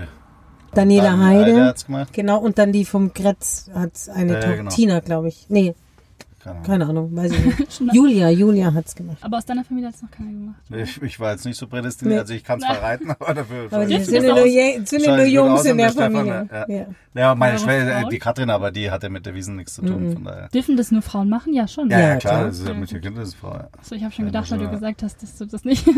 Daniela 0.73 1.11
Daniel 1.11 1.45
Heide. 1.45 1.65
hat's 1.65 1.85
gemacht. 1.85 2.11
Genau, 2.13 2.39
und 2.39 2.57
dann 2.57 2.71
die 2.71 2.85
vom 2.85 3.13
Gretz 3.13 3.69
hat 3.75 3.91
eine 4.15 4.33
Ja, 4.33 4.39
Tochter. 4.39 4.57
genau. 4.57 4.71
Tina, 4.71 4.99
glaube 5.01 5.27
ich. 5.27 5.45
Nee, 5.49 5.75
Keine 6.43 6.55
Ahnung. 6.55 6.63
keine 6.65 6.85
Ahnung, 6.87 7.15
weiß 7.15 7.31
ich 7.31 7.45
nicht. 7.79 7.93
Julia, 7.93 8.29
Julia 8.29 8.73
hat's 8.73 8.95
gemacht. 8.95 9.17
Aber 9.21 9.37
aus 9.37 9.45
deiner 9.45 9.63
Familie 9.63 9.87
hat 9.87 9.95
es 9.95 10.01
noch 10.01 10.11
keiner 10.11 10.31
gemacht. 10.31 10.55
Ich, 10.71 11.01
ich 11.01 11.19
war 11.19 11.31
jetzt 11.31 11.45
nicht 11.45 11.57
so 11.57 11.67
prädestiniert, 11.67 12.15
Nee. 12.15 12.19
also 12.21 12.33
ich 12.33 12.43
kann 12.43 12.59
zwar 12.59 12.77
reiten, 12.83 13.11
aber 13.11 13.33
dafür. 13.33 13.67
Aber 13.71 13.85
die 13.85 13.99
sind 14.03 14.23
ja 14.23 14.35
nur, 14.35 14.43
sind 14.85 15.01
ja 15.05 15.15
nur 15.15 15.25
Jungs 15.25 15.63
in 15.65 15.77
der 15.77 15.91
Familie. 15.91 16.47
ja. 16.51 16.65
Ja. 16.67 16.85
Ja, 17.15 17.35
meine 17.35 17.59
Schwester, 17.59 17.99
Frauen? 17.99 18.09
die 18.09 18.17
Katrin, 18.19 18.49
aber 18.49 18.71
die 18.71 18.89
hatte 18.89 19.07
mit 19.09 19.23
der 19.25 19.35
Wiesen 19.35 19.55
nichts 19.55 19.75
zu 19.75 19.83
tun. 19.83 20.13
Von 20.13 20.23
daher. 20.23 20.47
Dürfen 20.49 20.75
das 20.77 20.91
nur 20.91 21.03
Frauen 21.03 21.29
machen? 21.29 21.53
Ja, 21.53 21.67
schon. 21.67 21.87
Ja, 21.91 21.99
ja, 21.99 22.07
Ja, 22.09 22.15
klar, 22.17 22.33
klar. 22.33 22.45
das 22.47 22.57
ist 22.59 22.67
ja 22.67 22.73
Ja, 22.73 22.79
mit 22.79 22.91
der. 22.91 22.99
Kindesfrau. 23.01 23.53
Ja. 23.53 23.69
So, 23.83 23.93
ich 23.95 24.03
habe 24.03 24.11
schon 24.13 24.25
Ja, 24.25 24.31
gedacht, 24.31 24.49
weil 24.51 24.57
du 24.57 24.63
ja. 24.65 24.71
gesagt 24.71 25.03
hast, 25.03 25.21
dass 25.21 25.37
du 25.37 25.45
das 25.45 25.63
nicht. 25.63 25.85
Nee, 25.85 25.93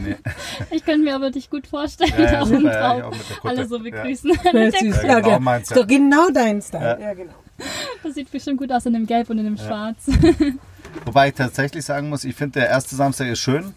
nee. 0.00 0.16
ich 0.72 0.84
könnte 0.84 1.04
mir 1.04 1.14
aber 1.14 1.30
dich 1.30 1.48
gut 1.50 1.68
vorstellen, 1.68 2.12
Ja, 2.18 2.32
ja, 2.32 2.40
auf 2.42 2.48
super, 2.48 2.58
dem 2.60 2.66
ja, 2.66 2.72
Traum. 2.80 2.98
ich 2.98 3.04
auch 3.04 3.10
mit 3.12 3.30
der 3.30 3.36
Kutte. 3.36 3.48
Alle 3.56 3.66
so 3.68 3.76
Ja. 3.76 3.82
begrüßen. 3.84 4.30
Ja. 4.44 4.52
Ja, 4.52 5.08
Ja, 5.08 5.20
genau 5.20 5.52
Ist 5.56 5.70
ja. 5.70 5.76
doch 5.76 5.86
genau 5.86 6.30
dein 6.34 6.60
Style. 6.60 6.82
Ja. 6.82 6.98
Ja, 6.98 7.14
genau. 7.14 7.32
Das 8.02 8.14
sieht 8.14 8.30
bestimmt 8.30 8.58
gut 8.58 8.70
aus 8.70 8.86
in 8.86 8.92
dem 8.92 9.06
Gelb 9.06 9.30
und 9.30 9.38
in 9.38 9.44
dem 9.44 9.56
Schwarz. 9.56 10.06
Wobei 11.04 11.28
ich 11.28 11.34
tatsächlich 11.34 11.84
sagen 11.84 12.08
muss, 12.08 12.24
ich 12.24 12.34
finde, 12.36 12.60
der 12.60 12.68
erste 12.68 12.94
Samstag 12.94 13.26
ist 13.28 13.40
schön. 13.40 13.74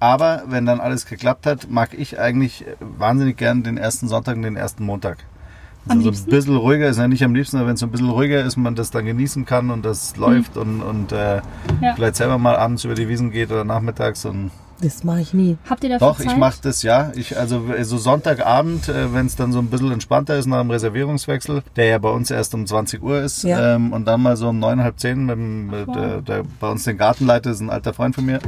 Aber 0.00 0.42
wenn 0.46 0.66
dann 0.66 0.80
alles 0.80 1.06
geklappt 1.06 1.46
hat, 1.46 1.68
mag 1.70 1.94
ich 1.94 2.18
eigentlich 2.20 2.64
wahnsinnig 2.80 3.36
gern 3.36 3.62
den 3.62 3.76
ersten 3.78 4.06
Sonntag 4.08 4.36
und 4.36 4.42
den 4.42 4.56
ersten 4.56 4.84
Montag. 4.84 5.18
Am 5.86 5.92
Also 5.98 6.02
so 6.02 6.08
liebsten? 6.10 6.30
ein 6.30 6.30
bisschen 6.36 6.56
ruhiger 6.56 6.88
ist 6.88 6.98
ja 6.98 7.08
nicht 7.08 7.24
am 7.24 7.34
liebsten, 7.34 7.56
aber 7.56 7.66
wenn 7.68 7.74
es 7.74 7.80
so 7.80 7.86
ein 7.86 7.92
bisschen 7.92 8.08
ruhiger 8.10 8.42
ist, 8.44 8.56
man 8.56 8.74
das 8.74 8.90
dann 8.90 9.04
genießen 9.04 9.44
kann 9.46 9.70
und 9.70 9.84
das 9.84 10.16
läuft 10.16 10.56
und, 10.56 10.82
und 10.82 11.12
äh, 11.12 11.36
Mhm. 11.36 11.82
Ja. 11.82 11.94
vielleicht 11.94 12.16
selber 12.16 12.38
mal 12.38 12.56
abends 12.56 12.84
über 12.84 12.94
die 12.94 13.08
Wiesen 13.08 13.30
geht 13.30 13.50
oder 13.50 13.64
nachmittags 13.64 14.24
und 14.24 14.50
Das 14.80 15.04
mache 15.04 15.20
ich 15.20 15.32
nie. 15.32 15.56
Habt 15.70 15.82
ihr 15.84 15.90
dafür 15.90 16.08
Doch, 16.08 16.18
Zeit? 16.18 16.26
ich 16.26 16.36
mache 16.36 16.58
das 16.62 16.82
ja. 16.82 17.12
Ich, 17.14 17.38
also 17.38 17.62
so 17.82 17.96
Sonntagabend, 17.96 18.88
äh, 18.88 19.12
wenn 19.14 19.26
es 19.26 19.36
dann 19.36 19.52
so 19.52 19.58
ein 19.60 19.68
bisschen 19.68 19.92
entspannter 19.92 20.36
ist 20.36 20.46
nach 20.46 20.60
dem 20.60 20.70
Reservierungswechsel, 20.70 21.62
der 21.76 21.86
ja 21.86 21.98
bei 21.98 22.10
uns 22.10 22.30
erst 22.30 22.54
um 22.54 22.66
20 22.66 23.02
Uhr 23.02 23.20
ist, 23.20 23.44
Ja. 23.44 23.76
ähm, 23.76 23.92
und 23.92 24.04
dann 24.06 24.20
mal 24.22 24.36
so 24.36 24.48
um 24.48 24.58
neun, 24.58 24.82
halb 24.82 24.98
zehn, 24.98 25.24
mit, 25.26 25.36
dem- 25.36 25.66
mit, 25.70 25.86
wow. 25.86 25.94
der, 25.96 26.22
der 26.22 26.42
bei 26.60 26.68
uns 26.70 26.84
den 26.84 26.98
Gartenleiter 26.98 27.50
ist 27.50 27.60
ein 27.60 27.70
alter 27.70 27.94
Freund 27.94 28.14
von 28.14 28.26
mir. 28.26 28.40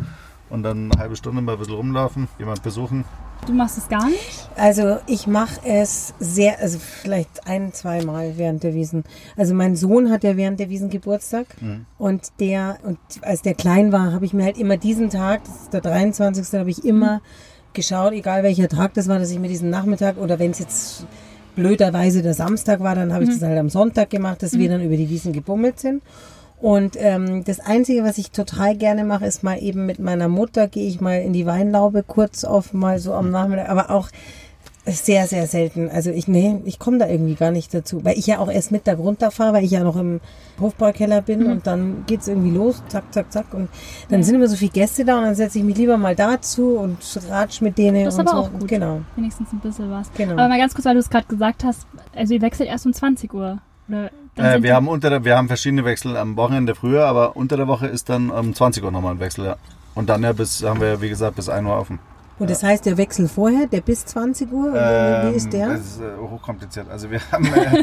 Und 0.51 0.63
dann 0.63 0.93
eine 0.93 1.01
halbe 1.01 1.17
Stunde 1.17 1.43
mal 1.43 1.53
ein 1.53 1.59
bisschen 1.59 1.75
rumlaufen, 1.75 2.29
jemand 2.39 2.63
besuchen. 2.63 3.05
Du 3.47 3.53
machst 3.53 3.79
es 3.79 3.89
gar 3.89 4.09
nicht? 4.09 4.49
Also 4.57 4.99
ich 5.07 5.27
mache 5.27 5.61
es 5.65 6.15
sehr, 6.19 6.59
also 6.61 6.79
vielleicht 6.79 7.47
ein, 7.47 7.73
zwei 7.73 8.05
Mal 8.05 8.33
während 8.37 8.63
der 8.63 8.75
Wiesen. 8.75 9.05
Also 9.37 9.55
mein 9.55 9.77
Sohn 9.77 10.11
hat 10.11 10.25
ja 10.25 10.37
während 10.37 10.59
der 10.59 10.69
Wiesen 10.69 10.91
Geburtstag 10.91 11.47
und 11.99 12.33
der, 12.41 12.79
und 12.83 12.99
als 13.23 13.43
der 13.43 13.55
klein 13.55 13.93
war, 13.93 14.13
habe 14.13 14.25
ich 14.25 14.33
mir 14.33 14.45
halt 14.45 14.59
immer 14.59 14.77
diesen 14.77 15.11
Tag, 15.11 15.45
das 15.45 15.63
ist 15.63 15.73
der 15.73 15.81
23. 15.81 16.59
habe 16.59 16.71
ich 16.71 16.85
immer 16.85 17.21
geschaut, 17.73 18.15
egal 18.15 18.43
welcher 18.43 18.69
Tag 18.69 18.95
das 18.95 19.07
war, 19.07 19.19
dass 19.19 19.31
ich 19.31 19.39
mir 19.39 19.49
diesen 19.49 19.71
Nachmittag 19.71 20.17
oder 20.17 20.39
wenn 20.39 20.51
es 20.51 20.59
jetzt 20.59 21.07
blöderweise 21.55 22.23
der 22.23 22.35
Samstag 22.35 22.81
war, 22.81 22.95
dann 22.95 23.13
habe 23.13 23.25
ich 23.25 23.31
das 23.31 23.43
halt 23.43 23.59
am 23.59 23.71
Sonntag 23.71 24.11
gemacht, 24.11 24.43
dass 24.43 24.59
wir 24.59 24.69
dann 24.69 24.83
über 24.83 24.97
die 24.97 25.09
Wiesen 25.09 25.33
gebummelt 25.33 25.79
sind. 25.79 26.03
Und 26.59 26.97
ähm, 26.99 27.45
das 27.45 27.61
Einzige, 27.61 28.03
was 28.03 28.19
ich 28.19 28.31
total 28.31 28.77
gerne 28.77 29.05
mache, 29.05 29.27
ist 29.27 29.43
mal 29.43 29.63
eben 29.63 29.85
mit 29.87 29.99
meiner 29.99 30.29
Mutter, 30.29 30.69
gehe 30.69 30.89
ich 30.89 31.01
mal 31.01 31.21
in 31.21 31.33
die 31.33 31.47
Weinlaube 31.47 32.03
kurz 32.03 32.45
auf, 32.45 32.73
mal 32.73 32.99
so 32.99 33.13
am 33.13 33.31
Nachmittag, 33.31 33.69
aber 33.69 33.91
auch 33.91 34.09
sehr, 34.89 35.27
sehr 35.27 35.47
selten. 35.49 35.91
Also 35.91 36.11
ich, 36.11 36.29
nee, 36.29 36.61
ich 36.65 36.79
komme 36.79 36.99
da 36.99 37.09
irgendwie 37.09 37.35
gar 37.35 37.51
nicht 37.51 37.75
dazu, 37.75 38.05
weil 38.05 38.17
ich 38.17 38.27
ja 38.29 38.39
auch 38.39 38.49
erst 38.49 38.71
Mittag 38.71 38.99
runterfahre, 38.99 39.55
weil 39.55 39.65
ich 39.65 39.73
ja 39.73 39.83
noch 39.83 39.97
im 39.97 40.21
Hofbaukeller 40.61 41.23
bin 41.23 41.47
und 41.47 41.67
dann 41.67 42.05
geht's 42.07 42.29
irgendwie 42.29 42.53
los, 42.53 42.83
zack, 42.89 43.13
zack, 43.13 43.33
zack. 43.33 43.53
Und 43.53 43.69
dann 44.11 44.23
sind 44.23 44.37
immer 44.37 44.47
so 44.47 44.57
viele 44.57 44.71
Gäste 44.71 45.05
da 45.05 45.19
und 45.19 45.25
dann 45.25 45.35
setze 45.35 45.59
ich 45.59 45.65
mich 45.65 45.77
lieber 45.77 45.97
mal 45.99 46.15
dazu 46.15 46.79
und 46.79 46.99
ratsch 47.29 47.61
mit 47.61 47.77
denen 47.79 48.05
Das 48.05 48.15
ist 48.15 48.21
und 48.21 48.29
aber 48.29 48.37
so. 48.37 48.45
auch 48.45 48.53
gut. 48.53 48.69
Genau. 48.69 49.01
Wenigstens 49.17 49.53
ein 49.53 49.59
bisschen 49.59 49.91
was. 49.91 50.11
Genau. 50.17 50.35
Aber 50.35 50.49
mal 50.49 50.59
ganz 50.59 50.73
kurz, 50.73 50.85
weil 50.85 50.95
du 50.95 51.01
es 51.01 51.11
gerade 51.11 51.27
gesagt 51.27 51.65
hast, 51.65 51.87
also 52.15 52.35
ihr 52.35 52.41
wechselt 52.41 52.69
erst 52.69 52.87
um 52.87 52.93
20 52.93 53.35
Uhr. 53.35 53.59
Oder 53.89 54.11
Äh, 54.37 54.63
wir, 54.63 54.75
haben 54.75 54.89
unter 54.89 55.11
der, 55.11 55.25
wir 55.25 55.37
haben 55.37 55.49
verschiedene 55.49 55.85
Wechsel 55.85 56.17
am 56.17 56.37
Wochenende 56.37 56.75
früher, 56.75 57.07
aber 57.07 57.37
unter 57.37 57.57
der 57.57 57.67
Woche 57.69 57.87
ist 57.87 58.09
dann 58.09 58.31
um 58.31 58.55
20 58.55 58.85
Uhr 58.85 58.91
nochmal 58.91 59.15
ein 59.15 59.21
Wechsel. 59.21 59.45
Ja. 59.47 59.57
Und 59.95 60.09
dann 60.09 60.23
ja 60.23 60.33
bis, 60.33 60.63
haben 60.63 60.81
wir, 60.81 61.01
wie 61.01 61.09
gesagt, 61.09 61.37
bis 61.37 61.49
1 61.49 61.67
Uhr 61.67 61.77
offen. 61.79 61.99
Und 62.39 62.51
das 62.51 62.63
heißt, 62.63 62.85
der 62.85 62.99
Wechsel 62.99 63.29
vorher, 63.29 63.67
der 63.67 63.81
bis 63.81 64.05
20 64.05 64.53
Uhr, 64.53 64.71
oder 64.73 65.31
wie 65.33 65.37
ist 65.37 65.55
der? 65.55 65.69
Ähm, 65.69 65.73
Das 65.73 65.81
ist 65.81 66.01
äh, 66.03 66.05
hochkompliziert. 66.21 66.91
Also 66.91 67.11
wir 67.11 67.21
haben 67.33 67.47
äh, 67.47 67.83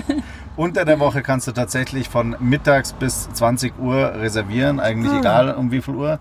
unter 0.55 0.85
der 0.85 0.99
Woche 0.99 1.23
kannst 1.23 1.47
du 1.47 1.53
tatsächlich 1.53 2.07
von 2.07 2.35
mittags 2.39 2.93
bis 2.93 3.27
20 3.33 3.79
Uhr 3.79 4.13
reservieren, 4.13 4.79
eigentlich 4.79 5.11
Ah. 5.11 5.19
egal 5.19 5.55
um 5.55 5.71
wie 5.71 5.81
viel 5.81 5.95
Uhr. 5.95 6.19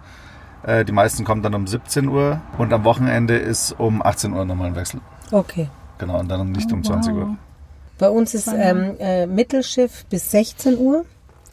Äh, 0.62 0.86
die 0.86 0.92
meisten 0.92 1.24
kommen 1.24 1.42
dann 1.42 1.54
um 1.54 1.66
17 1.66 2.08
Uhr 2.08 2.40
und 2.56 2.72
am 2.72 2.84
Wochenende 2.84 3.36
ist 3.36 3.72
um 3.78 4.00
18 4.00 4.32
Uhr 4.32 4.46
nochmal 4.46 4.68
ein 4.68 4.76
Wechsel. 4.76 5.00
Okay. 5.30 5.68
Genau, 5.98 6.18
und 6.20 6.28
dann 6.30 6.52
nicht 6.52 6.70
Oh, 6.72 6.76
um 6.76 6.84
20 6.84 7.12
wow. 7.14 7.22
Uhr. 7.24 7.36
Bei 8.02 8.10
uns 8.10 8.34
ist 8.34 8.48
ähm, 8.52 8.96
äh, 8.98 9.26
Mittelschiff 9.26 10.04
bis 10.10 10.30
16 10.32 10.76
Uhr 10.76 11.04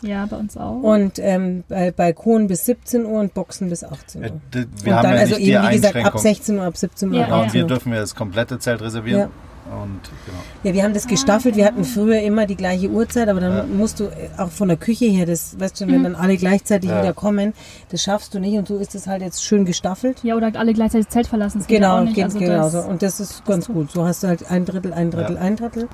Ja, 0.02 0.26
bei 0.26 0.36
uns 0.38 0.58
auch. 0.58 0.82
und 0.82 1.20
ähm, 1.20 1.64
bei 1.70 1.92
Balkon 1.92 2.48
bis 2.48 2.66
17 2.66 3.06
Uhr 3.06 3.20
und 3.20 3.34
Boxen 3.36 3.70
bis 3.70 3.84
18 3.84 4.22
Uhr. 4.22 4.28
Äh, 4.28 4.32
d- 4.54 4.60
und 4.62 4.86
wir 4.86 4.96
haben 4.96 5.04
dann 5.04 5.14
ja 5.14 5.20
also 5.20 5.36
eben, 5.38 5.64
wie 5.70 5.76
gesagt, 5.76 5.96
ab 5.96 6.16
Einschränkung. 6.16 6.22
16 6.22 6.58
Uhr, 6.58 6.64
ab 6.66 6.76
17 6.78 7.10
Uhr. 7.10 7.16
Ja, 7.16 7.26
Genau, 7.26 7.36
ja. 7.38 7.42
und 7.42 7.48
18 7.50 7.54
wir 7.60 7.64
Uhr. 7.64 7.68
dürfen 7.70 7.94
ja 7.94 8.00
das 8.00 8.16
komplette 8.16 8.58
Zelt 8.60 8.82
reservieren. 8.82 9.30
Und 9.70 10.00
genau. 10.26 10.40
Ja, 10.64 10.74
wir 10.74 10.84
haben 10.84 10.96
das 10.96 11.06
gestaffelt. 11.06 11.56
Wir 11.56 11.66
hatten 11.66 11.84
früher 11.84 12.22
immer 12.22 12.48
die 12.48 12.56
gleiche 12.56 12.90
Uhrzeit, 12.90 13.30
aber 13.30 13.40
dann 13.40 13.56
Ja. 13.56 13.64
musst 13.66 14.00
du 14.00 14.06
äh, 14.06 14.30
auch 14.36 14.50
von 14.50 14.68
der 14.70 14.78
Küche 14.78 15.06
her, 15.06 15.28
das 15.28 15.60
weißt 15.60 15.82
du, 15.82 15.88
wenn 15.88 16.02
dann 16.04 16.16
alle 16.16 16.38
gleichzeitig 16.38 16.90
Ja. 16.90 17.04
wieder 17.04 17.14
kommen, 17.14 17.54
das 17.92 18.02
schaffst 18.02 18.34
du 18.34 18.40
nicht 18.40 18.58
und 18.58 18.68
so 18.68 18.78
ist 18.80 18.96
es 18.96 19.06
halt 19.06 19.22
jetzt 19.22 19.44
schön 19.44 19.66
gestaffelt. 19.66 20.24
ja, 20.24 20.36
oder 20.36 20.50
alle 20.56 20.74
gleichzeitig 20.74 21.06
das 21.06 21.14
Zelt 21.14 21.28
verlassen. 21.28 21.60
Das 21.60 21.68
geht 21.68 21.82
ja 21.82 21.88
Genau, 21.90 22.00
auch 22.00 22.04
nicht. 22.06 22.16
geht 22.16 22.24
also 22.24 22.40
genauso. 22.40 22.78
das, 22.80 22.88
Und 22.88 23.04
das 23.04 23.20
ist 23.20 23.46
ganz 23.46 23.68
gut. 23.68 23.92
So 23.92 24.04
hast 24.08 24.24
du 24.24 24.28
halt 24.28 24.50
ein 24.50 24.66
Drittel, 24.66 24.92
ein 24.92 25.12
Drittel, 25.12 25.36
Ja. 25.36 25.42
ein 25.42 25.56
Drittel. 25.56 25.88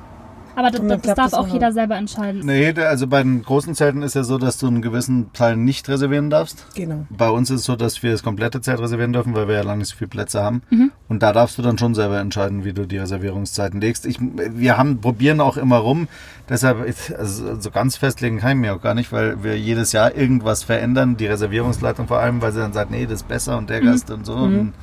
Aber 0.56 0.72
das, 0.72 0.82
das 0.82 1.02
klappt 1.02 1.18
darf 1.20 1.32
das 1.32 1.34
auch 1.34 1.48
jeder 1.48 1.72
selber 1.72 1.96
entscheiden. 1.96 2.41
Nee, 2.46 2.74
also 2.80 3.08
bei 3.08 3.22
den 3.24 3.41
großen 3.44 3.76
Zelten 3.76 4.02
ist 4.02 4.15
ja 4.15 4.24
so, 4.24 4.38
dass 4.38 4.58
du 4.58 4.68
einen 4.68 4.82
gewissen 4.82 5.32
Teil 5.34 5.58
nicht 5.58 5.88
reservieren 5.89 6.30
darfst. 6.30 6.65
Genau. 6.76 7.06
Bei 7.10 7.30
uns 7.30 7.50
ist 7.50 7.62
es 7.62 7.65
so, 7.65 7.76
dass 7.76 8.02
wir 8.04 8.12
das 8.12 8.24
komplette 8.24 8.62
Zelt 8.62 8.80
reservieren 8.80 9.13
dürfen, 9.13 9.36
weil 9.36 9.48
wir 9.48 9.56
ja 9.56 9.62
lange 9.63 9.80
nicht 9.80 9.89
so 9.89 9.96
viele 9.98 10.10
Plätze 10.10 10.41
haben. 10.41 10.62
Und 11.08 11.22
da 11.24 11.34
darfst 11.34 11.58
du 11.58 11.62
dann 11.62 11.78
schon 11.78 11.94
selber 11.94 12.20
entscheiden, 12.20 12.63
wie 12.65 12.74
du 12.74 12.86
die 12.88 12.98
Reservierungszeiten 12.98 13.80
legst. 13.82 14.06
Ich, 14.06 14.18
wir 14.20 14.78
haben, 14.78 15.00
probieren 15.02 15.39
auch 15.41 15.58
immer 15.58 15.78
rum. 15.78 16.08
Deshalb, 16.50 16.88
ich- 16.88 17.18
also 17.18 17.60
so 17.60 17.72
ganz 17.72 17.98
festlegen 17.98 18.38
kann 18.39 18.52
ich 18.52 18.58
mir 18.58 18.74
auch 18.76 18.82
gar 18.82 18.94
nicht, 18.94 19.12
weil 19.12 19.44
wir 19.44 19.58
jedes 19.58 19.91
Jahr 19.91 20.15
irgendwas 20.15 20.63
verändern. 20.63 21.18
Die 21.18 21.28
Reservierungsleitung 21.28 22.08
vor 22.08 22.20
allem, 22.20 22.41
weil 22.41 22.52
sie 22.52 22.60
dann 22.60 22.74
sagt, 22.74 22.91
nee, 22.91 23.06
das 23.06 23.22
ist 23.22 23.28
besser 23.28 23.58
und 23.58 23.70
der 23.70 23.82
Gast 23.82 24.10
und 24.12 24.26
so. 24.26 24.34
Und 24.34 24.74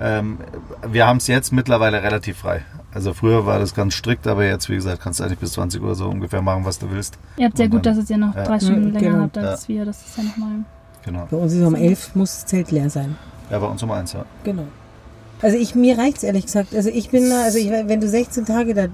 Ähm, 0.00 0.38
wir 0.90 1.06
haben 1.06 1.18
es 1.18 1.26
jetzt 1.26 1.52
mittlerweile 1.52 2.02
relativ 2.02 2.38
frei. 2.38 2.62
Also 2.94 3.14
früher 3.14 3.46
war 3.46 3.58
das 3.58 3.74
ganz 3.74 3.94
strikt, 3.94 4.26
aber 4.26 4.44
jetzt, 4.44 4.68
wie 4.68 4.74
gesagt, 4.74 5.00
kannst 5.02 5.20
du 5.20 5.24
eigentlich 5.24 5.38
bis 5.38 5.52
20 5.52 5.82
Uhr 5.82 5.94
so 5.94 6.08
ungefähr 6.08 6.42
machen, 6.42 6.64
was 6.64 6.78
du 6.78 6.90
willst. 6.90 7.18
Ihr 7.36 7.46
habt 7.46 7.56
sehr 7.56 7.68
gut, 7.68 7.86
dass 7.86 7.96
es 7.98 8.10
ihr 8.10 8.18
noch 8.18 8.34
Ja. 8.34 8.44
drei 8.44 8.58
Stunden 8.58 8.88
Ja, 8.94 9.00
länger 9.00 9.10
genau. 9.12 9.22
habt 9.24 9.38
als 9.38 9.68
wir. 9.68 9.84
Das 9.84 10.02
ist 10.04 10.16
ja 10.16 10.24
nochmal. 10.24 10.64
Genau. 11.04 11.26
Bei 11.30 11.36
uns 11.36 11.52
ist 11.52 11.62
um 11.66 11.74
elf 11.74 12.14
muss 12.14 12.32
das 12.34 12.46
Zelt 12.46 12.70
leer 12.70 12.88
sein. 12.90 13.16
Ja, 13.50 13.58
bei 13.58 13.66
uns 13.66 13.82
um 13.82 13.90
eins, 13.90 14.12
ja. 14.12 14.24
Genau. 14.44 14.64
Also 15.40 15.56
ich, 15.56 15.74
mir 15.74 15.98
reicht's 15.98 16.22
ehrlich 16.22 16.46
gesagt. 16.46 16.74
Also 16.74 16.88
ich 16.88 17.10
bin, 17.10 17.32
also 17.32 17.58
ich, 17.58 17.68
wenn 17.70 18.00
du 18.00 18.08
16 18.08 18.44
Tage 18.46 18.74
da, 18.74 18.86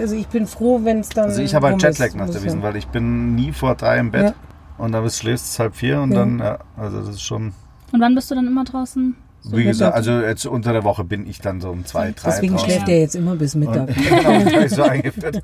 also 0.00 0.14
ich 0.14 0.28
bin 0.28 0.46
froh, 0.46 0.80
wenn 0.84 1.00
es 1.00 1.08
dann. 1.08 1.24
Also 1.26 1.42
ich 1.42 1.54
habe 1.54 1.66
halt 1.66 1.82
Jetlag 1.82 2.06
ist, 2.08 2.14
nach 2.16 2.26
muss 2.26 2.32
der 2.32 2.40
ich 2.40 2.46
Wiesen, 2.46 2.60
sagen. 2.60 2.72
weil 2.74 2.76
ich 2.78 2.86
bin 2.88 3.34
nie 3.34 3.52
vor 3.52 3.74
drei 3.74 3.98
im 3.98 4.12
Bett 4.12 4.22
Ja. 4.26 4.34
und 4.78 4.92
dann 4.92 5.02
bis 5.02 5.18
schläfst 5.18 5.46
es 5.46 5.58
halb 5.58 5.74
vier 5.74 6.00
und 6.00 6.12
Ja. 6.12 6.18
dann, 6.20 6.38
ja, 6.38 6.58
also 6.76 7.00
das 7.00 7.08
ist 7.16 7.22
schon, 7.22 7.52
Und 7.92 8.00
wann 8.00 8.14
bist 8.14 8.30
du 8.30 8.36
dann 8.36 8.46
immer 8.46 8.62
draußen? 8.64 9.16
Wie 9.44 9.64
gesagt, 9.64 9.94
also 9.94 10.12
jetzt 10.20 10.44
unter 10.46 10.72
der 10.72 10.84
Woche 10.84 11.04
bin 11.04 11.26
ich 11.26 11.40
dann 11.40 11.60
so 11.60 11.70
um 11.70 11.84
zwei, 11.86 12.12
drei 12.12 12.30
Deswegen 12.30 12.54
draußen. 12.54 12.70
schläft 12.70 12.88
er 12.88 12.98
jetzt 13.00 13.14
immer 13.14 13.36
bis 13.36 13.54
Mittag. 13.54 13.88
Und, 13.88 13.96
genau, 14.08 14.40
das 14.44 14.52
habe 14.54 14.64
ich 14.66 14.72
so 14.74 14.82
eingeführt. 14.82 15.40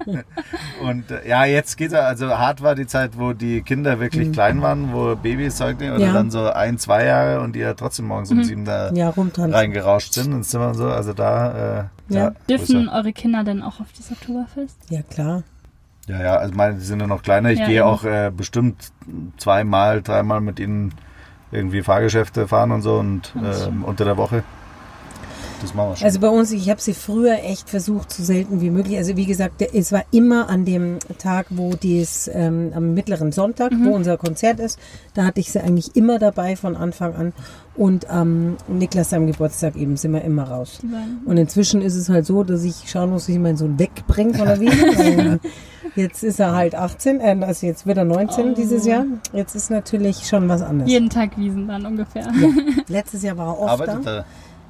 Und 0.82 1.10
äh, 1.10 1.28
ja, 1.28 1.44
jetzt 1.44 1.76
geht 1.76 1.92
er, 1.92 2.06
also 2.06 2.28
hart 2.36 2.62
war 2.62 2.74
die 2.74 2.86
Zeit, 2.86 3.12
wo 3.18 3.32
die 3.32 3.62
Kinder 3.62 4.00
wirklich 4.00 4.32
klein 4.32 4.60
waren, 4.62 4.92
wo 4.92 5.14
Babys, 5.16 5.56
Säuglinge, 5.56 5.92
oder 5.94 6.00
Mhm. 6.00 6.06
Ja. 6.06 6.12
dann 6.12 6.30
so 6.30 6.50
ein, 6.50 6.78
zwei 6.78 7.04
Jahre 7.06 7.40
und 7.40 7.54
die 7.54 7.60
ja 7.60 7.74
trotzdem 7.74 8.06
morgens 8.06 8.30
um 8.30 8.38
Mhm. 8.38 8.44
sieben 8.44 8.64
da 8.64 8.92
Ja, 8.92 9.12
reingerauscht 9.16 10.12
sind 10.12 10.32
ins 10.32 10.48
Zimmer 10.50 10.68
und 10.68 10.74
so. 10.74 10.88
Also 10.88 11.12
da, 11.12 11.88
äh, 12.08 12.14
Ja. 12.14 12.32
Dürfen 12.48 12.88
eure 12.88 13.12
Kinder 13.12 13.44
denn 13.44 13.62
auch 13.62 13.80
auf 13.80 13.86
das 13.96 14.10
Oktoberfest? 14.12 14.76
Ja, 14.90 15.00
klar. 15.02 15.42
Ja, 16.06 16.20
ja, 16.20 16.36
also 16.36 16.52
meine, 16.54 16.74
die 16.74 16.84
sind 16.84 17.00
ja 17.00 17.06
noch 17.06 17.22
kleiner. 17.22 17.50
Ich 17.50 17.60
Ja, 17.60 17.66
gehe 17.66 17.86
auch 17.86 18.04
äh, 18.04 18.30
bestimmt 18.36 18.92
zweimal, 19.38 20.02
dreimal 20.02 20.42
mit 20.42 20.60
ihnen 20.60 20.92
irgendwie 21.54 21.82
Fahrgeschäfte 21.82 22.48
fahren 22.48 22.72
und 22.72 22.82
so 22.82 22.94
und 22.98 23.32
ähm, 23.36 23.84
unter 23.84 24.04
der 24.04 24.16
Woche. 24.16 24.42
Das 25.62 25.72
machen 25.72 25.90
wir 25.90 25.96
schon. 25.96 26.04
Also 26.06 26.20
bei 26.20 26.28
uns, 26.28 26.52
ich 26.52 26.68
habe 26.68 26.80
sie 26.80 26.92
früher 26.92 27.38
echt 27.42 27.70
versucht, 27.70 28.12
so 28.12 28.22
selten 28.22 28.60
wie 28.60 28.68
möglich. 28.70 28.98
Also 28.98 29.16
wie 29.16 29.24
gesagt, 29.24 29.62
es 29.62 29.92
war 29.92 30.02
immer 30.10 30.50
an 30.50 30.66
dem 30.66 30.98
Tag, 31.18 31.46
wo 31.50 31.72
dies 31.74 32.28
ähm, 32.34 32.72
am 32.74 32.92
mittleren 32.92 33.32
Sonntag, 33.32 33.72
Mhm. 33.72 33.86
wo 33.86 33.90
unser 33.94 34.18
Konzert 34.18 34.60
ist, 34.60 34.78
da 35.14 35.24
hatte 35.24 35.40
ich 35.40 35.52
sie 35.52 35.60
eigentlich 35.60 35.96
immer 35.96 36.18
dabei 36.18 36.56
von 36.56 36.76
Anfang 36.76 37.14
an. 37.14 37.32
Und 37.76 38.10
am 38.10 38.56
Niklas 38.68 39.10
seinem 39.10 39.26
Geburtstag 39.26 39.76
eben 39.76 39.96
sind 39.96 40.12
wir 40.12 40.22
immer 40.22 40.44
raus. 40.44 40.80
Und 41.24 41.36
inzwischen 41.38 41.80
ist 41.80 41.94
es 41.94 42.08
halt 42.10 42.26
so, 42.26 42.44
dass 42.44 42.62
ich 42.64 42.84
schauen 42.90 43.10
muss, 43.10 43.22
dass 43.26 43.34
ich 43.34 43.40
meinen 43.40 43.56
Sohn 43.56 43.78
wegbringe 43.78 44.34
von 44.34 44.46
der 44.46 44.60
Wiese. 44.60 45.40
Jetzt 45.96 46.22
ist 46.24 46.40
er 46.40 46.52
halt 46.54 46.74
18, 46.74 47.20
äh, 47.20 47.36
also 47.46 47.66
jetzt 47.66 47.86
wird 47.86 47.98
er 47.98 48.04
19 48.04 48.50
Oh. 48.50 48.54
dieses 48.54 48.84
Jahr. 48.86 49.04
Jetzt 49.32 49.54
ist 49.54 49.70
natürlich 49.70 50.26
schon 50.26 50.48
was 50.48 50.60
anderes. 50.62 50.90
Jeden 50.90 51.08
Tag 51.10 51.38
Wiesen 51.38 51.68
dann 51.68 51.86
ungefähr. 51.86 52.26
Letztes 52.88 53.22
Jahr 53.22 53.36
war 53.36 53.46
er 53.54 53.60
oft 53.60 53.70
Arbeitet 53.70 54.06
da. 54.06 54.16
er? 54.18 54.24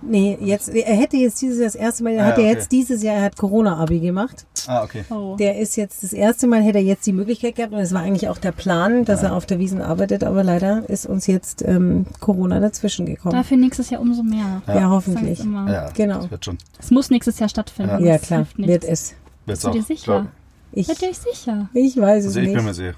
Nee, 0.06 0.36
jetzt, 0.38 0.68
er 0.68 0.94
hätte 0.96 1.16
jetzt 1.16 1.40
dieses 1.40 1.56
Jahr 1.56 1.64
das 1.66 1.74
erste 1.76 2.04
Mal, 2.04 2.12
er 2.12 2.24
Ah, 2.24 2.26
hat 2.26 2.36
ja 2.36 2.44
okay. 2.44 2.52
jetzt 2.52 2.72
dieses 2.72 3.02
Jahr, 3.02 3.14
er 3.16 3.22
hat 3.22 3.38
Corona-Abi 3.38 4.00
gemacht. 4.00 4.44
Ah, 4.66 4.82
okay. 4.84 5.02
Oh. 5.08 5.34
Der 5.38 5.58
ist 5.58 5.76
jetzt 5.76 6.02
das 6.02 6.12
erste 6.12 6.46
Mal, 6.46 6.60
hätte 6.62 6.76
er 6.76 6.84
jetzt 6.84 7.06
die 7.06 7.12
Möglichkeit 7.14 7.54
gehabt 7.56 7.72
und 7.72 7.78
es 7.78 7.94
war 7.94 8.02
eigentlich 8.02 8.28
auch 8.28 8.36
der 8.36 8.52
Plan, 8.52 9.06
dass 9.06 9.22
er 9.22 9.32
auf 9.34 9.46
der 9.46 9.58
Wiesen 9.58 9.80
arbeitet, 9.80 10.22
aber 10.22 10.44
leider 10.44 10.86
ist 10.90 11.06
uns 11.06 11.26
jetzt 11.26 11.62
ähm, 11.66 12.04
Corona 12.20 12.60
dazwischen 12.60 13.06
gekommen. 13.06 13.34
Dafür 13.34 13.56
nächstes 13.56 13.88
Jahr 13.88 14.02
umso 14.02 14.22
mehr. 14.22 14.60
ja, 14.66 14.74
Ja. 14.74 14.90
hoffentlich. 14.90 15.38
Ja, 15.42 15.88
Genau. 15.94 16.18
das 16.18 16.30
wird 16.30 16.44
schon. 16.44 16.58
Es 16.78 16.90
muss 16.90 17.08
nächstes 17.08 17.38
Jahr 17.38 17.48
stattfinden. 17.48 18.04
Ja, 18.04 18.18
klar, 18.18 18.46
wird 18.56 18.84
es. 18.84 19.14
Bist 19.46 19.64
du 19.64 19.70
dir 19.70 19.82
sicher? 19.82 20.04
glaub 20.04 20.26
Ich, 20.74 20.86
Seid 20.86 21.02
ihr 21.02 21.08
euch 21.10 21.18
sicher? 21.18 21.68
ich 21.72 21.96
weiß 21.96 22.24
ich. 22.24 22.30
es 22.30 22.36
Also 22.36 22.40
ich 22.40 22.46
bin 22.46 22.56
mir 22.56 22.62
nicht. 22.64 22.74
sicher. 22.76 22.94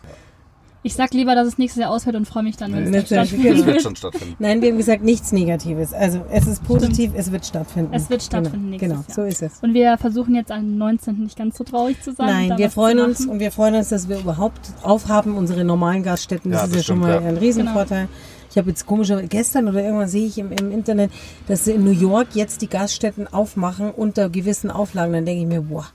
Ich 0.83 0.95
sag 0.95 1.13
lieber, 1.15 1.35
dass 1.35 1.49
es 1.49 1.59
nächstes 1.59 1.81
Jahr 1.83 1.91
ausfällt 1.91 2.15
und 2.15 2.27
freue 2.29 2.45
mich 2.45 2.57
dann, 2.57 2.73
wenn 2.73 2.89
Nee, 2.89 2.99
es 2.99 3.09
dann 3.09 3.19
natürlich. 3.25 3.31
stattfindet. 3.43 3.59
Es 3.61 3.67
wird 3.67 3.83
schon 3.83 3.97
stattfinden. 3.97 4.37
Nein, 4.39 4.63
wir 4.63 4.69
haben 4.71 4.77
gesagt, 4.77 5.03
nichts 5.03 5.33
Negatives. 5.33 5.93
Also 5.93 6.25
es 6.31 6.47
ist 6.47 6.63
positiv, 6.63 7.11
es 7.17 7.33
wird 7.33 7.45
stattfinden. 7.45 7.93
Es 7.93 8.09
wird 8.09 8.23
stattfinden 8.23 8.71
genau, 8.71 8.71
nächstes 8.71 8.89
Genau, 8.89 8.95
Jahr. 9.01 9.15
so 9.17 9.23
ist 9.25 9.43
es. 9.43 9.59
Und 9.63 9.75
wir 9.75 9.99
versuchen 9.99 10.37
jetzt 10.37 10.53
am 10.53 10.79
19. 10.79 11.19
nicht 11.25 11.37
ganz 11.37 11.59
so 11.59 11.65
traurig 11.65 12.01
zu 12.03 12.13
sein. 12.13 12.49
Nein, 12.51 12.59
wir 12.59 12.71
freuen 12.71 13.01
uns 13.01 13.27
und 13.27 13.41
wir 13.41 13.51
freuen 13.51 13.75
uns, 13.75 13.89
dass 13.89 14.09
wir 14.09 14.19
überhaupt 14.21 14.61
aufhaben, 14.83 15.35
unsere 15.37 15.65
normalen 15.65 16.05
Gaststätten. 16.05 16.53
Das 16.53 16.61
Ja, 16.61 16.67
ist 16.67 16.71
das 16.77 16.83
ja 16.83 16.85
schon 16.85 16.99
stimmt, 17.03 17.15
mal 17.15 17.21
ja. 17.23 17.29
ein 17.31 17.37
Riesenvorteil. 17.37 18.07
Ich 18.53 18.57
habe 18.57 18.69
jetzt 18.71 18.87
komischerweise 18.87 19.27
gestern 19.27 19.67
oder 19.69 19.83
irgendwann 19.83 20.09
sehe 20.09 20.27
ich 20.29 20.39
im, 20.39 20.53
im 20.53 20.71
Internet, 20.71 21.11
dass 21.49 21.65
sie 21.65 21.73
in 21.73 21.83
New 21.85 21.91
York 21.91 22.29
jetzt 22.35 22.63
die 22.63 22.69
Gaststätten 22.69 23.27
aufmachen 23.27 23.91
unter 23.91 24.31
gewissen 24.31 24.71
Auflagen. 24.71 25.13
Dann 25.13 25.27
denke 25.27 25.43
ich 25.43 25.49
mir, 25.49 25.63
boah. 25.63 25.87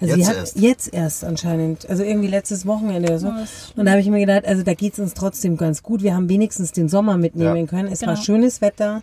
Also 0.00 0.14
Jetzt 0.16 0.28
hat 0.28 0.36
erst. 0.36 0.56
jetzt 0.60 0.94
erst 0.94 1.24
anscheinend, 1.24 1.88
also 1.90 2.02
irgendwie 2.04 2.28
letztes 2.28 2.66
Wochenende 2.66 3.08
oder 3.08 3.18
so. 3.18 3.28
Und 3.76 3.84
da 3.84 3.90
habe 3.92 4.00
ich 4.00 4.06
mir 4.08 4.20
gedacht, 4.20 4.46
also 4.46 4.62
da 4.62 4.74
geht's 4.74 4.98
uns 5.00 5.14
trotzdem 5.14 5.56
ganz 5.56 5.82
gut. 5.82 6.02
Wir 6.02 6.14
haben 6.14 6.28
wenigstens 6.28 6.70
den 6.72 6.88
Sommer 6.88 7.16
mitnehmen 7.16 7.56
Ja. 7.56 7.66
können. 7.66 7.88
Es 7.92 8.00
Genau. 8.00 8.10
war 8.12 8.16
schönes 8.16 8.60
Wetter. 8.60 9.02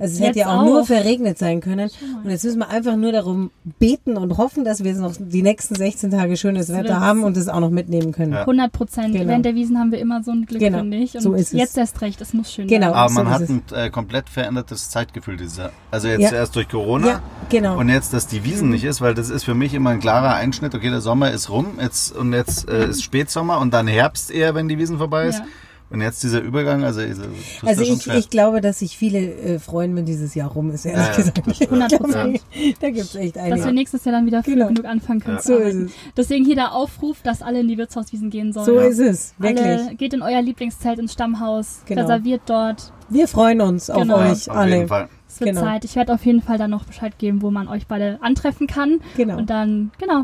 Also 0.00 0.14
es 0.14 0.18
Jetzt 0.18 0.28
hätte 0.30 0.38
ja 0.40 0.46
auch, 0.48 0.62
auch. 0.62 0.64
nur 0.64 0.84
verregnet 0.86 1.36
sein 1.38 1.60
können. 1.60 1.90
Und 2.24 2.30
jetzt 2.30 2.42
müssen 2.44 2.58
wir 2.58 2.70
einfach 2.70 2.96
nur 2.96 3.12
darum 3.12 3.50
beten 3.78 4.16
und 4.16 4.38
hoffen, 4.38 4.64
dass 4.64 4.82
wir 4.82 4.90
jetzt 4.90 5.00
noch 5.00 5.12
die 5.18 5.42
nächsten 5.42 5.74
16 5.74 6.10
Tage 6.10 6.38
schönes 6.38 6.70
Wetter 6.70 6.84
wird's. 6.88 6.94
haben 7.00 7.22
und 7.22 7.36
es 7.36 7.48
auch 7.48 7.60
noch 7.60 7.68
mitnehmen 7.68 8.10
können. 8.12 8.32
Ja. 8.32 8.40
100 8.40 8.72
Prozent. 8.72 9.12
Genau. 9.12 9.28
Während 9.28 9.44
der 9.44 9.54
Wiesen 9.54 9.78
haben 9.78 9.92
wir 9.92 9.98
immer 9.98 10.22
so 10.22 10.30
ein 10.30 10.46
Glück, 10.46 10.58
Genau. 10.60 10.78
finde 10.78 10.96
ich. 10.96 11.14
Und 11.16 11.20
So 11.20 11.34
ist 11.34 11.48
es. 11.48 11.58
jetzt 11.58 11.76
erst 11.76 12.00
recht, 12.00 12.18
es 12.22 12.32
muss 12.32 12.50
schön 12.50 12.66
Genau. 12.66 12.86
sein. 12.88 12.94
Aber 12.94 13.08
so 13.10 13.14
man 13.22 13.26
ist 13.26 13.32
hat 13.32 13.48
ein 13.50 13.62
äh, 13.74 13.90
komplett 13.90 14.30
verändertes 14.30 14.88
Zeitgefühl 14.88 15.36
dieses 15.36 15.58
Jahr. 15.58 15.70
Also 15.90 16.08
jetzt 16.08 16.20
Ja. 16.22 16.32
erst 16.32 16.56
durch 16.56 16.68
Corona. 16.70 17.06
Ja, 17.06 17.22
genau. 17.50 17.78
Und 17.78 17.90
jetzt, 17.90 18.14
dass 18.14 18.26
die 18.26 18.42
Wiesen 18.42 18.70
nicht 18.70 18.84
ist, 18.84 19.02
weil 19.02 19.12
das 19.12 19.28
ist 19.28 19.44
für 19.44 19.54
mich 19.54 19.74
immer 19.74 19.90
ein 19.90 20.00
klarer 20.00 20.34
Einschnitt. 20.34 20.74
Okay, 20.74 20.88
der 20.88 21.02
Sommer 21.02 21.30
ist 21.30 21.50
rum 21.50 21.78
jetzt, 21.78 22.16
und 22.16 22.32
jetzt 22.32 22.68
äh, 22.70 22.88
ist 22.88 23.02
Spätsommer 23.04 23.58
und 23.58 23.74
dann 23.74 23.86
Herbst 23.86 24.30
eher, 24.30 24.54
wenn 24.54 24.66
die 24.66 24.78
Wiesen 24.78 24.96
vorbei 24.96 25.26
ist. 25.26 25.40
Ja. 25.40 25.44
Und 25.92 26.00
jetzt 26.00 26.22
dieser 26.22 26.40
Übergang, 26.40 26.84
also, 26.84 27.00
also, 27.00 27.22
Also 27.66 27.82
ich, 27.82 28.06
ich 28.06 28.30
glaube, 28.30 28.60
dass 28.60 28.78
sich 28.78 28.96
viele 28.96 29.18
äh, 29.18 29.58
freuen, 29.58 29.96
wenn 29.96 30.04
dieses 30.04 30.36
Jahr 30.36 30.48
rum 30.52 30.70
ist, 30.70 30.84
ehrlich 30.86 31.04
Ja, 31.04 31.10
ja. 31.10 31.16
gesagt. 31.16 31.60
100 31.70 31.98
Prozent. 31.98 32.40
Da 32.80 32.90
gibt's 32.90 33.14
echt 33.16 33.34
Dass 33.36 33.44
wir 33.46 33.54
einige. 33.54 33.72
nächstes 33.72 34.04
Jahr 34.04 34.12
dann 34.14 34.24
wieder 34.26 34.42
früh 34.44 34.52
Genau. 34.54 34.68
genug 34.68 34.84
anfangen 34.84 35.18
können 35.20 35.36
Ja. 35.38 35.42
zu 35.42 35.52
So 35.54 35.58
ist 35.58 35.74
es. 35.74 35.92
Deswegen 36.16 36.44
hier 36.44 36.54
der 36.54 36.74
Aufruf, 36.74 37.22
dass 37.22 37.42
alle 37.42 37.58
in 37.60 37.66
die 37.68 37.76
Wirtshauswiesen 37.76 38.30
gehen 38.30 38.52
sollen. 38.52 38.66
So 38.66 38.78
ist 38.78 39.00
es, 39.00 39.34
Alle 39.40 39.56
wirklich. 39.56 39.98
geht 39.98 40.14
in 40.14 40.22
euer 40.22 40.40
Lieblingszelt 40.42 41.00
ins 41.00 41.12
Stammhaus, 41.12 41.80
Genau. 41.86 42.02
reserviert 42.02 42.42
dort. 42.46 42.92
Wir 43.08 43.26
freuen 43.26 43.60
uns 43.60 43.90
auf 43.90 44.02
Genau. 44.02 44.18
euch 44.18 44.48
Auf 44.48 44.56
alle. 44.56 44.76
jeden 44.76 44.88
Fall. 44.88 45.08
Es 45.28 45.40
wird 45.40 45.50
Genau. 45.50 45.60
Zeit. 45.62 45.84
Ich 45.84 45.96
werde 45.96 46.14
auf 46.14 46.24
jeden 46.24 46.40
Fall 46.42 46.58
dann 46.58 46.70
noch 46.70 46.84
Bescheid 46.84 47.18
geben, 47.18 47.42
wo 47.42 47.50
man 47.50 47.66
euch 47.66 47.86
beide 47.88 48.18
antreffen 48.22 48.66
kann. 48.68 49.00
Genau. 49.16 49.38
Und 49.38 49.50
dann, 49.50 49.90
genau, 49.98 50.22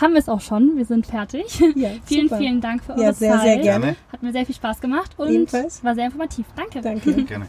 haben 0.00 0.12
wir 0.12 0.20
es 0.20 0.28
auch 0.28 0.40
schon. 0.40 0.76
Wir 0.76 0.84
sind 0.84 1.06
fertig. 1.06 1.60
Ja, 1.74 1.90
vielen, 2.04 2.28
super. 2.28 2.38
vielen 2.38 2.60
Dank 2.60 2.82
für 2.84 2.92
Ja, 2.92 2.98
eure 3.06 3.12
sehr, 3.14 3.32
Zeit. 3.34 3.42
sehr 3.42 3.56
gerne. 3.58 3.84
Gerne. 3.86 3.96
Hat 4.12 4.22
mir 4.22 4.32
sehr 4.32 4.46
viel 4.46 4.54
Spaß 4.54 4.80
gemacht 4.80 5.12
und 5.16 5.28
Ebenfalls. 5.28 5.82
war 5.84 5.94
sehr 5.94 6.06
informativ. 6.06 6.46
Danke. 6.56 6.80
Danke. 6.80 7.12
Gerne. 7.24 7.46